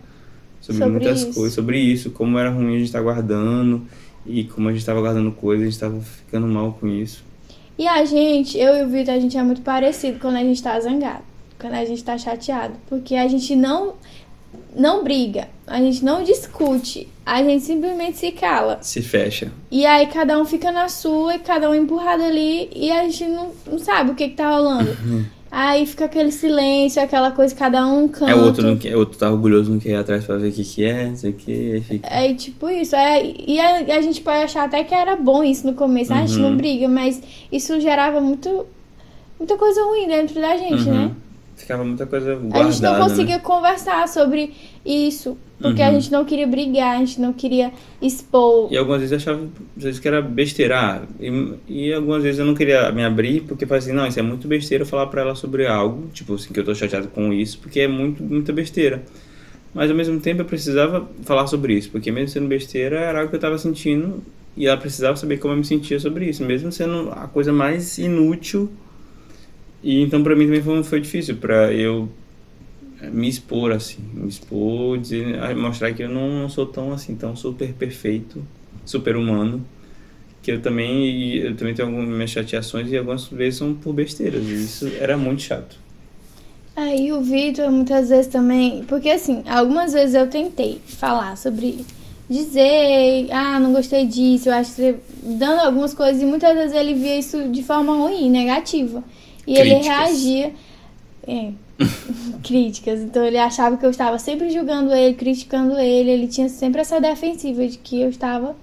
sobre, 0.61 0.82
Sobre 0.82 0.90
muitas 0.90 1.22
isso. 1.22 1.35
coisas, 1.35 1.54
sobre 1.54 1.78
isso, 1.78 2.11
como 2.11 2.38
era 2.38 2.50
ruim 2.50 2.74
a 2.74 2.78
gente 2.78 2.87
estar 2.87 3.02
guardando 3.02 3.82
e 4.26 4.44
como 4.44 4.68
a 4.68 4.72
gente 4.72 4.80
estava 4.80 5.00
guardando 5.00 5.30
coisas, 5.30 5.62
a 5.62 5.64
gente 5.66 5.74
estava 5.74 6.00
ficando 6.00 6.46
mal 6.46 6.76
com 6.80 6.88
isso. 6.88 7.24
E 7.78 7.87
a 7.87 8.04
gente, 8.04 8.59
eu 8.59 8.74
e 8.74 8.85
o 8.85 8.88
Vitor, 8.88 9.14
a 9.14 9.20
gente 9.20 9.37
é 9.37 9.42
muito 9.42 9.61
parecido 9.61 10.18
quando 10.18 10.37
a 10.37 10.42
gente 10.42 10.62
tá 10.62 10.78
zangado. 10.80 11.22
Quando 11.59 11.74
a 11.74 11.85
gente 11.85 12.02
tá 12.02 12.16
chateado. 12.16 12.74
Porque 12.88 13.14
a 13.14 13.28
gente 13.28 13.54
não, 13.54 13.94
não 14.75 15.03
briga. 15.05 15.49
A 15.66 15.79
gente 15.79 16.05
não 16.05 16.23
discute. 16.23 17.09
A 17.25 17.42
gente 17.42 17.64
simplesmente 17.64 18.19
se 18.19 18.31
cala. 18.31 18.79
Se 18.83 19.03
fecha. 19.03 19.51
E 19.71 19.85
aí 19.85 20.07
cada 20.07 20.38
um 20.40 20.45
fica 20.45 20.71
na 20.71 20.88
sua 20.88 21.35
e 21.35 21.38
cada 21.40 21.69
um 21.69 21.75
empurrado 21.75 22.23
ali 22.23 22.71
e 22.75 22.90
a 22.92 23.03
gente 23.05 23.25
não, 23.27 23.51
não 23.66 23.79
sabe 23.79 24.12
o 24.12 24.14
que, 24.14 24.29
que 24.29 24.37
tá 24.37 24.49
rolando. 24.51 24.97
aí 25.51 25.85
fica 25.87 26.05
aquele 26.05 26.31
silêncio, 26.31 27.03
aquela 27.03 27.33
coisa, 27.33 27.53
cada 27.55 27.85
um 27.85 28.07
canto. 28.07 28.31
É 28.31 28.35
o 28.37 28.45
outro 28.45 28.64
não 28.64 28.77
quer, 28.77 28.95
o 28.95 29.01
outro 29.01 29.19
tá 29.19 29.29
orgulhoso, 29.31 29.73
não 29.73 29.81
quer 29.81 29.88
ir 29.90 29.97
atrás 29.97 30.25
pra 30.25 30.37
ver 30.37 30.51
o 30.51 30.53
que 30.53 30.62
que 30.64 30.85
é, 30.85 31.07
não 31.09 31.16
sei 31.16 31.31
o 31.31 31.35
que, 31.35 31.73
aí 31.73 31.81
fica. 31.81 32.09
É 32.09 32.33
tipo 32.35 32.71
isso. 32.71 32.95
É, 32.95 33.25
e 33.25 33.59
a, 33.59 33.97
a 33.97 34.01
gente 34.01 34.21
pode 34.21 34.45
achar 34.45 34.64
até 34.66 34.85
que 34.85 34.95
era 34.95 35.16
bom 35.16 35.42
isso 35.42 35.66
no 35.66 35.75
começo. 35.75 36.12
Ah, 36.12 36.19
a 36.21 36.27
gente 36.27 36.37
Uhum. 36.40 36.51
não 36.51 36.57
briga, 36.57 36.87
mas 36.88 37.21
isso 37.51 37.81
gerava 37.81 38.21
muito, 38.21 38.66
muita 39.37 39.57
coisa 39.57 39.83
ruim 39.83 40.07
dentro 40.07 40.40
da 40.40 40.57
gente, 40.57 40.88
Uhum. 40.88 40.95
né? 41.07 41.11
Ficava 41.57 41.85
muita 41.85 42.07
coisa 42.07 42.35
guardada. 42.35 42.69
A 42.69 42.71
gente 42.71 42.83
não 42.83 42.92
né? 42.92 42.99
conseguia 43.01 43.38
conversar 43.40 44.07
sobre 44.09 44.53
isso, 44.85 45.37
porque 45.61 45.83
a 45.83 45.88
Uhum. 45.88 45.95
gente 45.95 46.12
não 46.12 46.25
queria 46.25 46.47
brigar, 46.47 46.97
a 46.97 46.99
gente 46.99 47.21
não 47.21 47.33
queria 47.33 47.73
expor. 48.01 48.69
E 48.71 48.77
algumas 48.77 49.01
vezes 49.01 49.12
eu 49.12 49.16
achava 49.19 49.49
às 49.77 49.83
vezes 49.83 49.99
que 50.01 50.07
era 50.09 50.21
besteira. 50.23 50.79
Ah, 50.79 51.03
E, 51.19 51.55
e 51.69 51.92
algumas 51.92 52.23
vezes 52.23 52.38
eu 52.38 52.47
não 52.47 52.55
queria 52.55 52.92
me 52.92 53.05
abrir 53.05 53.40
porque 53.42 53.64
eu 53.64 53.69
falei 53.69 53.83
assim, 53.83 53.92
não, 53.92 54.07
isso 54.07 54.19
é 54.19 54.23
muito 54.23 54.47
besteira 54.47 54.85
falar 54.85 55.07
pra 55.07 55.23
ela 55.23 55.35
sobre 55.35 55.66
algo, 55.66 56.09
tipo 56.12 56.35
assim, 56.35 56.53
que 56.53 56.61
eu 56.61 56.64
tô 56.64 56.75
chateado 56.75 57.09
com 57.09 57.33
isso, 57.33 57.59
porque 57.59 57.81
é 57.81 57.88
muito, 57.88 58.23
muita 58.23 58.53
besteira. 58.53 59.03
Mas 59.75 59.90
ao 59.90 59.97
mesmo 59.97 60.19
tempo 60.21 60.40
eu 60.42 60.47
precisava 60.47 61.07
falar 61.23 61.47
sobre 61.47 61.75
isso, 61.75 61.90
porque 61.90 62.11
mesmo 62.11 62.29
sendo 62.29 62.47
besteira 62.49 62.99
era 62.99 63.19
algo 63.21 63.31
que 63.31 63.37
eu 63.37 63.40
tava 63.40 63.59
sentindo 63.59 64.23
e 64.57 64.66
ela 64.66 64.77
precisava 64.77 65.16
saber 65.16 65.37
como 65.38 65.53
eu 65.53 65.59
me 65.59 65.64
sentia 65.64 66.01
sobre 66.01 66.27
isso, 66.31 66.42
mesmo 66.45 66.73
sendo 66.73 67.11
a 67.12 67.27
coisa 67.29 67.53
mais 67.53 67.99
inútil. 67.99 68.71
E 69.87 70.03
então 70.03 70.20
pra 70.20 70.35
mim 70.35 70.46
também 70.46 70.61
foi, 70.61 70.83
foi 70.83 71.01
difícil 71.01 71.37
pra 71.37 71.72
eu 71.72 72.09
me 73.12 73.29
expor 73.29 73.70
assim, 73.70 74.03
me 74.12 74.29
expor, 74.29 74.99
dizer, 74.99 75.38
mostrar 75.55 75.92
que 75.92 76.03
eu 76.03 76.09
não, 76.09 76.40
não 76.40 76.49
sou 76.49 76.66
tão 76.66 76.92
assim, 76.92 77.14
tão 77.14 77.37
super 77.37 77.72
perfeito, 77.72 78.42
super 78.85 79.14
humano, 79.14 79.64
que 80.42 80.51
eu 80.51 80.61
também 80.61 81.37
eu 81.37 81.55
também 81.55 81.72
tenho 81.72 81.87
algumas 81.87 82.09
minhas 82.09 82.31
chateações 82.31 82.90
e 82.90 82.96
algumas 82.96 83.29
vezes 83.29 83.61
são 83.61 83.75
por 83.75 83.92
besteiras, 83.92 84.42
e 84.42 84.55
isso 84.55 84.90
era 84.99 85.16
muito 85.16 85.42
chato. 85.42 85.79
Aí 86.75 87.12
o 87.12 87.20
Vitor 87.20 87.70
muitas 87.70 88.09
vezes 88.09 88.27
também. 88.27 88.85
Porque 88.88 89.09
assim, 89.09 89.44
algumas 89.46 89.92
vezes 89.92 90.14
eu 90.14 90.27
tentei 90.27 90.81
falar 90.85 91.37
sobre. 91.37 91.87
Dizer, 92.29 93.29
ah, 93.31 93.61
não 93.61 93.72
gostei 93.72 94.05
disso, 94.05 94.49
eu 94.49 94.53
acho 94.53 94.75
que. 94.75 94.96
Dando 95.22 95.61
algumas 95.61 95.94
coisas, 95.94 96.20
e 96.20 96.25
muitas 96.27 96.55
vezes 96.55 96.77
ele 96.77 96.92
via 96.92 97.18
isso 97.18 97.49
de 97.49 97.62
forma 97.62 97.94
ruim, 97.94 98.29
negativa. 98.29 99.03
E 99.46 99.56
ele 99.56 99.74
reagia. 99.74 100.52
É, 101.26 101.52
críticas. 102.42 103.00
Então 103.00 103.24
ele 103.24 103.38
achava 103.38 103.76
que 103.76 103.85
eu 103.85 103.90
estava 103.90 104.18
sempre 104.18 104.50
julgando 104.50 104.94
ele, 104.94 105.14
criticando 105.14 105.78
ele. 105.78 106.11
Ele 106.11 106.28
tinha 106.28 106.48
sempre 106.48 106.80
essa 106.80 107.00
defensiva 107.00 107.66
de 107.66 107.78
que 107.78 108.00
eu 108.00 108.09
estava 108.09 108.56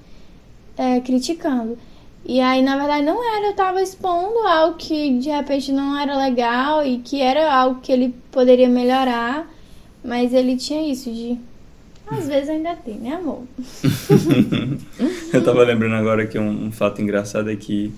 é, 0.78 1.00
criticando. 1.00 1.78
E 2.26 2.40
aí, 2.40 2.62
na 2.62 2.78
verdade, 2.78 3.06
não 3.06 3.22
era, 3.36 3.48
eu 3.48 3.54
tava 3.54 3.82
expondo 3.82 4.40
algo 4.48 4.78
que 4.78 5.20
de 5.20 5.30
repente 5.30 5.74
não 5.74 6.00
era 6.00 6.18
legal 6.18 6.86
e 6.86 7.00
que 7.00 7.22
era 7.22 7.54
algo 7.54 7.82
que 7.82 7.92
ele 7.92 8.16
poderia 8.32 8.70
melhorar, 8.70 9.52
mas 10.04 10.34
ele 10.34 10.56
tinha 10.56 10.90
isso 10.90 11.12
de. 11.12 11.38
Às 12.08 12.28
vezes 12.28 12.50
ainda 12.50 12.76
tem, 12.76 12.96
né, 12.96 13.16
amor? 13.16 13.44
Eu 15.34 15.44
tava 15.44 15.64
lembrando 15.64 15.96
agora 15.96 16.26
que 16.26 16.38
um, 16.38 16.68
um 16.68 16.72
fato 16.72 17.02
engraçado 17.02 17.50
é 17.50 17.56
que 17.56 17.94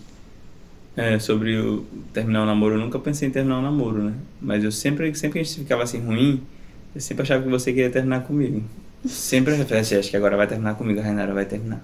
é, 0.95 1.19
sobre 1.19 1.57
o 1.57 1.85
terminar 2.13 2.43
o 2.43 2.45
namoro, 2.45 2.75
eu 2.75 2.79
nunca 2.79 2.97
pensei 2.99 3.27
em 3.27 3.31
terminar 3.31 3.59
o 3.59 3.61
namoro, 3.61 4.03
né? 4.03 4.13
Mas 4.41 4.63
eu 4.63 4.71
sempre, 4.71 5.13
sempre 5.15 5.33
que 5.33 5.39
a 5.39 5.43
gente 5.43 5.59
ficava 5.59 5.83
assim 5.83 5.99
ruim, 5.99 6.41
eu 6.93 7.01
sempre 7.01 7.23
achava 7.23 7.43
que 7.43 7.49
você 7.49 7.73
queria 7.73 7.89
terminar 7.89 8.21
comigo. 8.21 8.63
Sempre 9.05 9.53
eu 9.53 9.65
falei 9.65 9.81
assim, 9.81 9.97
acho 9.97 10.09
que 10.09 10.17
agora 10.17 10.37
vai 10.37 10.47
terminar 10.47 10.75
comigo, 10.75 10.99
a 10.99 11.03
Rainara 11.03 11.33
vai 11.33 11.45
terminar. 11.45 11.83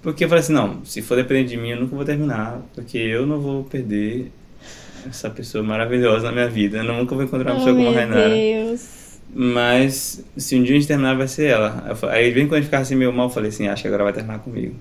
Porque 0.00 0.24
eu 0.24 0.28
falei 0.28 0.42
assim, 0.42 0.52
não, 0.52 0.84
se 0.84 1.02
for 1.02 1.16
depender 1.16 1.44
de 1.44 1.56
mim, 1.56 1.70
eu 1.70 1.80
nunca 1.80 1.96
vou 1.96 2.04
terminar, 2.04 2.62
porque 2.74 2.96
eu 2.96 3.26
não 3.26 3.40
vou 3.40 3.64
perder 3.64 4.30
essa 5.08 5.28
pessoa 5.28 5.64
maravilhosa 5.64 6.26
na 6.26 6.32
minha 6.32 6.48
vida. 6.48 6.78
Eu 6.78 6.84
nunca 6.84 7.14
vou 7.14 7.24
encontrar 7.24 7.52
uma 7.52 7.56
oh, 7.56 7.58
pessoa 7.58 7.74
como 7.74 7.88
a 7.88 7.90
meu 7.90 8.00
Rainara. 8.00 8.28
Deus. 8.28 8.96
Mas 9.34 10.24
se 10.36 10.56
um 10.56 10.62
dia 10.62 10.76
a 10.76 10.78
gente 10.78 10.88
terminar, 10.88 11.16
vai 11.16 11.26
ser 11.28 11.46
ela. 11.46 11.96
Aí, 12.10 12.32
bem 12.32 12.46
quando 12.46 12.54
a 12.54 12.56
gente 12.58 12.66
ficava 12.66 12.82
assim 12.82 12.94
meio 12.94 13.12
mal, 13.12 13.26
eu 13.26 13.30
falei 13.30 13.48
assim: 13.48 13.66
acho 13.66 13.82
que 13.82 13.88
agora 13.88 14.04
vai 14.04 14.12
terminar 14.12 14.38
comigo. 14.38 14.76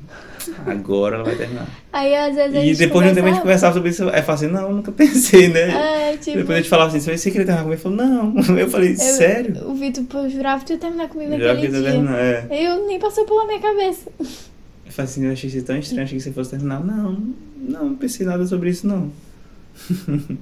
Agora 0.66 1.16
ela 1.16 1.24
vai 1.24 1.36
terminar. 1.36 1.68
Aí 1.92 2.16
às 2.16 2.36
vezes 2.36 2.56
a 2.56 2.60
E 2.62 2.68
gente 2.68 2.78
depois 2.78 3.06
de 3.06 3.12
um 3.12 3.16
tempo 3.16 3.28
a 3.28 3.32
gente 3.32 3.42
conversava 3.42 3.74
sobre 3.74 3.90
isso. 3.90 4.04
Aí 4.04 4.20
eu 4.20 4.24
falava 4.24 4.34
assim: 4.34 4.48
não, 4.48 4.74
nunca 4.74 4.92
pensei, 4.92 5.48
né? 5.50 6.12
É, 6.12 6.18
tipo. 6.18 6.38
Depois 6.38 6.58
a 6.58 6.62
gente 6.62 6.70
falava 6.70 6.96
assim: 6.96 7.18
você 7.18 7.32
queria 7.32 7.46
terminar 7.46 7.64
comigo? 7.64 7.74
Ele 7.74 7.82
falou: 7.82 7.98
não. 7.98 8.36
Eu 8.60 8.70
falei: 8.70 8.92
eu- 8.94 8.98
sério? 8.98 9.68
O 9.70 9.76
Vitor 9.76 10.04
pô, 10.06 10.28
jurava 10.30 10.60
que 10.60 10.68
tu 10.68 10.74
ia 10.74 10.80
terminar 10.80 11.08
comigo 11.10 11.32
Já 11.38 11.54
naquele 11.54 11.72
dia. 11.80 11.92
terminar, 11.92 12.18
é. 12.20 12.48
Eu 12.52 12.86
nem 12.88 13.00
passou 13.00 13.26
pela 13.26 13.46
minha 13.48 13.60
cabeça. 13.60 14.10
Eu 14.20 14.92
falei 14.92 15.12
assim: 15.12 15.26
eu 15.26 15.32
achei 15.34 15.50
isso 15.50 15.64
tão 15.64 15.78
estranho, 15.78 16.04
achei 16.04 16.18
que 16.18 16.24
você 16.24 16.32
fosse 16.32 16.52
terminar. 16.52 16.84
Não, 16.84 17.18
não, 17.58 17.86
não 17.86 17.96
pensei 17.96 18.26
nada 18.26 18.46
sobre 18.46 18.70
isso, 18.70 18.88
não. 18.88 19.12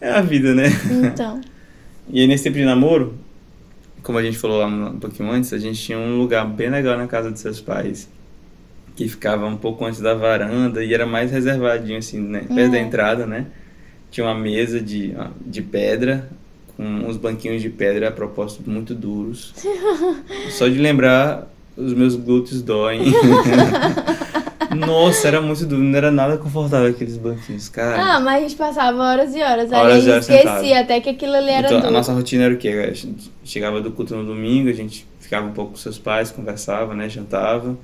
é 0.00 0.10
a 0.10 0.20
vida, 0.22 0.54
né? 0.54 0.66
Então. 1.12 1.40
E 2.10 2.22
aí, 2.22 2.26
nesse 2.26 2.44
tempo 2.44 2.56
de 2.56 2.64
namoro, 2.64 3.18
como 4.02 4.16
a 4.16 4.22
gente 4.22 4.38
falou 4.38 4.56
lá 4.60 4.66
um 4.66 4.98
pouquinho 4.98 5.30
antes, 5.30 5.52
a 5.52 5.58
gente 5.58 5.78
tinha 5.78 5.98
um 5.98 6.16
lugar 6.16 6.46
bem 6.46 6.70
legal 6.70 6.96
na 6.96 7.06
casa 7.06 7.30
dos 7.30 7.38
seus 7.38 7.60
pais, 7.60 8.08
que 8.98 9.08
ficava 9.08 9.46
um 9.46 9.56
pouco 9.56 9.84
antes 9.84 10.00
da 10.00 10.12
varanda 10.12 10.82
e 10.82 10.92
era 10.92 11.06
mais 11.06 11.30
reservadinho, 11.30 11.98
assim, 11.98 12.18
né? 12.20 12.40
Perto 12.52 12.72
da 12.72 12.78
Uhum. 12.78 12.84
entrada, 12.84 13.26
né? 13.26 13.46
Tinha 14.10 14.26
uma 14.26 14.34
mesa 14.34 14.80
de, 14.80 15.14
de 15.46 15.62
pedra, 15.62 16.28
com 16.76 16.82
uns 16.82 17.16
banquinhos 17.16 17.62
de 17.62 17.70
pedra 17.70 18.08
a 18.08 18.10
propósito 18.10 18.68
muito 18.68 18.96
duros. 18.96 19.54
Só 20.50 20.66
de 20.66 20.78
lembrar, 20.78 21.46
os 21.76 21.92
meus 21.94 22.16
glúteos 22.16 22.60
doem. 22.60 23.02
Nossa, 24.74 25.28
era 25.28 25.40
muito 25.40 25.64
duro, 25.64 25.82
não 25.82 25.96
era 25.96 26.10
nada 26.10 26.36
confortável 26.36 26.90
aqueles 26.90 27.16
banquinhos, 27.16 27.68
cara. 27.68 28.16
Ah, 28.16 28.20
mas 28.20 28.36
a 28.36 28.40
gente 28.40 28.56
passava 28.56 29.02
horas 29.02 29.34
e 29.34 29.40
horas. 29.40 29.72
Aí 29.72 29.78
Horas 29.80 29.94
a 29.94 29.98
e 29.98 30.02
gente 30.02 30.18
esquecia 30.20 30.58
sentado. 30.58 30.82
até 30.82 31.00
que 31.00 31.08
aquilo 31.10 31.34
ali 31.34 31.50
era 31.50 31.66
Então, 31.66 31.78
a 31.78 31.80
duro. 31.82 31.92
nossa 31.92 32.12
rotina 32.12 32.44
era 32.44 32.54
o 32.54 32.58
quê? 32.58 32.68
A 32.68 32.92
gente 32.92 33.30
chegava 33.44 33.80
do 33.80 33.90
culto 33.92 34.14
no 34.16 34.24
domingo, 34.24 34.68
a 34.68 34.72
gente 34.72 35.06
ficava 35.20 35.46
um 35.46 35.52
pouco 35.52 35.72
com 35.72 35.76
seus 35.78 35.98
pais, 35.98 36.30
conversava, 36.30 36.94
né, 36.94 37.08
jantava 37.08 37.76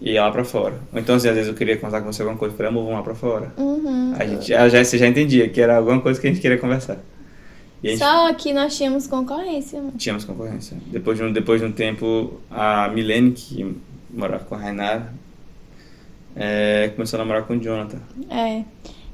e 0.00 0.12
ia 0.12 0.24
lá 0.24 0.30
pra 0.30 0.44
fora. 0.44 0.80
Ou 0.92 0.98
então, 0.98 1.16
assim, 1.16 1.28
às 1.28 1.34
vezes 1.34 1.48
eu 1.48 1.54
queria 1.54 1.76
conversar 1.76 2.00
com 2.00 2.12
você 2.12 2.22
alguma 2.22 2.38
coisa, 2.38 2.54
eu 2.54 2.56
falei, 2.56 2.70
amor, 2.70 2.84
vamos 2.84 2.96
lá 2.96 3.02
pra 3.02 3.14
fora. 3.14 3.52
Uhum. 3.56 4.14
A 4.18 4.24
gente, 4.24 4.48
já, 4.48 4.68
já, 4.68 4.82
você 4.82 4.96
já 4.96 5.06
entendia 5.06 5.48
que 5.48 5.60
era 5.60 5.76
alguma 5.76 6.00
coisa 6.00 6.20
que 6.20 6.26
a 6.26 6.30
gente 6.30 6.40
queria 6.40 6.58
conversar. 6.58 6.98
A 7.82 7.86
gente 7.86 7.98
Só 7.98 8.32
que 8.34 8.52
nós 8.52 8.76
tínhamos 8.76 9.06
concorrência. 9.06 9.80
mano. 9.80 9.92
tínhamos 9.96 10.24
concorrência. 10.24 10.76
Depois 10.86 11.18
de, 11.18 11.24
um, 11.24 11.32
depois 11.32 11.60
de 11.60 11.66
um 11.66 11.72
tempo, 11.72 12.40
a 12.50 12.88
Milene, 12.88 13.32
que 13.32 13.76
morava 14.10 14.44
com 14.44 14.54
a 14.54 14.58
Rainara, 14.58 15.12
é, 16.34 16.90
começou 16.94 17.18
a 17.18 17.22
namorar 17.22 17.44
com 17.44 17.54
o 17.54 17.60
Jonathan. 17.60 17.98
É. 18.30 18.64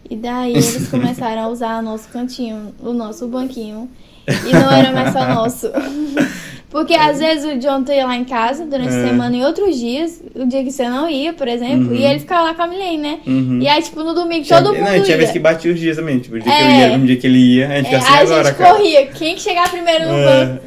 E 0.09 0.17
daí 0.17 0.53
eles 0.53 0.87
começaram 0.91 1.43
a 1.43 1.49
usar 1.49 1.81
o 1.81 1.83
nosso 1.83 2.09
cantinho, 2.09 2.75
o 2.81 2.93
nosso 2.93 3.27
banquinho. 3.27 3.91
E 4.27 4.53
não 4.53 4.71
era 4.71 4.93
mais 4.93 5.13
só 5.13 5.27
nosso. 5.35 5.71
Porque 6.77 6.93
às 6.95 7.19
vezes 7.19 7.45
o 7.51 7.59
John 7.59 7.83
ia 7.91 8.05
lá 8.07 8.15
em 8.17 8.25
casa 8.27 8.67
durante 8.67 8.91
a 8.95 8.99
É. 8.99 9.07
semana 9.09 9.35
e 9.35 9.43
outros 9.43 9.79
dias, 9.79 10.23
o 10.35 10.45
dia 10.47 10.63
que 10.63 10.71
você 10.71 10.87
não 10.87 11.09
ia, 11.09 11.33
por 11.33 11.49
exemplo, 11.49 11.89
Uhum. 11.89 11.95
e 11.95 12.05
ele 12.05 12.19
ficava 12.19 12.43
lá 12.43 12.55
com 12.55 12.61
a 12.61 12.67
Milene, 12.67 12.99
né? 12.99 13.19
Uhum. 13.27 13.61
E 13.63 13.67
aí, 13.67 13.81
tipo, 13.83 14.05
no 14.05 14.13
domingo 14.13 14.45
Tinha- 14.45 14.61
todo 14.61 14.75
mundo 14.75 14.85
não, 14.85 14.93
tinha 15.01 15.07
ia. 15.13 15.17
vez 15.17 15.31
que 15.31 15.39
batia 15.39 15.73
os 15.73 15.81
dias 15.81 15.97
também. 15.97 16.19
Tipo, 16.19 16.37
o 16.37 16.39
dia 16.39 16.53
que 16.53 16.63
eu 16.63 16.67
É. 16.67 16.89
ia, 16.91 16.97
um 16.99 17.07
dia 17.07 17.17
que 17.17 17.27
ele 17.27 17.39
ia, 17.39 17.67
a 17.69 17.77
gente 17.79 17.95
É, 17.95 17.97
assim, 17.97 18.13
a 18.13 18.19
agora, 18.19 18.45
gente 18.45 18.57
cara. 18.57 18.75
corria. 18.75 19.07
Quem 19.07 19.35
que 19.37 19.41
chegar 19.41 19.71
primeiro 19.71 20.05
no 20.07 20.19
É. 20.19 20.25
banco? 20.45 20.61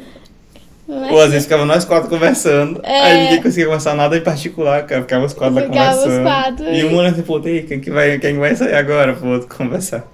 É 0.88 1.12
Ou 1.12 1.20
às 1.20 1.30
vezes 1.30 1.44
ficava 1.44 1.64
nós 1.64 1.84
quatro 1.84 2.10
conversando, 2.10 2.80
É. 2.82 3.00
aí 3.02 3.22
ninguém 3.22 3.42
conseguia 3.42 3.66
conversar 3.66 3.94
nada 3.94 4.16
em 4.16 4.20
particular, 4.20 4.84
cara. 4.86 5.02
Ficava 5.02 5.24
os 5.26 5.32
quatro 5.32 5.54
lá 5.54 5.62
Ficava 5.62 5.90
os 5.92 5.96
conversando. 6.02 6.22
quatro, 6.24 6.64
e 6.74 6.84
um 6.86 6.96
olhando 6.96 7.12
assim, 7.12 7.22
pô, 7.22 7.40
quem 7.40 7.78
que 7.80 7.88
vai, 7.88 8.18
quem 8.18 8.36
vai 8.36 8.56
sair 8.56 8.74
agora 8.74 9.12
pro 9.12 9.28
outro 9.28 9.56
conversar? 9.56 10.04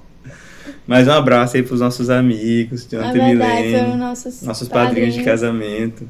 Mas 0.86 1.08
um 1.08 1.12
abraço 1.12 1.56
aí 1.56 1.62
pros 1.62 1.80
nossos 1.80 2.08
amigos, 2.10 2.86
Na 2.92 2.98
Jonathan 3.12 3.16
e 3.18 3.36
verdade, 3.36 3.62
Milene, 3.62 3.96
nossos, 3.96 4.42
nossos 4.42 4.68
padrinhos 4.68 5.14
de 5.14 5.22
casamento. 5.24 6.08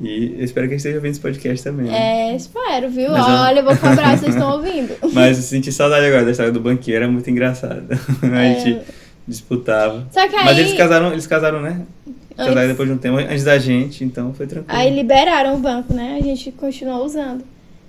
E 0.00 0.34
eu 0.38 0.44
espero 0.44 0.66
que 0.66 0.72
eles 0.72 0.80
estejam 0.82 0.96
ouvindo 0.98 1.12
esse 1.12 1.20
podcast 1.20 1.62
também. 1.62 1.86
né? 1.86 2.32
É, 2.32 2.36
espero, 2.36 2.90
viu? 2.90 3.12
Mas 3.12 3.26
Olha, 3.28 3.60
eu 3.60 3.64
vou 3.64 3.76
cobrar, 3.76 4.18
vocês 4.18 4.34
estão 4.34 4.50
ouvindo. 4.56 4.92
Mas 5.12 5.36
eu 5.36 5.42
senti 5.44 5.70
saudade 5.70 6.04
agora 6.06 6.24
da 6.24 6.32
história 6.32 6.50
do 6.50 6.58
banqueiro, 6.60 7.04
era 7.04 7.12
muito 7.12 7.30
engraçada. 7.30 7.86
A 8.22 8.42
É. 8.44 8.54
gente 8.60 8.80
disputava. 9.28 10.06
Só 10.10 10.26
que 10.28 10.34
aí, 10.34 10.44
Mas 10.44 10.58
eles 10.58 10.72
casaram, 10.74 11.12
eles 11.12 11.26
casaram, 11.28 11.62
né? 11.62 11.82
Casaram 12.36 12.56
Antes- 12.56 12.68
depois 12.70 12.88
de 12.88 12.94
um 12.96 12.98
tempo, 12.98 13.16
antes 13.18 13.44
da 13.44 13.56
gente, 13.58 14.02
então 14.02 14.34
foi 14.34 14.48
tranquilo. 14.48 14.76
aí 14.76 14.92
liberaram 14.92 15.54
o 15.54 15.58
banco, 15.58 15.94
né? 15.94 16.18
A 16.20 16.24
gente 16.24 16.50
continuou 16.50 17.04
usando. 17.04 17.44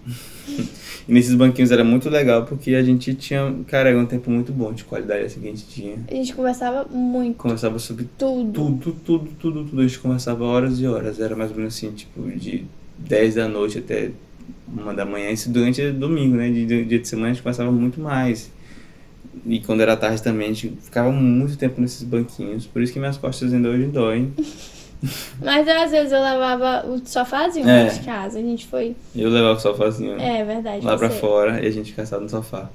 E 1.08 1.13
nesses 1.13 1.36
banquinhos 1.36 1.72
era 1.72 1.84
muito 1.84 2.10
legal 2.10 2.46
porque 2.46 2.74
a 2.74 2.82
gente 2.84 3.13
tinha, 3.13 3.54
cara, 3.68 3.89
era 3.89 4.00
um 4.00 4.06
tempo 4.06 4.32
muito 4.32 4.52
bom 4.52 4.74
de 4.74 4.84
qualidade 4.84 5.26
assim 5.26 5.39
que 5.39 5.48
a 5.48 5.52
gente 5.52 5.65
tinha. 5.68 5.98
A 6.10 6.13
gente 6.13 6.34
conversava 6.34 6.86
muito, 6.89 7.38
Conversava 7.38 7.78
sobre 7.78 8.08
tudo. 8.18 8.52
tudo, 8.52 8.96
tudo, 9.06 9.30
tudo, 9.39 9.63
tudo. 9.65 9.82
A 9.82 9.88
gente 9.88 10.00
conversava 10.00 10.44
horas 10.44 10.80
e 10.80 10.88
horas. 10.88 11.20
Era 11.20 11.36
mais 11.36 11.52
ou 11.52 11.58
menos 11.58 11.76
assim, 11.76 11.91
tipo, 11.91 12.22
de 12.32 12.65
10 12.98 13.36
da 13.36 13.48
noite 13.48 13.78
até 13.78 14.10
uma 14.68 14.94
da 14.94 15.06
manhã. 15.06 15.29
Isso 15.29 15.52
durante 15.52 15.92
domingo, 15.92 16.36
né? 16.38 16.50
De, 16.50 16.65
de 16.65 16.86
dia 16.86 17.00
de 17.00 17.08
semana 17.08 17.29
a 17.29 17.34
gente 17.34 17.44
conversava 17.44 17.71
muito 17.71 18.00
mais. 18.02 18.52
E 19.46 19.60
quando 19.60 19.82
era 19.82 19.96
tarde 19.96 20.23
também, 20.23 20.50
a 20.50 20.54
gente 20.54 20.73
ficava 20.82 21.12
muito 21.12 21.56
tempo 21.56 21.79
nesses 21.79 22.02
banquinhos. 22.02 22.65
Por 22.65 22.82
isso 22.82 22.92
que 22.92 23.00
minhas 23.00 23.17
costas 23.17 23.54
ainda 23.54 23.69
hoje 23.69 23.86
doem. 23.86 24.34
Mas 25.41 25.67
às 25.67 25.91
vezes 25.91 26.12
eu 26.12 26.21
levava 26.21 26.87
o 26.87 27.00
sofazinho 27.06 27.67
É. 27.69 27.87
de 27.87 28.00
casa. 28.00 28.39
A 28.39 28.41
gente 28.41 28.65
foi. 28.67 28.96
Eu 29.15 29.29
levava 29.29 29.58
o 29.58 29.62
sofazinho 29.62 30.19
É 30.19 30.43
verdade. 30.43 30.85
lá 30.85 30.98
pra 30.98 31.10
você- 31.10 31.19
fora 31.19 31.63
e 31.63 31.67
a 31.67 31.71
gente 31.71 31.93
sentado 31.93 32.21
no 32.23 32.29
sofá. 32.29 32.69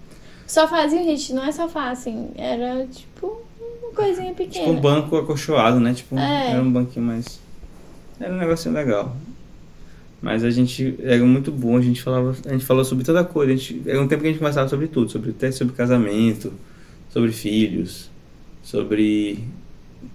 Sofazinho, 0.46 1.04
gente, 1.04 1.32
não 1.32 1.44
é 1.44 1.52
sofá 1.52 1.90
assim. 1.90 2.30
Era 2.36 2.86
tipo 2.86 3.40
uma 3.82 3.92
coisinha 3.92 4.32
pequena. 4.32 4.64
Tipo 4.66 4.70
um 4.76 4.80
banco 4.80 5.16
acolchoado, 5.16 5.80
né? 5.80 5.92
Tipo, 5.94 6.18
É. 6.18 6.52
era 6.52 6.62
um 6.62 6.70
banquinho 6.70 7.04
mais. 7.06 7.40
Era 8.20 8.32
um 8.34 8.38
negocinho 8.38 8.74
legal. 8.74 9.16
Mas 10.22 10.44
a 10.44 10.50
gente 10.50 10.96
era 11.02 11.24
muito 11.24 11.50
bom, 11.50 11.78
a 11.78 11.80
gente 11.80 12.02
falava, 12.02 12.36
a 12.44 12.52
gente 12.52 12.64
falou 12.66 12.84
sobre 12.84 13.04
toda 13.04 13.24
coisa. 13.24 13.52
A 13.52 13.56
gente, 13.56 13.82
era 13.86 14.00
um 14.02 14.06
tempo 14.06 14.20
que 14.22 14.28
a 14.28 14.30
gente 14.30 14.38
conversava 14.38 14.68
sobre 14.68 14.86
tudo, 14.86 15.10
sobre 15.10 15.30
até 15.30 15.50
sobre 15.50 15.74
casamento, 15.74 16.52
sobre 17.10 17.32
filhos, 17.32 18.10
sobre 18.62 19.42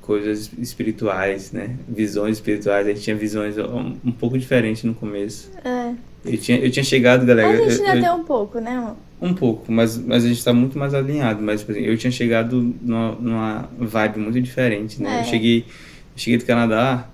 coisas 0.02 0.52
espirituais, 0.58 1.52
né? 1.52 1.76
Visões 1.88 2.38
espirituais. 2.38 2.86
A 2.88 2.90
gente 2.92 3.02
tinha 3.02 3.16
visões 3.16 3.58
um, 3.58 3.96
um 4.06 4.12
pouco 4.12 4.38
diferentes 4.38 4.84
no 4.84 4.94
começo. 4.94 5.52
É. 5.64 5.94
Eu 6.26 6.38
tinha, 6.38 6.58
eu 6.60 6.72
tinha 6.72 6.84
chegado, 6.84 7.26
galera. 7.26 7.50
A 7.50 7.70
gente 7.70 7.82
ainda 7.84 7.96
eu- 7.98 8.02
tem 8.02 8.12
um 8.22 8.24
pouco, 8.26 8.60
né? 8.60 8.94
Um 9.22 9.34
pouco, 9.34 9.72
mas, 9.72 9.98
mas 9.98 10.26
a 10.26 10.28
gente 10.28 10.44
tá 10.44 10.54
muito 10.54 10.78
mais 10.78 10.94
alinhado. 10.94 11.42
Mas, 11.42 11.64
por 11.64 11.72
exemplo, 11.72 11.90
eu 11.90 11.98
tinha 11.98 12.12
chegado 12.12 12.76
numa, 12.82 13.12
numa 13.14 13.70
vibe 13.80 14.20
muito 14.20 14.42
diferente, 14.42 15.02
né? 15.02 15.18
É. 15.18 15.22
Eu 15.22 15.26
cheguei, 15.26 15.60
eu 15.60 16.18
cheguei 16.18 16.38
do 16.38 16.46
Canadá 16.46 17.08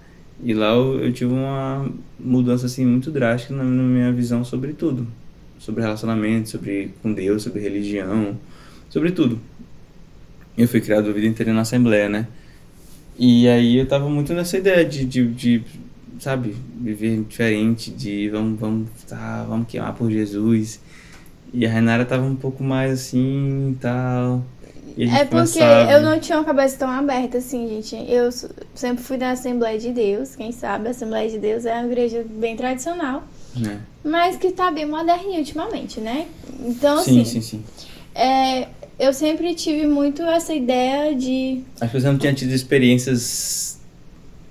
e 0.44 0.54
lá 0.54 0.70
eu, 0.74 1.00
eu 1.04 1.14
tive 1.14 1.32
uma 1.32 1.88
mudança, 2.20 2.66
assim, 2.66 2.86
muito 2.86 3.12
drástica 3.12 3.54
na, 3.54 3.64
na 3.64 3.84
minha 3.84 4.12
visão 4.12 4.44
sobre 4.44 4.74
tudo. 4.74 5.06
Sobre 5.60 5.82
relacionamento, 5.84 6.50
sobre 6.50 6.92
com 7.04 7.14
Deus, 7.14 7.44
sobre 7.44 7.62
religião, 7.62 8.36
sobre 8.90 9.12
tudo. 9.12 9.40
Eu 10.58 10.68
fui 10.68 10.82
criado 10.82 11.10
a 11.10 11.14
vida 11.14 11.28
inteira 11.28 11.54
na 11.54 11.62
Assembleia, 11.62 12.10
né? 12.10 12.28
E 13.24 13.48
aí 13.48 13.78
eu 13.78 13.88
tava 13.88 14.10
muito 14.10 14.34
nessa 14.34 14.58
ideia 14.58 14.84
de, 14.84 15.06
de, 15.06 15.28
de 15.28 15.64
sabe, 16.20 16.56
viver 16.76 17.22
diferente, 17.22 17.92
de 17.92 18.28
vamos, 18.30 18.60
vamos, 18.60 18.90
tá, 19.08 19.46
vamos 19.48 19.68
queimar 19.68 19.94
por 19.94 20.10
Jesus. 20.10 20.80
E 21.54 21.64
a 21.64 21.70
Renara 21.70 22.04
tava 22.04 22.24
um 22.24 22.36
pouco 22.36 22.64
mais 22.64 22.94
assim 22.94 23.74
e 23.74 23.76
tal. 23.80 24.44
E 24.98 25.06
gente 25.06 25.20
É 25.20 25.26
porque 25.26 25.60
eu 25.60 26.02
não 26.02 26.20
tinha 26.20 26.40
uma 26.40 26.44
cabeça 26.44 26.80
tão 26.80 26.90
aberta 26.90 27.38
assim, 27.38 27.68
gente. 27.70 27.96
Eu 28.12 28.32
sempre 28.74 29.04
fui 29.04 29.18
da 29.18 29.30
Assembleia 29.30 29.78
de 29.78 29.92
Deus, 29.92 30.36
quem 30.36 30.52
sabe, 30.52 30.88
a 30.88 30.90
Assembleia 30.90 31.30
de 31.30 31.38
Deus 31.38 31.64
é 31.68 31.76
uma 31.76 31.86
igreja 31.86 32.26
bem 32.28 32.56
tradicional, 32.56 33.22
né? 33.56 33.82
mas 34.04 34.36
que 34.36 34.52
tá 34.52 34.72
bem 34.72 34.88
moderninha 34.88 35.38
ultimamente, 35.38 36.02
né? 36.02 36.26
Então, 36.60 36.98
Sim, 37.04 37.22
assim, 37.22 37.40
sim, 37.40 37.42
sim. 37.42 37.64
é, 38.16 38.68
eu 39.02 39.14
sempre 39.14 39.54
tive 39.56 39.86
muito 39.88 40.22
essa 40.24 40.54
ideia 40.54 41.16
de. 41.16 41.62
Acho 41.80 41.92
que 41.92 42.00
você 42.02 42.08
não 42.08 42.18
tinha 42.18 42.34
tido 42.34 42.52
experiências 42.54 43.80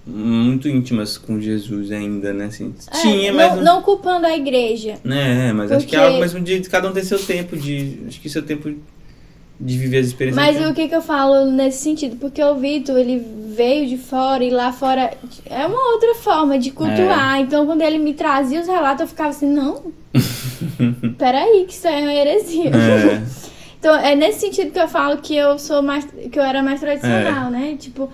muito 0.07 0.69
íntimas 0.69 1.17
com 1.17 1.41
Jesus 1.41 1.93
ainda, 1.93 2.33
né? 2.33 2.47
Assim, 2.47 2.75
é, 2.93 3.01
tinha, 3.01 3.33
não, 3.33 3.57
mas. 3.57 3.65
não 3.65 3.83
culpando 3.83 4.27
a 4.27 4.37
igreja. 4.37 4.99
É, 5.05 5.53
mas 5.53 5.71
acho 5.71 5.87
que 5.87 5.95
é 5.95 5.99
Porque- 5.99 6.09
algo 6.09 6.21
mesmo 6.21 6.41
de 6.41 6.61
cada 6.69 6.89
um 6.89 6.93
tem 6.93 7.05
seu 7.05 7.19
tempo, 7.19 7.57
de. 7.57 8.01
Acho 8.09 8.21
que 8.21 8.29
seu 8.29 8.43
tempo 8.43 8.75
de 9.61 9.77
viver 9.79 9.99
as 9.99 10.07
experiências. 10.07 10.43
Mas 10.57 10.71
o 10.71 10.73
que 10.75 10.89
que 10.89 10.95
eu 10.95 11.03
falo 11.03 11.45
nesse 11.51 11.83
sentido? 11.83 12.17
Porque 12.17 12.43
o 12.43 12.57
Vitor, 12.57 12.97
ele 12.97 13.23
veio 13.55 13.87
de 13.87 13.99
fora 13.99 14.43
e 14.43 14.49
lá 14.49 14.73
fora 14.73 15.13
é 15.45 15.67
uma 15.67 15.93
outra 15.93 16.15
forma 16.15 16.59
de 16.59 16.71
cultuar. 16.71 17.37
É. 17.37 17.41
Então, 17.43 17.67
quando 17.67 17.83
ele 17.83 17.99
me 17.99 18.15
trazia 18.15 18.61
os 18.61 18.67
relatos, 18.67 19.03
eu 19.03 19.07
ficava 19.07 19.29
assim, 19.29 19.47
não, 19.47 19.93
peraí, 21.19 21.67
que 21.69 21.75
isso 21.75 21.87
é 21.87 22.01
uma 22.01 22.13
heresia. 22.15 22.71
É, 22.71 23.23
Então, 23.81 23.97
é 23.97 24.15
nesse 24.15 24.41
sentido 24.41 24.71
que 24.71 24.79
eu 24.79 24.87
falo 24.87 25.17
que 25.23 25.35
eu 25.35 25.59
sou 25.59 25.83
mais, 25.83 26.07
que 26.31 26.39
eu 26.39 26.43
era 26.43 26.63
mais 26.63 26.81
tradicional, 26.81 27.51
né? 27.51 27.77
Tipo, 27.79 28.11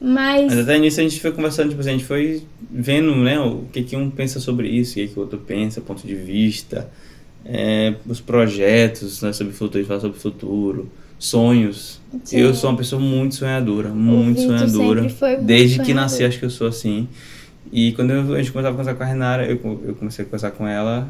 mas... 0.00 0.46
mas 0.46 0.58
até 0.60 0.78
nisso 0.78 1.00
a 1.00 1.02
gente 1.02 1.20
foi 1.20 1.32
conversando, 1.32 1.70
tipo 1.70 1.80
assim, 1.80 1.90
a 1.90 1.92
gente 1.92 2.04
foi 2.04 2.42
vendo, 2.70 3.14
né, 3.16 3.38
o 3.40 3.64
que 3.72 3.82
que 3.82 3.96
um 3.96 4.08
pensa 4.10 4.38
sobre 4.38 4.68
isso, 4.68 4.92
o 4.92 4.94
que 4.94 5.08
que 5.08 5.18
o 5.18 5.22
outro 5.22 5.38
pensa, 5.40 5.80
ponto 5.80 6.06
de 6.06 6.14
vista, 6.14 6.88
é, 7.44 7.94
os 8.06 8.20
projetos, 8.20 9.20
né, 9.22 9.32
sobre 9.32 9.52
o 9.52 9.56
futuro, 9.56 9.78
a 9.78 9.80
gente 9.80 9.88
fala 9.88 10.00
sobre 10.00 10.16
o 10.18 10.20
futuro, 10.20 10.88
sonhos. 11.18 12.00
Sim. 12.22 12.38
Eu 12.38 12.54
sou 12.54 12.70
uma 12.70 12.76
pessoa 12.76 13.02
muito 13.02 13.34
sonhadora, 13.34 13.88
muito 13.88 14.40
sonhadora. 14.40 15.00
muito 15.02 15.16
Desde 15.44 15.78
que 15.80 15.86
sonhador. 15.86 15.94
nasci, 15.96 16.24
acho 16.24 16.38
que 16.38 16.44
eu 16.44 16.50
sou 16.50 16.68
assim. 16.68 17.08
E 17.72 17.90
quando 17.92 18.12
eu- 18.12 18.34
a 18.34 18.38
gente 18.38 18.52
começava 18.52 18.68
a 18.68 18.78
conversar 18.78 18.94
com 18.94 19.02
a 19.02 19.06
Renara, 19.06 19.44
eu, 19.46 19.58
eu 19.84 19.94
comecei 19.96 20.22
a 20.22 20.26
conversar 20.26 20.52
com 20.52 20.64
ela, 20.66 21.08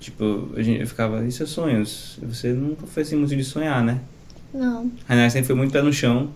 tipo, 0.00 0.48
a 0.56 0.62
gente, 0.62 0.80
eu 0.80 0.86
ficava, 0.86 1.24
e 1.24 1.30
seus 1.30 1.50
sonhos? 1.50 2.18
Você 2.22 2.52
nunca 2.52 2.86
foi 2.86 3.02
assim 3.04 3.16
muito 3.16 3.36
de 3.36 3.44
sonhar, 3.44 3.84
né? 3.84 4.00
Não. 4.52 4.90
A 5.08 5.12
Renara 5.12 5.30
sempre 5.30 5.46
foi 5.46 5.54
muito 5.56 5.72
pé 5.72 5.80
no 5.82 5.92
chão. 5.92 6.28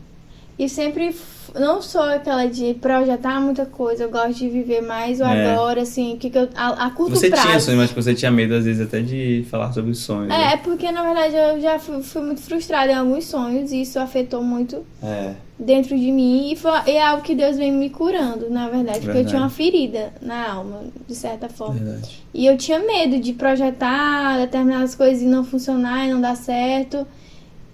E 0.57 0.69
sempre, 0.69 1.13
não 1.59 1.83
sou 1.83 2.01
aquela 2.03 2.47
de 2.47 2.75
projetar 2.75 3.41
muita 3.41 3.67
coisa, 3.67 4.05
eu 4.05 4.09
gosto 4.11 4.35
de 4.39 4.49
viver 4.49 4.83
mais 4.83 5.19
o 5.21 5.25
É. 5.25 5.53
agora, 5.53 5.83
assim, 5.83 6.17
que 6.17 6.31
que 6.31 6.39
eu, 6.39 6.49
a, 6.55 6.87
a 6.87 6.91
curto 6.91 7.17
Você 7.17 7.29
prazo. 7.29 7.43
tinha 7.49 7.59
sonhos, 7.59 7.81
mas 7.81 7.89
tipo, 7.89 8.01
você 8.01 8.15
tinha 8.15 8.31
medo, 8.31 8.55
às 8.55 8.65
vezes, 8.65 8.81
até 8.81 9.01
de 9.01 9.45
falar 9.51 9.73
sobre 9.73 9.91
os 9.91 9.99
sonhos. 9.99 10.33
É, 10.33 10.39
né? 10.39 10.53
é 10.53 10.57
porque 10.59 10.93
na 10.93 11.03
verdade 11.03 11.35
eu 11.35 11.61
já 11.61 11.77
fui, 11.81 12.01
fui 12.05 12.23
muito 12.23 12.41
frustrada 12.41 12.93
em 12.93 12.95
alguns 12.95 13.25
sonhos 13.25 13.73
e 13.73 13.83
isso 13.83 13.99
afetou 13.99 14.45
muito 14.45 14.85
É. 15.03 15.35
dentro 15.59 15.97
de 15.97 16.11
mim 16.11 16.51
e, 16.53 16.57
foi, 16.57 16.73
é 16.87 17.01
algo 17.01 17.23
que 17.23 17.35
Deus 17.35 17.57
vem 17.57 17.71
me 17.73 17.89
curando, 17.91 18.51
na 18.51 18.69
verdade, 18.69 18.99
porque 18.99 19.11
eu 19.11 19.15
Verdade. 19.15 19.29
tinha 19.29 19.43
uma 19.43 19.51
ferida 19.51 20.13
na 20.21 20.53
alma, 20.53 20.83
de 21.07 21.15
certa 21.15 21.49
forma. 21.49 21.75
Verdade. 21.81 22.23
E 22.35 22.45
eu 22.47 22.57
tinha 22.57 22.81
medo 22.81 23.21
de 23.21 23.33
projetar 23.33 24.39
determinadas 24.39 24.95
coisas 24.95 25.23
e 25.23 25.27
não 25.27 25.45
funcionar 25.45 26.07
e 26.07 26.13
não 26.13 26.21
dar 26.21 26.37
certo. 26.37 27.07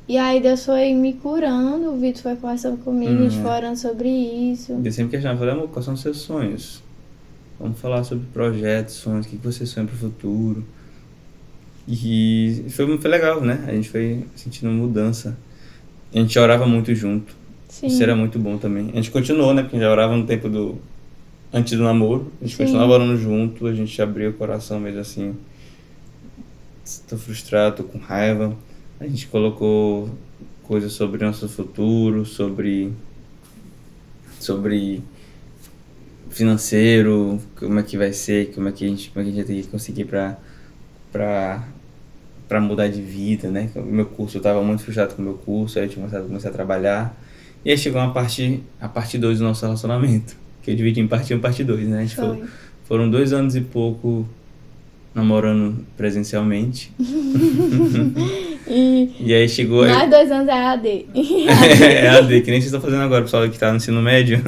E 0.06 0.18
aí 0.18 0.40
Deus 0.40 0.64
foi 0.66 0.92
me 0.92 1.12
curando, 1.14 1.90
o 1.92 1.96
Vitor 1.96 2.22
foi 2.22 2.36
conversando 2.36 2.76
comigo, 2.78 3.12
a 3.12 3.22
gente 3.28 3.36
Hum. 3.38 3.42
foi 3.42 3.50
orando 3.50 3.78
sobre 3.78 4.08
isso. 4.08 4.72
Eu 4.84 4.92
sempre 4.92 5.12
questionava, 5.12 5.38
falei, 5.38 5.54
amor, 5.54 5.68
quais 5.68 5.84
são 5.84 5.94
os 5.94 6.00
seus 6.00 6.18
sonhos? 6.18 6.82
Vamos 7.58 7.78
falar 7.78 8.02
sobre 8.04 8.26
projetos, 8.32 8.94
sonhos, 8.94 9.24
o 9.26 9.28
que 9.28 9.36
você 9.36 9.64
sonha 9.64 9.86
pro 9.86 9.96
futuro. 9.96 10.64
E 11.88 12.64
foi, 12.70 12.98
foi 12.98 13.10
legal, 13.10 13.40
né? 13.40 13.64
A 13.66 13.72
gente 13.72 13.88
foi 13.88 14.24
sentindo 14.34 14.70
mudança. 14.70 15.36
A 16.14 16.18
gente 16.18 16.38
orava 16.38 16.66
muito 16.66 16.94
junto. 16.94 17.34
Sim. 17.70 17.86
Isso 17.86 18.02
era 18.02 18.16
muito 18.16 18.38
bom 18.38 18.58
também. 18.58 18.90
A 18.92 18.96
gente 18.96 19.10
continuou, 19.10 19.54
né? 19.54 19.62
Porque 19.62 19.78
já 19.78 19.90
orava 19.90 20.16
no 20.16 20.26
tempo 20.26 20.48
do. 20.48 20.78
Antes 21.52 21.78
do 21.78 21.84
namoro. 21.84 22.30
A 22.40 22.44
gente 22.44 22.56
Sim. 22.56 22.64
continuava 22.64 22.92
orando 22.92 23.16
junto, 23.16 23.66
a 23.66 23.72
gente 23.74 24.00
abriu 24.02 24.30
o 24.30 24.34
coração 24.34 24.78
mesmo 24.78 25.00
assim. 25.00 25.34
Tô 27.08 27.16
frustrado, 27.16 27.76
tô 27.76 27.84
com 27.84 27.98
raiva. 27.98 28.54
A 28.98 29.06
gente 29.06 29.28
colocou 29.28 30.10
coisas 30.64 30.92
sobre 30.92 31.24
nosso 31.24 31.48
futuro, 31.48 32.26
sobre. 32.26 32.92
sobre 34.38 35.02
financeiro, 36.30 37.40
como 37.56 37.78
é 37.80 37.82
que 37.82 37.96
vai 37.96 38.12
ser, 38.12 38.52
como 38.52 38.68
é 38.68 38.72
que 38.72 38.84
a 38.84 38.88
gente, 38.88 39.10
como 39.10 39.20
é 39.20 39.24
que 39.24 39.32
a 39.32 39.34
gente 39.34 39.46
tem 39.46 39.62
que 39.62 39.68
conseguir 39.68 40.04
pra, 40.04 40.38
pra, 41.10 41.68
pra 42.48 42.60
mudar 42.60 42.88
de 42.88 43.02
vida, 43.02 43.50
né? 43.50 43.68
O 43.74 43.82
meu 43.82 44.06
curso, 44.06 44.38
eu 44.38 44.42
tava 44.42 44.62
muito 44.62 44.82
frustrado 44.82 45.14
com 45.14 45.22
o 45.22 45.24
meu 45.24 45.34
curso, 45.34 45.78
aí 45.78 45.86
eu 45.86 45.88
tinha 45.88 46.04
começado, 46.04 46.26
comecei 46.28 46.48
a 46.48 46.52
trabalhar. 46.52 47.16
E 47.64 47.70
aí 47.70 47.78
chegou 47.78 48.00
uma 48.00 48.12
parte, 48.12 48.62
a 48.80 48.88
parte 48.88 49.18
2 49.18 49.38
do 49.38 49.44
nosso 49.44 49.64
relacionamento, 49.64 50.36
que 50.62 50.70
eu 50.70 50.74
dividi 50.76 51.00
em 51.00 51.06
parte 51.06 51.34
1 51.34 51.36
e 51.36 51.40
parte 51.40 51.62
2, 51.62 51.88
né? 51.88 51.98
A 51.98 52.00
gente 52.02 52.16
Foi. 52.16 52.24
falou, 52.24 52.44
foram 52.84 53.10
dois 53.10 53.32
anos 53.32 53.54
e 53.54 53.60
pouco 53.60 54.26
namorando 55.14 55.84
presencialmente. 55.96 56.92
E 58.72 59.10
E 59.18 59.34
aí 59.34 59.48
chegou... 59.48 59.84
mais 59.84 60.08
dois 60.08 60.30
anos 60.30 60.46
é 60.46 60.52
AD. 60.52 61.06
é 61.82 62.08
a 62.08 62.20
D, 62.20 62.40
que 62.40 62.52
nem 62.52 62.60
vocês 62.60 62.66
estão 62.66 62.80
fazendo 62.80 63.02
agora, 63.02 63.22
pessoal 63.22 63.48
que 63.48 63.58
tá 63.58 63.70
no 63.70 63.78
ensino 63.78 64.00
médio. 64.00 64.40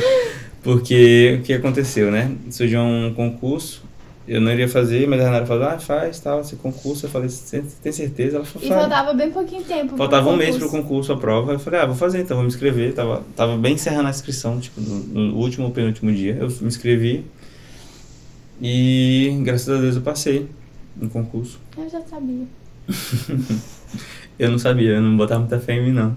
Porque 0.62 1.38
o 1.38 1.42
que 1.42 1.52
aconteceu, 1.52 2.10
né? 2.10 2.32
Surgiu 2.50 2.80
um 2.80 3.12
concurso, 3.14 3.82
eu 4.28 4.40
não 4.40 4.52
iria 4.52 4.68
fazer, 4.68 5.08
mas 5.08 5.20
a 5.20 5.24
Renata 5.24 5.46
falou, 5.46 5.64
ah, 5.64 5.78
faz, 5.78 6.20
tal, 6.20 6.40
esse 6.40 6.56
concurso. 6.56 7.06
Eu 7.06 7.10
falei, 7.10 7.28
você 7.28 7.64
tem 7.82 7.90
certeza? 7.90 8.36
Ela 8.36 8.44
falou, 8.44 8.68
E 8.68 8.70
faltava 8.70 9.14
bem 9.14 9.30
pouquinho 9.30 9.64
tempo. 9.64 9.96
Faltava 9.96 10.28
um 10.28 10.36
mês 10.36 10.56
pro 10.56 10.68
concurso, 10.68 11.12
a 11.12 11.16
prova. 11.16 11.54
Eu 11.54 11.58
falei, 11.58 11.80
ah, 11.80 11.86
vou 11.86 11.96
fazer 11.96 12.20
então, 12.20 12.36
vou 12.36 12.44
me 12.44 12.48
inscrever. 12.48 12.92
Tava, 12.92 13.22
tava 13.34 13.56
bem 13.56 13.74
encerrando 13.74 14.06
a 14.06 14.10
inscrição, 14.10 14.60
tipo, 14.60 14.80
no, 14.80 14.98
no 14.98 15.36
último 15.36 15.66
ou 15.66 15.72
penúltimo 15.72 16.12
dia. 16.12 16.36
Eu 16.38 16.48
me 16.48 16.66
inscrevi. 16.68 17.24
E 18.60 19.40
graças 19.42 19.68
a 19.68 19.80
Deus 19.80 19.96
eu 19.96 20.02
passei 20.02 20.48
no 20.96 21.08
concurso. 21.08 21.58
Eu 21.76 21.88
já 21.88 22.00
sabia. 22.02 22.46
Eu 24.38 24.52
não 24.52 24.58
sabia, 24.58 24.92
eu 24.92 25.02
não 25.02 25.16
botava 25.16 25.40
muita 25.40 25.58
fé 25.58 25.74
em 25.74 25.86
mim, 25.86 25.92
não. 25.92 26.16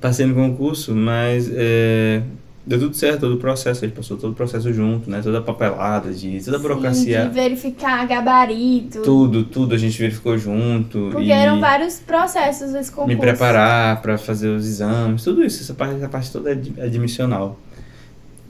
Passei 0.00 0.26
no 0.26 0.34
concurso, 0.34 0.94
mas 0.96 1.48
é, 1.54 2.20
deu 2.66 2.78
tudo 2.80 2.96
certo, 2.96 3.20
todo 3.20 3.34
o 3.34 3.38
processo. 3.38 3.84
A 3.84 3.88
gente 3.88 3.96
passou 3.96 4.16
todo 4.16 4.32
o 4.32 4.34
processo 4.34 4.72
junto, 4.72 5.08
né? 5.10 5.20
Toda 5.22 5.38
a 5.38 5.42
papelada, 5.42 6.12
de, 6.12 6.42
toda 6.44 6.56
a 6.56 6.60
burocracia. 6.60 7.22
Sim, 7.22 7.28
de 7.28 7.34
verificar 7.34 8.06
gabarito. 8.06 9.02
Tudo, 9.02 9.44
tudo 9.44 9.74
a 9.74 9.78
gente 9.78 9.98
verificou 9.98 10.36
junto. 10.36 11.10
Porque 11.12 11.30
eram 11.30 11.60
vários 11.60 12.00
processos 12.00 12.74
esse 12.74 12.90
concurso. 12.90 13.08
me 13.08 13.16
preparar 13.16 14.02
para 14.02 14.18
fazer 14.18 14.48
os 14.48 14.66
exames, 14.66 15.22
tudo 15.22 15.44
isso, 15.44 15.62
essa 15.62 15.74
parte, 15.74 15.94
essa 15.96 16.08
parte 16.08 16.32
toda 16.32 16.50
é 16.50 16.52
ad- 16.54 16.80
admissional. 16.80 17.58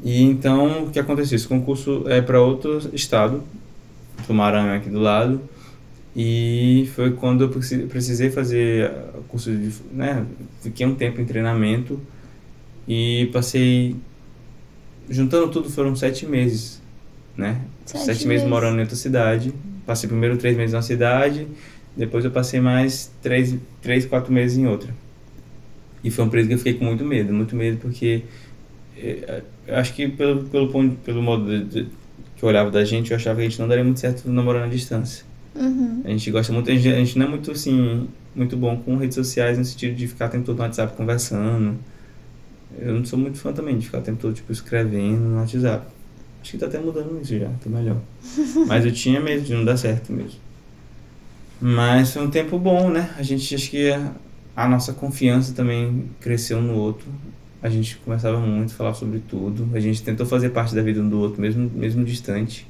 E 0.02 0.22
então, 0.22 0.84
o 0.84 0.90
que 0.90 0.98
aconteceu? 0.98 1.36
Esse 1.36 1.48
concurso 1.48 2.04
é 2.06 2.20
para 2.20 2.40
outro 2.40 2.78
estado, 2.92 3.42
do 4.26 4.34
Maranhão 4.34 4.74
aqui 4.74 4.88
do 4.90 4.98
lado, 5.00 5.40
e 6.14 6.88
foi 6.94 7.10
quando 7.12 7.44
eu 7.44 7.48
preci- 7.50 7.78
precisei 7.86 8.30
fazer 8.30 8.90
o 9.18 9.22
curso 9.24 9.50
de, 9.50 9.70
né, 9.92 10.24
fiquei 10.62 10.86
um 10.86 10.94
tempo 10.94 11.20
em 11.20 11.24
treinamento 11.26 12.00
e 12.88 13.28
passei, 13.32 13.96
juntando 15.08 15.48
tudo 15.48 15.68
foram 15.70 15.94
sete 15.96 16.26
meses, 16.26 16.80
né? 17.36 17.60
Sete 17.84 18.00
Sete, 18.04 18.08
meses 18.26 18.26
meses. 18.26 18.48
morando 18.48 18.76
em 18.78 18.80
outra 18.80 18.96
cidade, 18.96 19.52
passei 19.86 20.08
primeiro 20.08 20.36
três 20.36 20.56
meses 20.56 20.72
na 20.72 20.82
cidade, 20.82 21.46
depois 21.96 22.24
eu 22.24 22.30
passei 22.30 22.60
mais 22.60 23.10
três, 23.22 23.54
três, 23.80 24.04
quatro 24.06 24.32
meses 24.32 24.58
em 24.58 24.66
outra. 24.66 24.92
E 26.04 26.10
foi 26.10 26.24
um 26.24 26.28
período 26.28 26.48
que 26.48 26.54
eu 26.54 26.58
fiquei 26.58 26.74
com 26.74 26.84
muito 26.84 27.04
medo, 27.04 27.32
muito 27.32 27.56
medo 27.56 27.78
porque 27.78 28.22
eh, 28.96 29.42
eu 29.66 29.76
acho 29.76 29.94
que 29.94 30.08
pelo, 30.08 30.44
pelo, 30.44 30.68
ponto, 30.68 30.94
pelo 31.04 31.22
modo 31.22 31.46
de- 31.46 31.64
de- 31.64 31.88
que 32.36 32.42
eu 32.42 32.48
olhava 32.48 32.70
da 32.70 32.84
gente, 32.84 33.10
eu 33.10 33.16
achava 33.16 33.36
que 33.40 33.46
a 33.46 33.48
gente 33.48 33.58
não 33.60 33.66
daria 33.66 33.82
muito 33.82 33.98
certo 34.00 34.28
namorando 34.30 34.64
à 34.64 34.68
distância. 34.68 35.24
Uhum. 35.54 36.02
A 36.04 36.08
gente 36.10 36.30
gosta 36.30 36.52
muito, 36.52 36.70
a 36.70 36.74
gente, 36.74 36.88
a 36.88 36.98
gente 36.98 37.18
não 37.18 37.26
é 37.26 37.28
muito 37.30 37.50
assim, 37.50 38.08
muito 38.34 38.56
bom 38.56 38.76
com 38.76 38.96
redes 38.96 39.14
sociais 39.14 39.56
no 39.56 39.64
sentido 39.64 39.94
de 39.96 40.06
ficar 40.06 40.26
o 40.26 40.28
tempo 40.28 40.44
todo 40.44 40.58
no 40.58 40.62
WhatsApp 40.64 40.94
conversando. 40.96 41.76
Eu 42.78 42.94
não 42.94 43.04
sou 43.04 43.18
muito 43.18 43.38
fã 43.38 43.52
também 43.52 43.78
de 43.78 43.86
ficar 43.86 43.98
o 43.98 44.02
tempo 44.02 44.18
todo, 44.20 44.34
tipo, 44.34 44.52
escrevendo 44.52 45.20
no 45.20 45.36
WhatsApp. 45.36 45.86
Acho 46.42 46.52
que 46.52 46.58
tá 46.58 46.66
até 46.66 46.78
mudando 46.78 47.20
isso 47.20 47.38
já, 47.38 47.48
tá 47.48 47.68
melhor. 47.68 47.98
Mas 48.66 48.84
eu 48.84 48.92
tinha 48.92 49.20
medo 49.20 49.42
de 49.42 49.54
não 49.54 49.64
dar 49.64 49.76
certo 49.76 50.12
mesmo. 50.12 50.38
Mas 51.60 52.12
foi 52.12 52.22
um 52.22 52.30
tempo 52.30 52.58
bom, 52.58 52.90
né? 52.90 53.10
A 53.16 53.22
gente, 53.22 53.54
acho 53.54 53.70
que 53.70 53.90
a, 53.90 54.12
a 54.54 54.68
nossa 54.68 54.92
confiança 54.92 55.54
também 55.54 56.10
cresceu 56.20 56.60
no 56.60 56.74
outro. 56.74 57.06
A 57.62 57.68
gente 57.68 57.96
conversava 57.96 58.38
muito, 58.38 58.74
falava 58.74 58.94
sobre 58.94 59.20
tudo. 59.20 59.68
A 59.74 59.80
gente 59.80 60.02
tentou 60.02 60.26
fazer 60.26 60.50
parte 60.50 60.74
da 60.74 60.82
vida 60.82 61.00
um 61.00 61.08
do 61.08 61.18
outro, 61.18 61.40
mesmo, 61.40 61.70
mesmo 61.74 62.04
distante. 62.04 62.66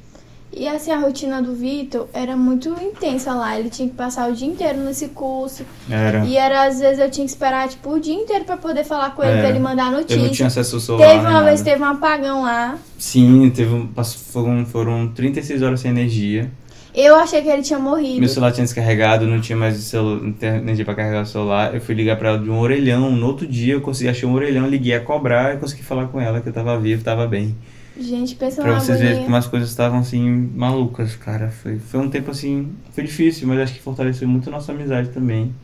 E 0.53 0.67
assim, 0.67 0.91
a 0.91 0.99
rotina 0.99 1.43
do 1.43 1.55
Vitor 1.55 2.07
era 2.15 2.35
muito 2.37 2.71
intensa 2.83 3.35
lá. 3.35 3.59
Ele 3.59 3.69
tinha 3.69 3.89
que 3.89 3.95
passar 3.95 4.31
o 4.31 4.35
dia 4.35 4.49
inteiro 4.49 4.79
nesse 4.79 5.09
curso. 5.09 5.65
Era. 5.91 6.25
E 6.25 6.37
era, 6.37 6.65
às 6.67 6.81
vezes, 6.81 6.99
eu 6.99 7.11
tinha 7.11 7.27
que 7.27 7.31
esperar, 7.33 7.69
tipo, 7.69 7.91
o 7.93 8.01
dia 8.01 8.15
inteiro 8.15 8.45
pra 8.45 8.57
poder 8.57 8.83
falar 8.85 9.11
com 9.15 9.23
ele, 9.23 9.33
É. 9.35 9.39
pra 9.41 9.51
ele 9.51 9.59
mandar 9.59 9.93
notícia. 9.93 10.15
Eu 10.19 10.25
não 10.25 10.31
tinha 10.31 10.47
acesso 10.49 10.77
ao 10.77 10.81
celular. 10.81 11.09
Teve 11.09 11.27
uma 11.27 11.43
vez, 11.43 11.61
teve 11.61 11.83
um 11.83 11.87
apagão 11.87 12.43
lá. 12.43 12.79
Sim, 12.99 13.51
teve 13.55 13.75
um, 13.75 13.89
foram, 14.33 14.65
foram 14.65 15.09
36 15.09 15.61
horas 15.63 15.81
sem 15.81 15.91
energia. 15.91 16.51
Eu 16.95 17.15
achei 17.17 17.43
que 17.43 17.49
ele 17.51 17.61
tinha 17.61 17.79
morrido. 17.79 18.21
Meu 18.21 18.29
celular 18.29 18.53
tinha 18.53 18.65
descarregado, 18.65 19.27
não 19.27 19.39
tinha 19.39 19.59
mais 19.59 19.77
celu- 19.77 20.23
não 20.23 20.33
tinha 20.33 20.57
energia 20.57 20.83
pra 20.87 20.95
carregar 20.95 21.25
o 21.25 21.27
celular. 21.27 21.75
Eu 21.75 21.81
fui 21.83 21.95
ligar 21.95 22.17
pra 22.17 22.31
ela 22.31 22.39
de 22.39 22.49
um 22.49 22.59
orelhão. 22.59 23.11
No 23.11 23.27
outro 23.27 23.47
dia 23.47 23.75
eu 23.75 23.83
consegui 23.83 24.09
achar 24.09 24.27
um 24.27 24.33
orelhão, 24.33 24.67
liguei 24.67 24.95
a 24.95 25.01
cobrar 25.01 25.55
e 25.55 25.59
consegui 25.59 25.83
falar 25.83 26.07
com 26.07 26.19
ela 26.19 26.41
que 26.41 26.49
eu 26.49 26.53
tava 26.55 26.79
vivo, 26.81 27.05
tava 27.05 27.27
bem. 27.27 27.55
Gente, 27.99 28.35
pensa 28.35 28.63
Pra 28.63 28.79
vocês 28.79 29.01
verem 29.01 29.25
como 29.25 29.37
as 29.37 29.47
coisas 29.47 29.71
estavam 29.71 30.01
assim, 30.01 30.51
malucas, 30.55 31.17
cara. 31.17 31.51
Foi, 31.51 31.79
foi 31.79 32.01
um 32.01 32.11
tempo 32.11 32.31
assim, 32.31 32.73
foi 32.93 33.05
difícil, 33.05 33.49
mas 33.49 33.59
acho 33.61 33.75
que 33.75 33.81
fortaleceu 33.81 34.29
muito 34.29 34.49
a 34.49 34.53
nossa 34.53 34.73
amizade 34.73 35.09
também. 35.09 35.55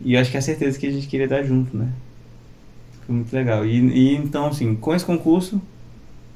E 0.00 0.16
acho 0.16 0.30
que 0.30 0.36
é 0.36 0.40
a 0.40 0.42
certeza 0.42 0.78
que 0.78 0.86
a 0.86 0.90
gente 0.90 1.06
queria 1.06 1.26
estar 1.26 1.42
junto, 1.44 1.76
né? 1.76 1.88
Foi 3.06 3.14
muito 3.14 3.32
legal. 3.32 3.64
E, 3.64 3.78
e 3.78 4.14
então, 4.16 4.46
assim, 4.46 4.74
com 4.74 4.94
esse 4.94 5.04
concurso, 5.04 5.60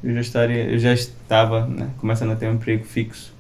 eu 0.03 0.15
já 0.15 0.21
estaria, 0.21 0.65
eu 0.71 0.79
já 0.79 0.93
estava, 0.93 1.67
né, 1.67 1.91
começando 1.99 2.31
a 2.31 2.37
ter 2.37 2.49
um 2.49 2.55
emprego 2.55 2.85
fixo. 2.85 3.35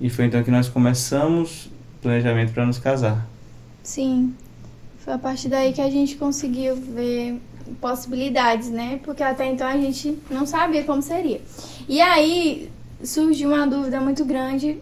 E 0.00 0.10
foi 0.10 0.26
então 0.26 0.42
que 0.42 0.50
nós 0.50 0.68
começamos 0.68 1.66
o 1.66 2.02
planejamento 2.02 2.52
para 2.52 2.66
nos 2.66 2.78
casar. 2.78 3.26
Sim. 3.82 4.34
Foi 4.98 5.14
a 5.14 5.18
partir 5.18 5.48
daí 5.48 5.72
que 5.72 5.80
a 5.80 5.88
gente 5.88 6.16
conseguiu 6.16 6.76
ver 6.76 7.40
possibilidades, 7.80 8.70
né? 8.70 9.00
Porque 9.04 9.22
até 9.22 9.46
então 9.46 9.66
a 9.66 9.76
gente 9.76 10.18
não 10.30 10.46
sabia 10.46 10.84
como 10.84 11.02
seria. 11.02 11.40
E 11.88 12.00
aí 12.00 12.70
surgiu 13.02 13.50
uma 13.50 13.66
dúvida 13.66 14.00
muito 14.00 14.24
grande 14.24 14.78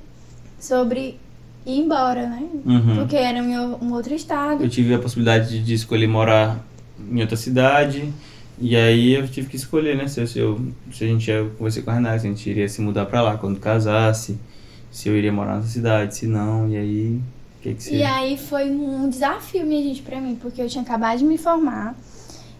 sobre 0.58 1.18
ir 1.66 1.78
embora, 1.80 2.28
né? 2.28 2.42
Uhum. 2.64 2.96
Porque 2.96 3.16
era 3.16 3.38
em 3.38 3.58
um 3.58 3.92
outro 3.92 4.14
estado. 4.14 4.62
Eu 4.62 4.68
tive 4.68 4.94
a 4.94 4.98
possibilidade 4.98 5.62
de, 5.62 5.74
escolher 5.74 6.06
morar 6.06 6.64
em 7.10 7.20
outra 7.20 7.36
cidade. 7.36 8.12
E 8.58 8.76
aí 8.76 9.14
eu 9.14 9.26
tive 9.26 9.48
que 9.48 9.56
escolher, 9.56 9.96
né? 9.96 10.06
Se, 10.06 10.24
se, 10.26 10.38
eu, 10.38 10.60
se 10.92 11.04
a 11.04 11.06
gente 11.08 11.28
ia 11.28 11.44
conversar 11.58 11.82
com 11.82 11.90
a 11.90 11.94
Renata, 11.94 12.20
se 12.20 12.26
a 12.26 12.30
gente 12.30 12.48
iria 12.48 12.68
se 12.68 12.80
mudar 12.80 13.06
pra 13.06 13.20
lá 13.20 13.36
quando 13.36 13.58
casasse, 13.58 14.38
se 14.90 15.08
eu 15.08 15.16
iria 15.16 15.32
morar 15.32 15.56
nessa 15.56 15.68
cidade, 15.68 16.14
se 16.16 16.26
não, 16.26 16.68
e 16.68 16.76
aí. 16.76 17.20
Que 17.60 17.74
que 17.74 17.80
E 17.80 17.82
seria? 17.82 18.14
aí 18.14 18.36
foi 18.38 18.70
um 18.70 19.08
desafio, 19.08 19.66
minha 19.66 19.82
gente, 19.82 20.02
pra 20.02 20.20
mim, 20.20 20.36
porque 20.40 20.60
eu 20.62 20.68
tinha 20.68 20.82
acabado 20.82 21.18
de 21.18 21.24
me 21.24 21.36
formar 21.38 21.96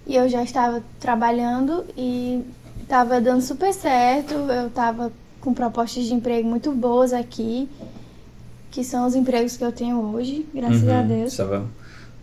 e 0.07 0.17
eu 0.17 0.29
já 0.29 0.43
estava 0.43 0.83
trabalhando 1.01 1.85
e 1.97 2.43
estava 2.83 3.21
dando 3.21 3.41
super 3.43 3.73
certo. 3.73 4.35
Eu 4.35 4.69
estava 4.69 5.13
com 5.41 5.53
propostas 5.53 6.05
de 6.05 6.15
emprego 6.15 6.49
muito 6.49 6.73
boas 6.73 7.13
aqui, 7.13 7.69
que 8.71 8.83
são 8.85 9.07
os 9.07 9.15
empregos 9.15 9.57
que 9.57 9.65
eu 9.65 9.73
tenho 9.73 9.99
hoje, 10.15 10.47
graças 10.55 10.89
a 10.89 11.01
Uhum. 11.01 11.07
Deus. 11.09 11.33
Estava, 11.33 11.65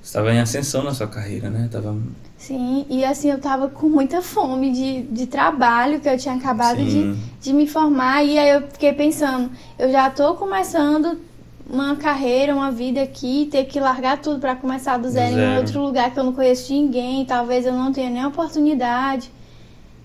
estava 0.04 0.34
em 0.34 0.40
ascensão 0.40 0.84
na 0.84 0.94
sua 0.94 1.08
carreira, 1.08 1.50
né? 1.50 1.70
Tava, 1.72 1.96
Sim, 2.38 2.86
e 2.90 3.06
assim, 3.06 3.30
eu 3.30 3.40
tava 3.40 3.68
com 3.70 3.88
muita 3.88 4.20
fome 4.22 4.72
de, 4.72 5.04
de 5.04 5.28
trabalho, 5.28 6.00
que 6.00 6.10
eu 6.10 6.18
tinha 6.18 6.34
acabado 6.34 6.78
de, 6.78 6.90
sim, 6.92 7.20
de 7.40 7.54
me 7.54 7.68
formar, 7.68 8.24
e 8.24 8.38
aí 8.40 8.50
eu 8.50 8.64
fiquei 8.68 8.92
pensando, 8.94 9.52
eu 9.78 9.92
já 9.92 10.10
tô 10.10 10.34
começando 10.34 11.20
uma 11.70 11.96
carreira, 11.96 12.54
uma 12.56 12.72
vida 12.72 13.02
aqui, 13.02 13.48
ter 13.52 13.66
que 13.66 13.80
largar 13.80 14.18
tudo 14.22 14.40
pra 14.40 14.56
começar 14.56 14.98
do 14.98 15.10
zero, 15.10 15.32
em 15.34 15.36
zero. 15.36 15.60
outro 15.62 15.82
lugar 15.82 16.12
que 16.12 16.20
eu 16.20 16.24
não 16.24 16.34
conheço 16.34 16.72
ninguém, 16.74 17.26
talvez 17.26 17.66
eu 17.66 17.74
não 17.74 17.92
tenha 17.94 18.10
nem 18.10 18.26
oportunidade. 18.26 19.32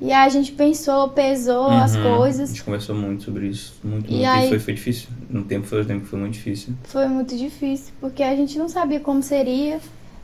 E 0.00 0.12
aí 0.12 0.26
a 0.26 0.28
gente 0.28 0.52
pensou, 0.52 1.08
pesou 1.08 1.68
as 1.70 1.94
Uhum. 1.96 2.14
A 2.14 2.16
coisas, 2.18 2.50
gente 2.50 2.64
conversou 2.64 2.94
muito 2.94 3.24
sobre 3.24 3.46
isso. 3.48 3.74
Muito, 3.82 4.10
E 4.10 4.16
muito. 4.16 4.28
aí- 4.28 4.46
E 4.46 4.48
foi, 4.50 4.58
foi 4.58 4.74
difícil. 4.74 5.08
No 5.30 5.42
tempo 5.44 5.66
foi 5.66 5.80
um 5.82 5.84
tempo 5.86 6.00
que 6.02 6.08
foi 6.08 6.18
muito 6.18 6.34
difícil. 6.34 6.74
foi 6.84 7.06
muito 7.08 7.34
difícil, 7.36 7.94
porque 8.00 8.22
a 8.22 8.36
gente 8.36 8.58
não 8.58 8.68
sabia 8.68 9.00
como 9.00 9.22
seria. 9.22 9.80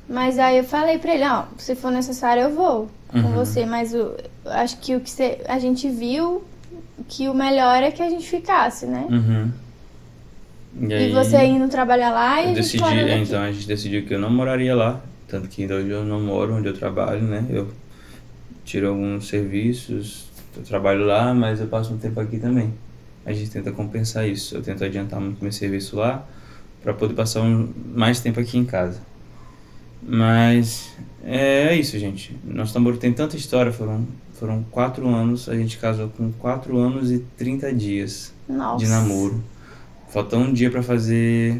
Mas 0.09 0.39
aí 0.39 0.59
eu 0.59 0.65
falei 0.65 0.99
pra 0.99 1.15
ele, 1.15 1.25
ó, 1.25 1.45
se 1.57 1.75
for 1.75 1.91
necessário 1.91 2.43
eu 2.43 2.51
vou 2.55 2.89
com 3.11 3.19
Uhum. 3.19 3.33
você, 3.33 3.65
mas 3.65 3.95
o, 3.95 4.13
acho 4.45 4.77
que 4.79 4.95
o 4.95 5.01
que 5.01 5.09
cê- 5.11 5.41
a 5.49 5.59
gente 5.59 5.89
viu 5.89 6.43
que 7.09 7.29
o 7.29 7.35
melhor 7.35 7.83
é 7.83 7.91
que 7.91 8.03
a 8.03 8.11
gente 8.11 8.29
ficasse, 8.29 8.85
né? 8.85 9.07
Uhum. 9.09 9.51
E, 10.81 10.87
E 10.87 10.95
aí, 10.95 11.13
você 11.13 11.43
indo 11.45 11.69
trabalhar 11.69 12.11
lá 12.11 12.41
e 12.41 12.47
Eu 12.47 12.51
a 12.51 12.55
decidi, 12.55 12.83
aqui. 12.83 13.13
então 13.13 13.43
a 13.43 13.53
gente 13.53 13.67
decidiu 13.67 14.05
que 14.05 14.15
eu 14.15 14.19
não 14.19 14.31
moraria 14.31 14.75
lá, 14.75 15.01
tanto 15.29 15.49
que 15.49 15.63
ainda 15.63 15.75
hoje 15.77 15.91
eu 15.91 16.05
não 16.05 16.21
moro 16.21 16.55
onde 16.55 16.69
eu 16.69 16.75
trabalho, 16.75 17.23
né? 17.23 17.45
Eu 17.51 17.69
tiro 18.65 18.89
alguns 18.89 19.29
serviços, 19.29 20.27
eu 20.57 20.63
trabalho 20.63 21.05
lá, 21.05 21.35
mas 21.35 21.61
eu 21.61 21.67
passo 21.67 21.93
um 21.93 21.99
tempo 21.99 22.19
aqui 22.21 22.39
também. 22.39 22.73
A 23.25 23.33
gente 23.33 23.51
tenta 23.51 23.71
compensar 23.71 24.29
isso. 24.29 24.55
Eu 24.57 24.63
tento 24.63 24.85
adiantar 24.85 25.21
muito 25.21 25.43
meu 25.43 25.53
serviço 25.53 25.97
lá 25.97 26.27
para 26.83 26.93
poder 26.93 27.15
passar 27.15 27.43
um, 27.43 27.69
mais 27.95 28.21
tempo 28.21 28.41
aqui 28.41 28.59
em 28.59 28.65
casa. 28.65 29.01
Mas 30.03 30.93
é, 31.25 31.69
é 31.69 31.77
isso, 31.77 31.99
gente. 31.99 32.37
Nosso 32.45 32.75
namoro 32.75 32.97
tem 32.97 33.13
tanta 33.13 33.37
história, 33.37 33.73
foram 33.73 34.07
foram 34.35 34.65
quatro 34.73 35.07
anos, 35.09 35.49
a 35.49 35.55
gente 35.55 35.79
casou 35.79 36.09
com 36.09 36.33
quatro 36.33 36.77
anos 36.77 37.13
e 37.13 37.21
30 37.37 37.73
dias 37.73 38.35
Nossa. 38.49 38.85
de 38.85 38.91
namoro. 38.91 39.41
Faltou 40.13 40.39
um 40.41 40.53
dia 40.53 40.71
pra 40.71 40.83
fazer 40.83 41.59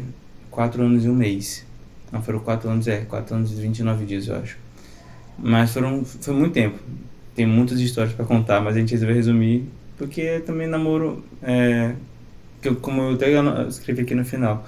quatro 0.51 0.83
anos 0.83 1.03
e 1.03 1.09
um 1.09 1.15
mês. 1.15 1.65
Não, 2.11 2.21
foram 2.21 2.37
quatro 2.39 2.69
anos, 2.69 2.87
é, 2.87 2.97
quatro 2.99 3.35
anos 3.35 3.51
e 3.51 3.55
29 3.59 4.05
dias, 4.05 4.27
eu 4.27 4.35
acho. 4.35 4.57
Mas 5.39 5.73
foram, 5.73 6.05
foi 6.05 6.35
muito 6.35 6.53
tempo. 6.53 6.77
Tem 7.33 7.47
muitas 7.47 7.79
histórias 7.79 8.13
pra 8.13 8.25
contar, 8.25 8.61
mas 8.61 8.75
a 8.75 8.79
gente 8.79 8.91
resolveu 8.91 9.15
resumir, 9.15 9.67
porque 9.97 10.39
também 10.41 10.67
namoro, 10.67 11.23
é, 11.41 11.95
que 12.61 12.67
eu- 12.69 12.75
como 12.75 13.01
eu 13.01 13.13
até 13.15 13.31
escrevi 13.67 14.03
aqui 14.03 14.13
no 14.13 14.23
final, 14.23 14.63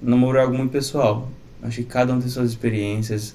namoro 0.00 0.38
é 0.38 0.40
algo 0.40 0.56
muito 0.56 0.70
pessoal. 0.70 1.30
Acho 1.62 1.82
que 1.82 1.84
cada 1.84 2.14
um 2.14 2.20
tem 2.20 2.30
suas 2.30 2.48
experiências. 2.48 3.34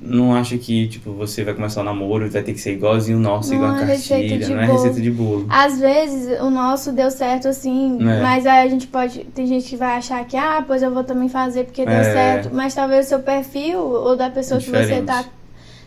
Não 0.00 0.32
acho 0.34 0.56
que, 0.58 0.86
tipo, 0.86 1.12
você 1.12 1.42
vai 1.42 1.54
começar 1.54 1.80
o 1.80 1.84
namoro 1.84 2.24
e 2.24 2.28
vai 2.28 2.42
ter 2.42 2.52
que 2.52 2.60
ser 2.60 2.72
igualzinho 2.74 3.18
o 3.18 3.20
nosso, 3.20 3.48
Não 3.50 3.56
igual 3.56 3.72
a 3.72 3.82
é 3.82 3.86
cartilha, 3.86 4.48
não 4.48 4.60
é 4.60 4.66
receita 4.66 5.00
de 5.00 5.10
bolo. 5.10 5.44
Às 5.48 5.80
vezes 5.80 6.40
o 6.40 6.50
nosso 6.50 6.92
deu 6.92 7.10
certo 7.10 7.48
assim, 7.48 7.98
É. 8.00 8.22
mas 8.22 8.46
aí 8.46 8.66
a 8.66 8.70
gente 8.70 8.86
pode. 8.86 9.24
Tem 9.34 9.44
gente 9.46 9.68
que 9.68 9.76
vai 9.76 9.96
achar 9.96 10.24
que, 10.24 10.36
ah, 10.36 10.62
pois 10.66 10.82
eu 10.82 10.94
vou 10.94 11.02
também 11.02 11.28
fazer 11.28 11.64
porque 11.64 11.84
deu 11.84 11.92
É. 11.94 12.04
certo. 12.04 12.54
Mas 12.54 12.74
talvez 12.74 13.06
o 13.06 13.08
seu 13.08 13.18
perfil 13.18 13.78
ou 13.80 14.16
da 14.16 14.30
pessoa 14.30 14.60
que 14.60 14.66
você 14.70 14.80
Diferente. 14.82 15.06
tá 15.06 15.24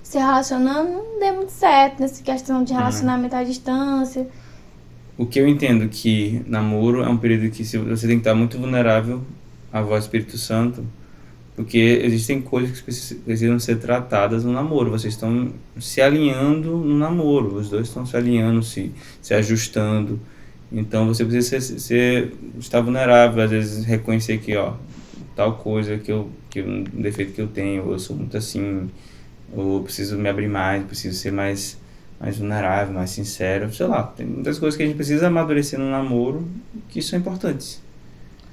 se 0.03 0.18
relacionando 0.18 0.89
não 0.89 1.20
dê 1.20 1.32
muito 1.32 1.51
certo 1.51 2.01
nessa 2.01 2.22
questão 2.22 2.57
Uhum. 2.57 2.64
de 2.66 2.74
relacionamento 2.74 3.34
à 3.36 3.43
distância. 3.45 4.28
O 5.18 5.26
que 5.26 5.39
eu 5.39 5.47
entendo 5.47 5.88
que 5.88 6.41
namoro 6.47 7.01
é 7.01 7.07
um 7.07 7.16
período 7.18 7.49
que 7.49 7.64
se- 7.64 7.78
você 7.78 8.07
tem 8.07 8.18
que 8.18 8.22
estar 8.22 8.36
muito 8.36 8.57
vulnerável 8.57 9.22
à 9.72 9.82
voz 9.82 10.03
do 10.03 10.07
Espírito 10.07 10.38
Santo, 10.38 10.84
porque 11.62 12.01
existem 12.03 12.41
coisas 12.41 12.80
que 12.80 12.84
precis- 12.84 13.18
precisam 13.24 13.59
ser 13.59 13.78
tratadas 13.78 14.43
no 14.43 14.51
namoro. 14.51 14.89
Vocês 14.89 15.14
estão 15.14 15.51
se 15.80 16.01
alinhando 16.01 16.76
no 16.76 16.97
namoro, 16.97 17.55
os 17.57 17.70
dois 17.70 17.88
estão 17.88 18.03
se 18.03 18.18
alinhando, 18.18 18.64
se, 18.64 18.91
se 19.22 19.36
ajustando. 19.36 20.20
Então 20.72 21.07
você 21.07 21.24
precisa 21.24 21.62
ser, 21.62 21.80
ser- 21.80 22.34
estar 22.57 22.82
vulnerável, 22.82 23.43
às 23.43 23.51
vezes 23.51 23.86
reconhecer 23.86 24.39
que, 24.39 24.55
ó, 24.57 24.74
tal 25.36 25.55
coisa 25.57 25.99
que 25.99 26.12
eu, 26.12 26.30
que 26.49 26.64
um 26.64 26.84
defeito 26.84 27.34
que 27.34 27.41
eu 27.41 27.47
tenho, 27.47 27.86
ou 27.86 27.91
eu 27.93 27.99
sou 27.99 28.16
muito 28.16 28.36
assim, 28.36 28.89
ou 29.53 29.78
eu 29.78 29.84
preciso 29.84 30.18
me 30.18 30.30
abrir 30.30 30.47
mais, 30.47 30.84
preciso 30.84 31.18
ser 31.18 31.32
mais 31.32 31.80
mais 32.20 32.38
vulnerável, 32.38 32.93
mais 32.93 33.09
sincero, 33.09 33.74
sei 33.74 33.88
lá, 33.88 34.03
tem 34.03 34.28
muitas 34.28 34.59
coisas 34.59 34.78
que 34.78 34.84
a 34.84 34.86
gente 34.86 34.95
precisa 34.95 35.26
amadurecer 35.28 35.80
no 35.80 35.89
namoro 35.89 36.47
que 36.89 37.01
são 37.01 37.18
importantes. 37.18 37.82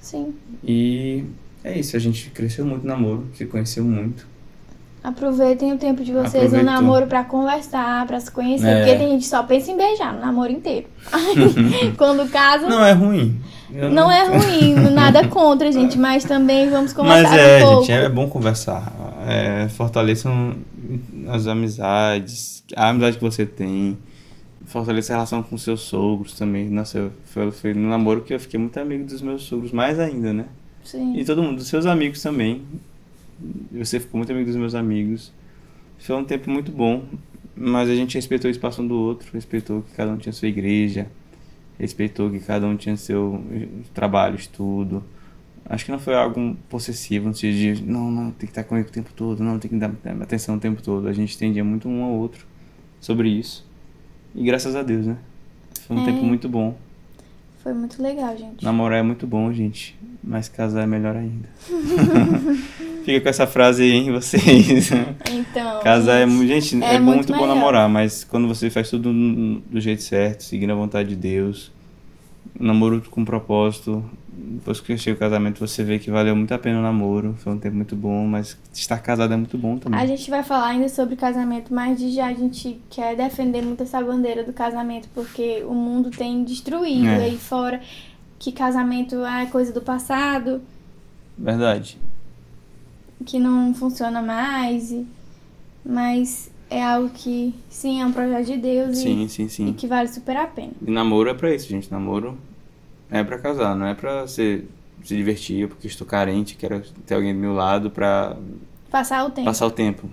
Sim. 0.00 0.34
E 0.64 1.22
é 1.64 1.78
isso, 1.78 1.96
a 1.96 2.00
gente 2.00 2.30
cresceu 2.30 2.64
muito 2.64 2.82
no 2.82 2.88
namoro, 2.88 3.26
se 3.34 3.44
conheceu 3.46 3.84
muito. 3.84 4.26
Aproveitem 5.02 5.72
o 5.72 5.78
tempo 5.78 6.02
de 6.02 6.12
vocês 6.12 6.34
no 6.52 6.58
Aproveitou. 6.58 6.64
namoro 6.64 7.06
pra 7.06 7.22
conversar, 7.24 8.04
pra 8.06 8.18
se 8.18 8.30
conhecer. 8.30 8.66
É. 8.66 8.76
Porque 8.84 8.96
tem 8.98 9.08
gente 9.12 9.20
que 9.22 9.28
só 9.28 9.42
pensa 9.44 9.70
em 9.70 9.76
beijar 9.76 10.12
no 10.12 10.20
namoro 10.20 10.50
inteiro. 10.52 10.86
Quando 11.96 12.28
casa, 12.30 12.68
Não 12.68 12.84
é 12.84 12.92
ruim. 12.92 13.40
Eu 13.72 13.90
não 13.90 14.10
é 14.10 14.26
ruim, 14.26 14.74
nada 14.92 15.28
contra, 15.28 15.70
gente, 15.70 15.98
mas 15.98 16.24
também 16.24 16.68
vamos 16.70 16.92
conversar 16.92 17.30
Mas 17.30 17.38
é, 17.38 17.56
um 17.58 17.60
pouco. 17.68 17.80
gente, 17.84 17.92
é 17.92 18.08
bom 18.08 18.28
conversar. 18.28 18.92
É, 19.26 19.68
fortaleçam 19.68 20.56
as 21.28 21.46
amizades, 21.46 22.64
a 22.74 22.88
amizade 22.88 23.18
que 23.18 23.22
você 23.24 23.44
tem. 23.46 23.96
Fortaleça 24.66 25.12
a 25.12 25.16
relação 25.16 25.42
com 25.42 25.56
seus 25.56 25.82
sogros 25.82 26.32
também. 26.34 26.68
Nossa, 26.68 26.98
eu- 26.98 27.52
foi 27.52 27.72
no 27.72 27.88
namoro 27.88 28.22
que 28.22 28.34
eu 28.34 28.40
fiquei 28.40 28.58
muito 28.58 28.78
amigo 28.80 29.04
dos 29.04 29.22
meus 29.22 29.42
sogros, 29.44 29.70
mais 29.72 29.98
ainda, 29.98 30.32
né? 30.32 30.44
Sim. 30.88 31.18
E 31.18 31.24
todo 31.24 31.42
mundo, 31.42 31.56
dos 31.56 31.68
seus 31.68 31.84
amigos 31.84 32.22
também. 32.22 32.62
Você 33.72 34.00
ficou 34.00 34.16
muito 34.16 34.32
amigo 34.32 34.46
dos 34.46 34.56
meus 34.56 34.74
amigos. 34.74 35.30
Foi 35.98 36.16
um 36.16 36.24
tempo 36.24 36.50
muito 36.50 36.72
bom. 36.72 37.04
Mas 37.54 37.90
a 37.90 37.94
gente 37.94 38.14
respeitou 38.14 38.48
o 38.48 38.50
espaço 38.50 38.80
um 38.80 38.86
do 38.86 38.94
outro, 38.94 39.28
respeitou 39.34 39.82
que 39.82 39.92
cada 39.92 40.12
um 40.12 40.16
tinha 40.16 40.32
sua 40.32 40.48
igreja, 40.48 41.08
respeitou 41.78 42.30
que 42.30 42.38
cada 42.38 42.66
um 42.66 42.74
tinha 42.76 42.96
seu 42.96 43.44
trabalho, 43.92 44.36
estudo. 44.36 45.04
Acho 45.66 45.84
que 45.84 45.90
não 45.90 45.98
foi 45.98 46.14
algo 46.14 46.56
possessivo, 46.70 47.28
no 47.28 47.34
sentido 47.34 47.76
de, 47.76 47.84
não, 47.84 48.10
não, 48.10 48.30
tem 48.30 48.46
que 48.46 48.52
estar 48.52 48.64
comigo 48.64 48.88
o 48.88 48.92
tempo 48.92 49.10
todo, 49.14 49.42
não, 49.42 49.58
tem 49.58 49.70
que 49.70 49.76
dar 49.76 49.92
atenção 50.22 50.56
o 50.56 50.60
tempo 50.60 50.80
todo. 50.80 51.08
A 51.08 51.12
gente 51.12 51.34
entendia 51.34 51.64
muito 51.64 51.88
um 51.88 52.02
ao 52.04 52.12
outro 52.12 52.46
sobre 53.00 53.28
isso. 53.28 53.66
E 54.34 54.44
graças 54.44 54.74
a 54.74 54.82
Deus, 54.82 55.04
né? 55.04 55.18
Foi 55.86 55.96
um 55.96 56.02
é. 56.02 56.06
tempo 56.06 56.24
muito 56.24 56.48
bom. 56.48 56.78
Foi 57.62 57.74
muito 57.74 58.02
legal, 58.02 58.36
gente. 58.36 58.64
Namorar 58.64 59.00
é 59.00 59.02
muito 59.02 59.26
bom, 59.26 59.52
gente. 59.52 59.98
Mas 60.22 60.48
casar 60.48 60.82
é 60.82 60.86
melhor 60.86 61.16
ainda. 61.16 61.48
Fica 63.04 63.20
com 63.20 63.28
essa 63.28 63.46
frase 63.46 63.82
aí, 63.82 63.92
hein, 63.92 64.12
vocês. 64.12 64.90
Então. 65.30 65.80
Casar 65.80 66.26
gente, 66.28 66.44
é, 66.44 66.46
gente, 66.60 66.84
é, 66.84 66.94
é 66.94 66.98
muito, 66.98 67.16
muito 67.16 67.32
bom 67.34 67.46
namorar, 67.46 67.88
mas 67.88 68.24
quando 68.24 68.46
você 68.46 68.68
faz 68.68 68.90
tudo 68.90 69.12
do 69.12 69.80
jeito 69.80 70.02
certo, 70.02 70.42
seguindo 70.42 70.72
a 70.72 70.76
vontade 70.76 71.10
de 71.10 71.16
Deus, 71.16 71.72
namoro 72.58 73.02
com 73.10 73.24
propósito, 73.24 74.04
depois 74.40 74.80
que 74.80 74.96
chega 74.96 75.16
o 75.16 75.18
casamento, 75.18 75.58
você 75.58 75.82
vê 75.82 75.98
que 75.98 76.10
valeu 76.10 76.36
muito 76.36 76.54
a 76.54 76.58
pena 76.58 76.78
o 76.78 76.82
namoro. 76.82 77.34
Foi 77.38 77.52
um 77.52 77.58
tempo 77.58 77.74
muito 77.74 77.96
bom, 77.96 78.24
mas 78.26 78.56
estar 78.72 78.98
casado 78.98 79.34
é 79.34 79.36
muito 79.36 79.58
bom 79.58 79.76
também. 79.78 79.98
A 79.98 80.06
gente 80.06 80.30
vai 80.30 80.44
falar 80.44 80.68
ainda 80.68 80.88
sobre 80.88 81.16
casamento, 81.16 81.74
mas 81.74 81.98
de 81.98 82.10
já 82.12 82.26
a 82.26 82.32
gente 82.32 82.80
quer 82.88 83.16
defender 83.16 83.62
muito 83.62 83.82
essa 83.82 84.00
bandeira 84.00 84.44
do 84.44 84.52
casamento, 84.52 85.08
porque 85.12 85.64
o 85.64 85.74
mundo 85.74 86.10
tem 86.10 86.44
destruído 86.44 87.08
é. 87.08 87.24
aí 87.24 87.36
fora 87.36 87.80
que 88.38 88.52
casamento 88.52 89.24
é 89.24 89.46
coisa 89.46 89.72
do 89.72 89.80
passado. 89.80 90.62
Verdade. 91.36 91.98
Que 93.26 93.40
não 93.40 93.74
funciona 93.74 94.22
mais. 94.22 94.94
Mas 95.84 96.50
é 96.70 96.84
algo 96.84 97.10
que, 97.10 97.52
sim, 97.68 98.00
é 98.00 98.06
um 98.06 98.12
projeto 98.12 98.46
de 98.46 98.56
Deus 98.56 98.98
sim, 98.98 99.24
e, 99.24 99.28
sim, 99.28 99.48
sim. 99.48 99.68
e 99.68 99.72
que 99.72 99.86
vale 99.86 100.08
super 100.08 100.36
a 100.36 100.46
pena. 100.46 100.72
E 100.86 100.90
namoro 100.90 101.28
é 101.28 101.34
pra 101.34 101.52
isso, 101.52 101.68
gente. 101.68 101.90
Namoro 101.90 102.38
é 103.10 103.24
para 103.24 103.38
casar, 103.38 103.74
não 103.74 103.86
é 103.86 103.94
para 103.94 104.26
se, 104.26 104.64
se 105.02 105.16
divertir, 105.16 105.68
porque 105.68 105.86
estou 105.86 106.06
carente, 106.06 106.56
quero 106.56 106.80
ter 107.06 107.14
alguém 107.14 107.34
do 107.34 107.40
meu 107.40 107.54
lado 107.54 107.90
para 107.90 108.36
passar 108.90 109.24
o 109.24 109.30
tempo. 109.30 109.46
Passar 109.46 109.66
o 109.66 109.70
tempo. 109.70 110.08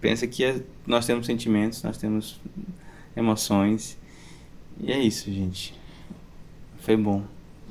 Pensa 0.00 0.26
que 0.26 0.44
é, 0.44 0.60
nós 0.86 1.06
temos 1.06 1.26
sentimentos, 1.26 1.82
nós 1.82 1.96
temos 1.96 2.40
emoções. 3.16 3.98
E 4.80 4.92
é 4.92 4.98
isso, 4.98 5.32
gente. 5.32 5.74
Foi 6.80 6.96
bom. 6.96 7.22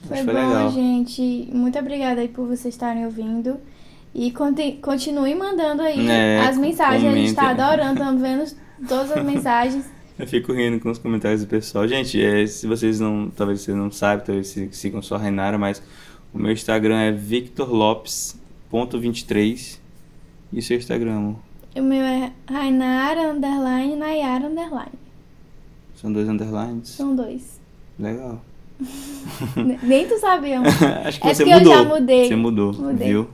Foi, 0.07 0.17
foi 0.17 0.33
bom, 0.33 0.47
legal. 0.47 0.71
gente. 0.71 1.49
Muito 1.53 1.77
obrigada 1.77 2.21
aí 2.21 2.27
por 2.27 2.47
vocês 2.47 2.73
estarem 2.73 3.05
ouvindo. 3.05 3.59
E 4.15 4.31
continue 4.81 5.33
mandando 5.33 5.81
aí 5.81 6.07
é, 6.07 6.39
as 6.41 6.57
mensagens. 6.57 7.11
A 7.11 7.15
gente 7.15 7.33
tá 7.33 7.49
adorando, 7.49 7.93
estamos 7.93 8.21
vendo 8.21 8.55
todas 8.87 9.11
as 9.11 9.23
mensagens. 9.23 9.85
Eu 10.18 10.26
fico 10.28 10.53
rindo 10.53 10.80
com 10.80 10.89
os 10.91 10.97
comentários 10.99 11.41
do 11.41 11.47
pessoal. 11.47 11.88
Gente, 11.88 12.24
é, 12.24 12.45
se 12.45 12.68
vocês 12.68 12.99
não. 12.99 13.32
Talvez 13.36 13.61
vocês 13.61 13.76
não 13.76 13.89
saibam, 13.91 14.24
talvez 14.26 14.55
sigam 14.72 15.01
só 15.01 15.16
a 15.16 15.20
Renara, 15.20 15.57
mas 15.57 15.82
o 16.34 16.38
meu 16.38 16.51
Instagram 16.51 16.99
é 16.99 17.11
victorlopes.23. 17.11 19.80
E 20.51 20.59
o 20.59 20.61
seu 20.61 20.78
Instagram? 20.78 21.34
O 21.76 21.82
meu 21.82 22.03
é 22.03 22.32
Rainara 22.47 23.32
underline 23.32 23.95
Nayara 23.95 24.45
underline. 24.45 24.91
São 25.95 26.14
dois 26.14 26.30
underlines? 26.30 26.89
São 26.89 27.16
dois. 27.16 27.59
Legal. 27.97 28.39
Nem 29.82 30.07
tu 30.07 30.20
sabia. 30.20 30.61
Acho 31.05 31.20
que 31.20 31.28
é 31.28 31.34
você 31.34 31.43
mudou. 31.43 31.59
Eu 31.59 31.66
já 31.66 31.84
mudei. 31.84 32.28
Você 32.28 32.36
mudou, 32.36 32.72
mudei. 32.74 33.07
viu? 33.07 33.28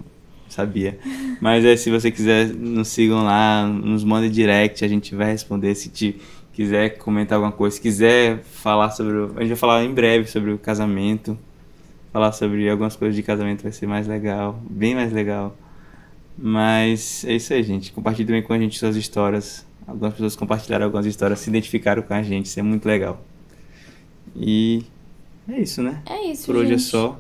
Sabia. 0.48 0.98
Mas 1.42 1.66
é, 1.66 1.76
se 1.76 1.92
você 1.92 2.10
quiser, 2.10 2.48
nos 2.48 2.88
sigam 2.88 3.22
lá, 3.24 3.68
nos 3.68 4.04
mande 4.04 4.30
direct, 4.30 4.84
a 4.84 4.88
gente 4.88 5.14
vai 5.14 5.32
responder 5.32 5.76
se 5.76 5.90
te 5.90 6.20
quiser 6.60 6.98
comentar 6.98 7.38
alguma 7.38 7.54
coisa, 7.54 7.78
se 7.78 7.82
quiser 7.82 8.40
falar 8.44 8.92
sobre. 8.92 9.14
O, 9.14 9.26
a 9.38 9.40
gente 9.40 9.48
vai 9.48 9.56
falar 9.56 9.86
em 9.86 9.94
breve 9.94 10.28
sobre 10.28 10.52
o 10.52 10.58
casamento. 10.58 11.40
Falar 12.12 12.34
sobre 12.34 12.70
algumas 12.70 12.98
coisas 12.98 13.16
de 13.16 13.24
casamento 13.24 13.64
vai 13.64 13.72
ser 13.72 13.88
mais 13.88 14.08
legal, 14.08 14.60
bem 14.70 14.94
mais 14.94 15.14
legal. 15.14 15.56
Mas 16.38 17.24
é 17.24 17.36
isso 17.36 17.54
aí, 17.54 17.64
gente. 17.64 17.94
Compartilhe 17.94 18.28
também 18.28 18.42
com 18.42 18.52
a 18.52 18.60
gente 18.60 18.78
suas 18.78 18.98
histórias. 18.98 19.66
Algumas 19.88 20.14
pessoas 20.14 20.36
compartilharam 20.36 20.86
algumas 20.86 21.06
histórias, 21.06 21.40
se 21.40 21.50
identificaram 21.50 22.02
com 22.02 22.14
a 22.14 22.22
gente. 22.22 22.48
Isso 22.48 22.60
é 22.60 22.64
muito 22.64 22.86
legal. 22.86 23.24
E 24.36 24.84
é 25.48 25.62
isso, 25.62 25.82
né? 25.82 26.02
É 26.10 26.26
isso, 26.26 26.48
Por 26.48 26.56
gente. 26.56 26.66
hoje 26.66 26.74
é 26.74 26.78
só. 26.78 27.20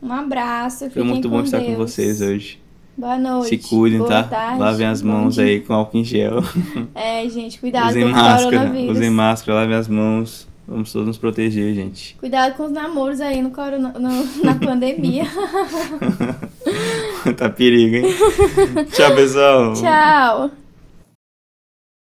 Um 0.00 0.12
abraço. 0.12 0.88
Foi 0.90 1.02
muito 1.02 1.28
bom 1.28 1.42
estar 1.42 1.58
Deus. 1.58 1.70
com 1.70 1.76
vocês 1.76 2.20
hoje. 2.20 2.59
Boa 3.00 3.18
noite. 3.18 3.48
Se 3.48 3.68
cuidem, 3.68 3.98
Boa 3.98 4.10
tá? 4.10 4.22
Tarde, 4.24 4.60
lavem 4.60 4.86
as 4.86 5.00
mãos 5.00 5.38
aí 5.38 5.60
com 5.60 5.72
álcool 5.72 5.96
em 5.96 6.04
gel. 6.04 6.42
É, 6.94 7.26
gente, 7.28 7.58
cuidado 7.58 7.88
usem 7.88 8.02
com 8.02 8.10
máscara, 8.10 8.42
coronavírus. 8.44 8.96
Usem 8.96 9.10
máscara, 9.10 9.58
lavem 9.60 9.76
as 9.76 9.88
mãos. 9.88 10.46
Vamos 10.68 10.92
todos 10.92 11.06
nos 11.08 11.18
proteger, 11.18 11.74
gente. 11.74 12.14
Cuidado 12.20 12.56
com 12.56 12.64
os 12.64 12.72
namoros 12.72 13.20
aí 13.22 13.40
no 13.40 13.50
corona, 13.50 13.94
no, 13.98 14.10
na 14.44 14.54
pandemia. 14.54 15.24
tá 17.38 17.48
perigo, 17.48 17.96
hein? 17.96 18.14
Tchau, 18.92 19.14
pessoal. 19.14 19.72
Tchau. 19.72 20.50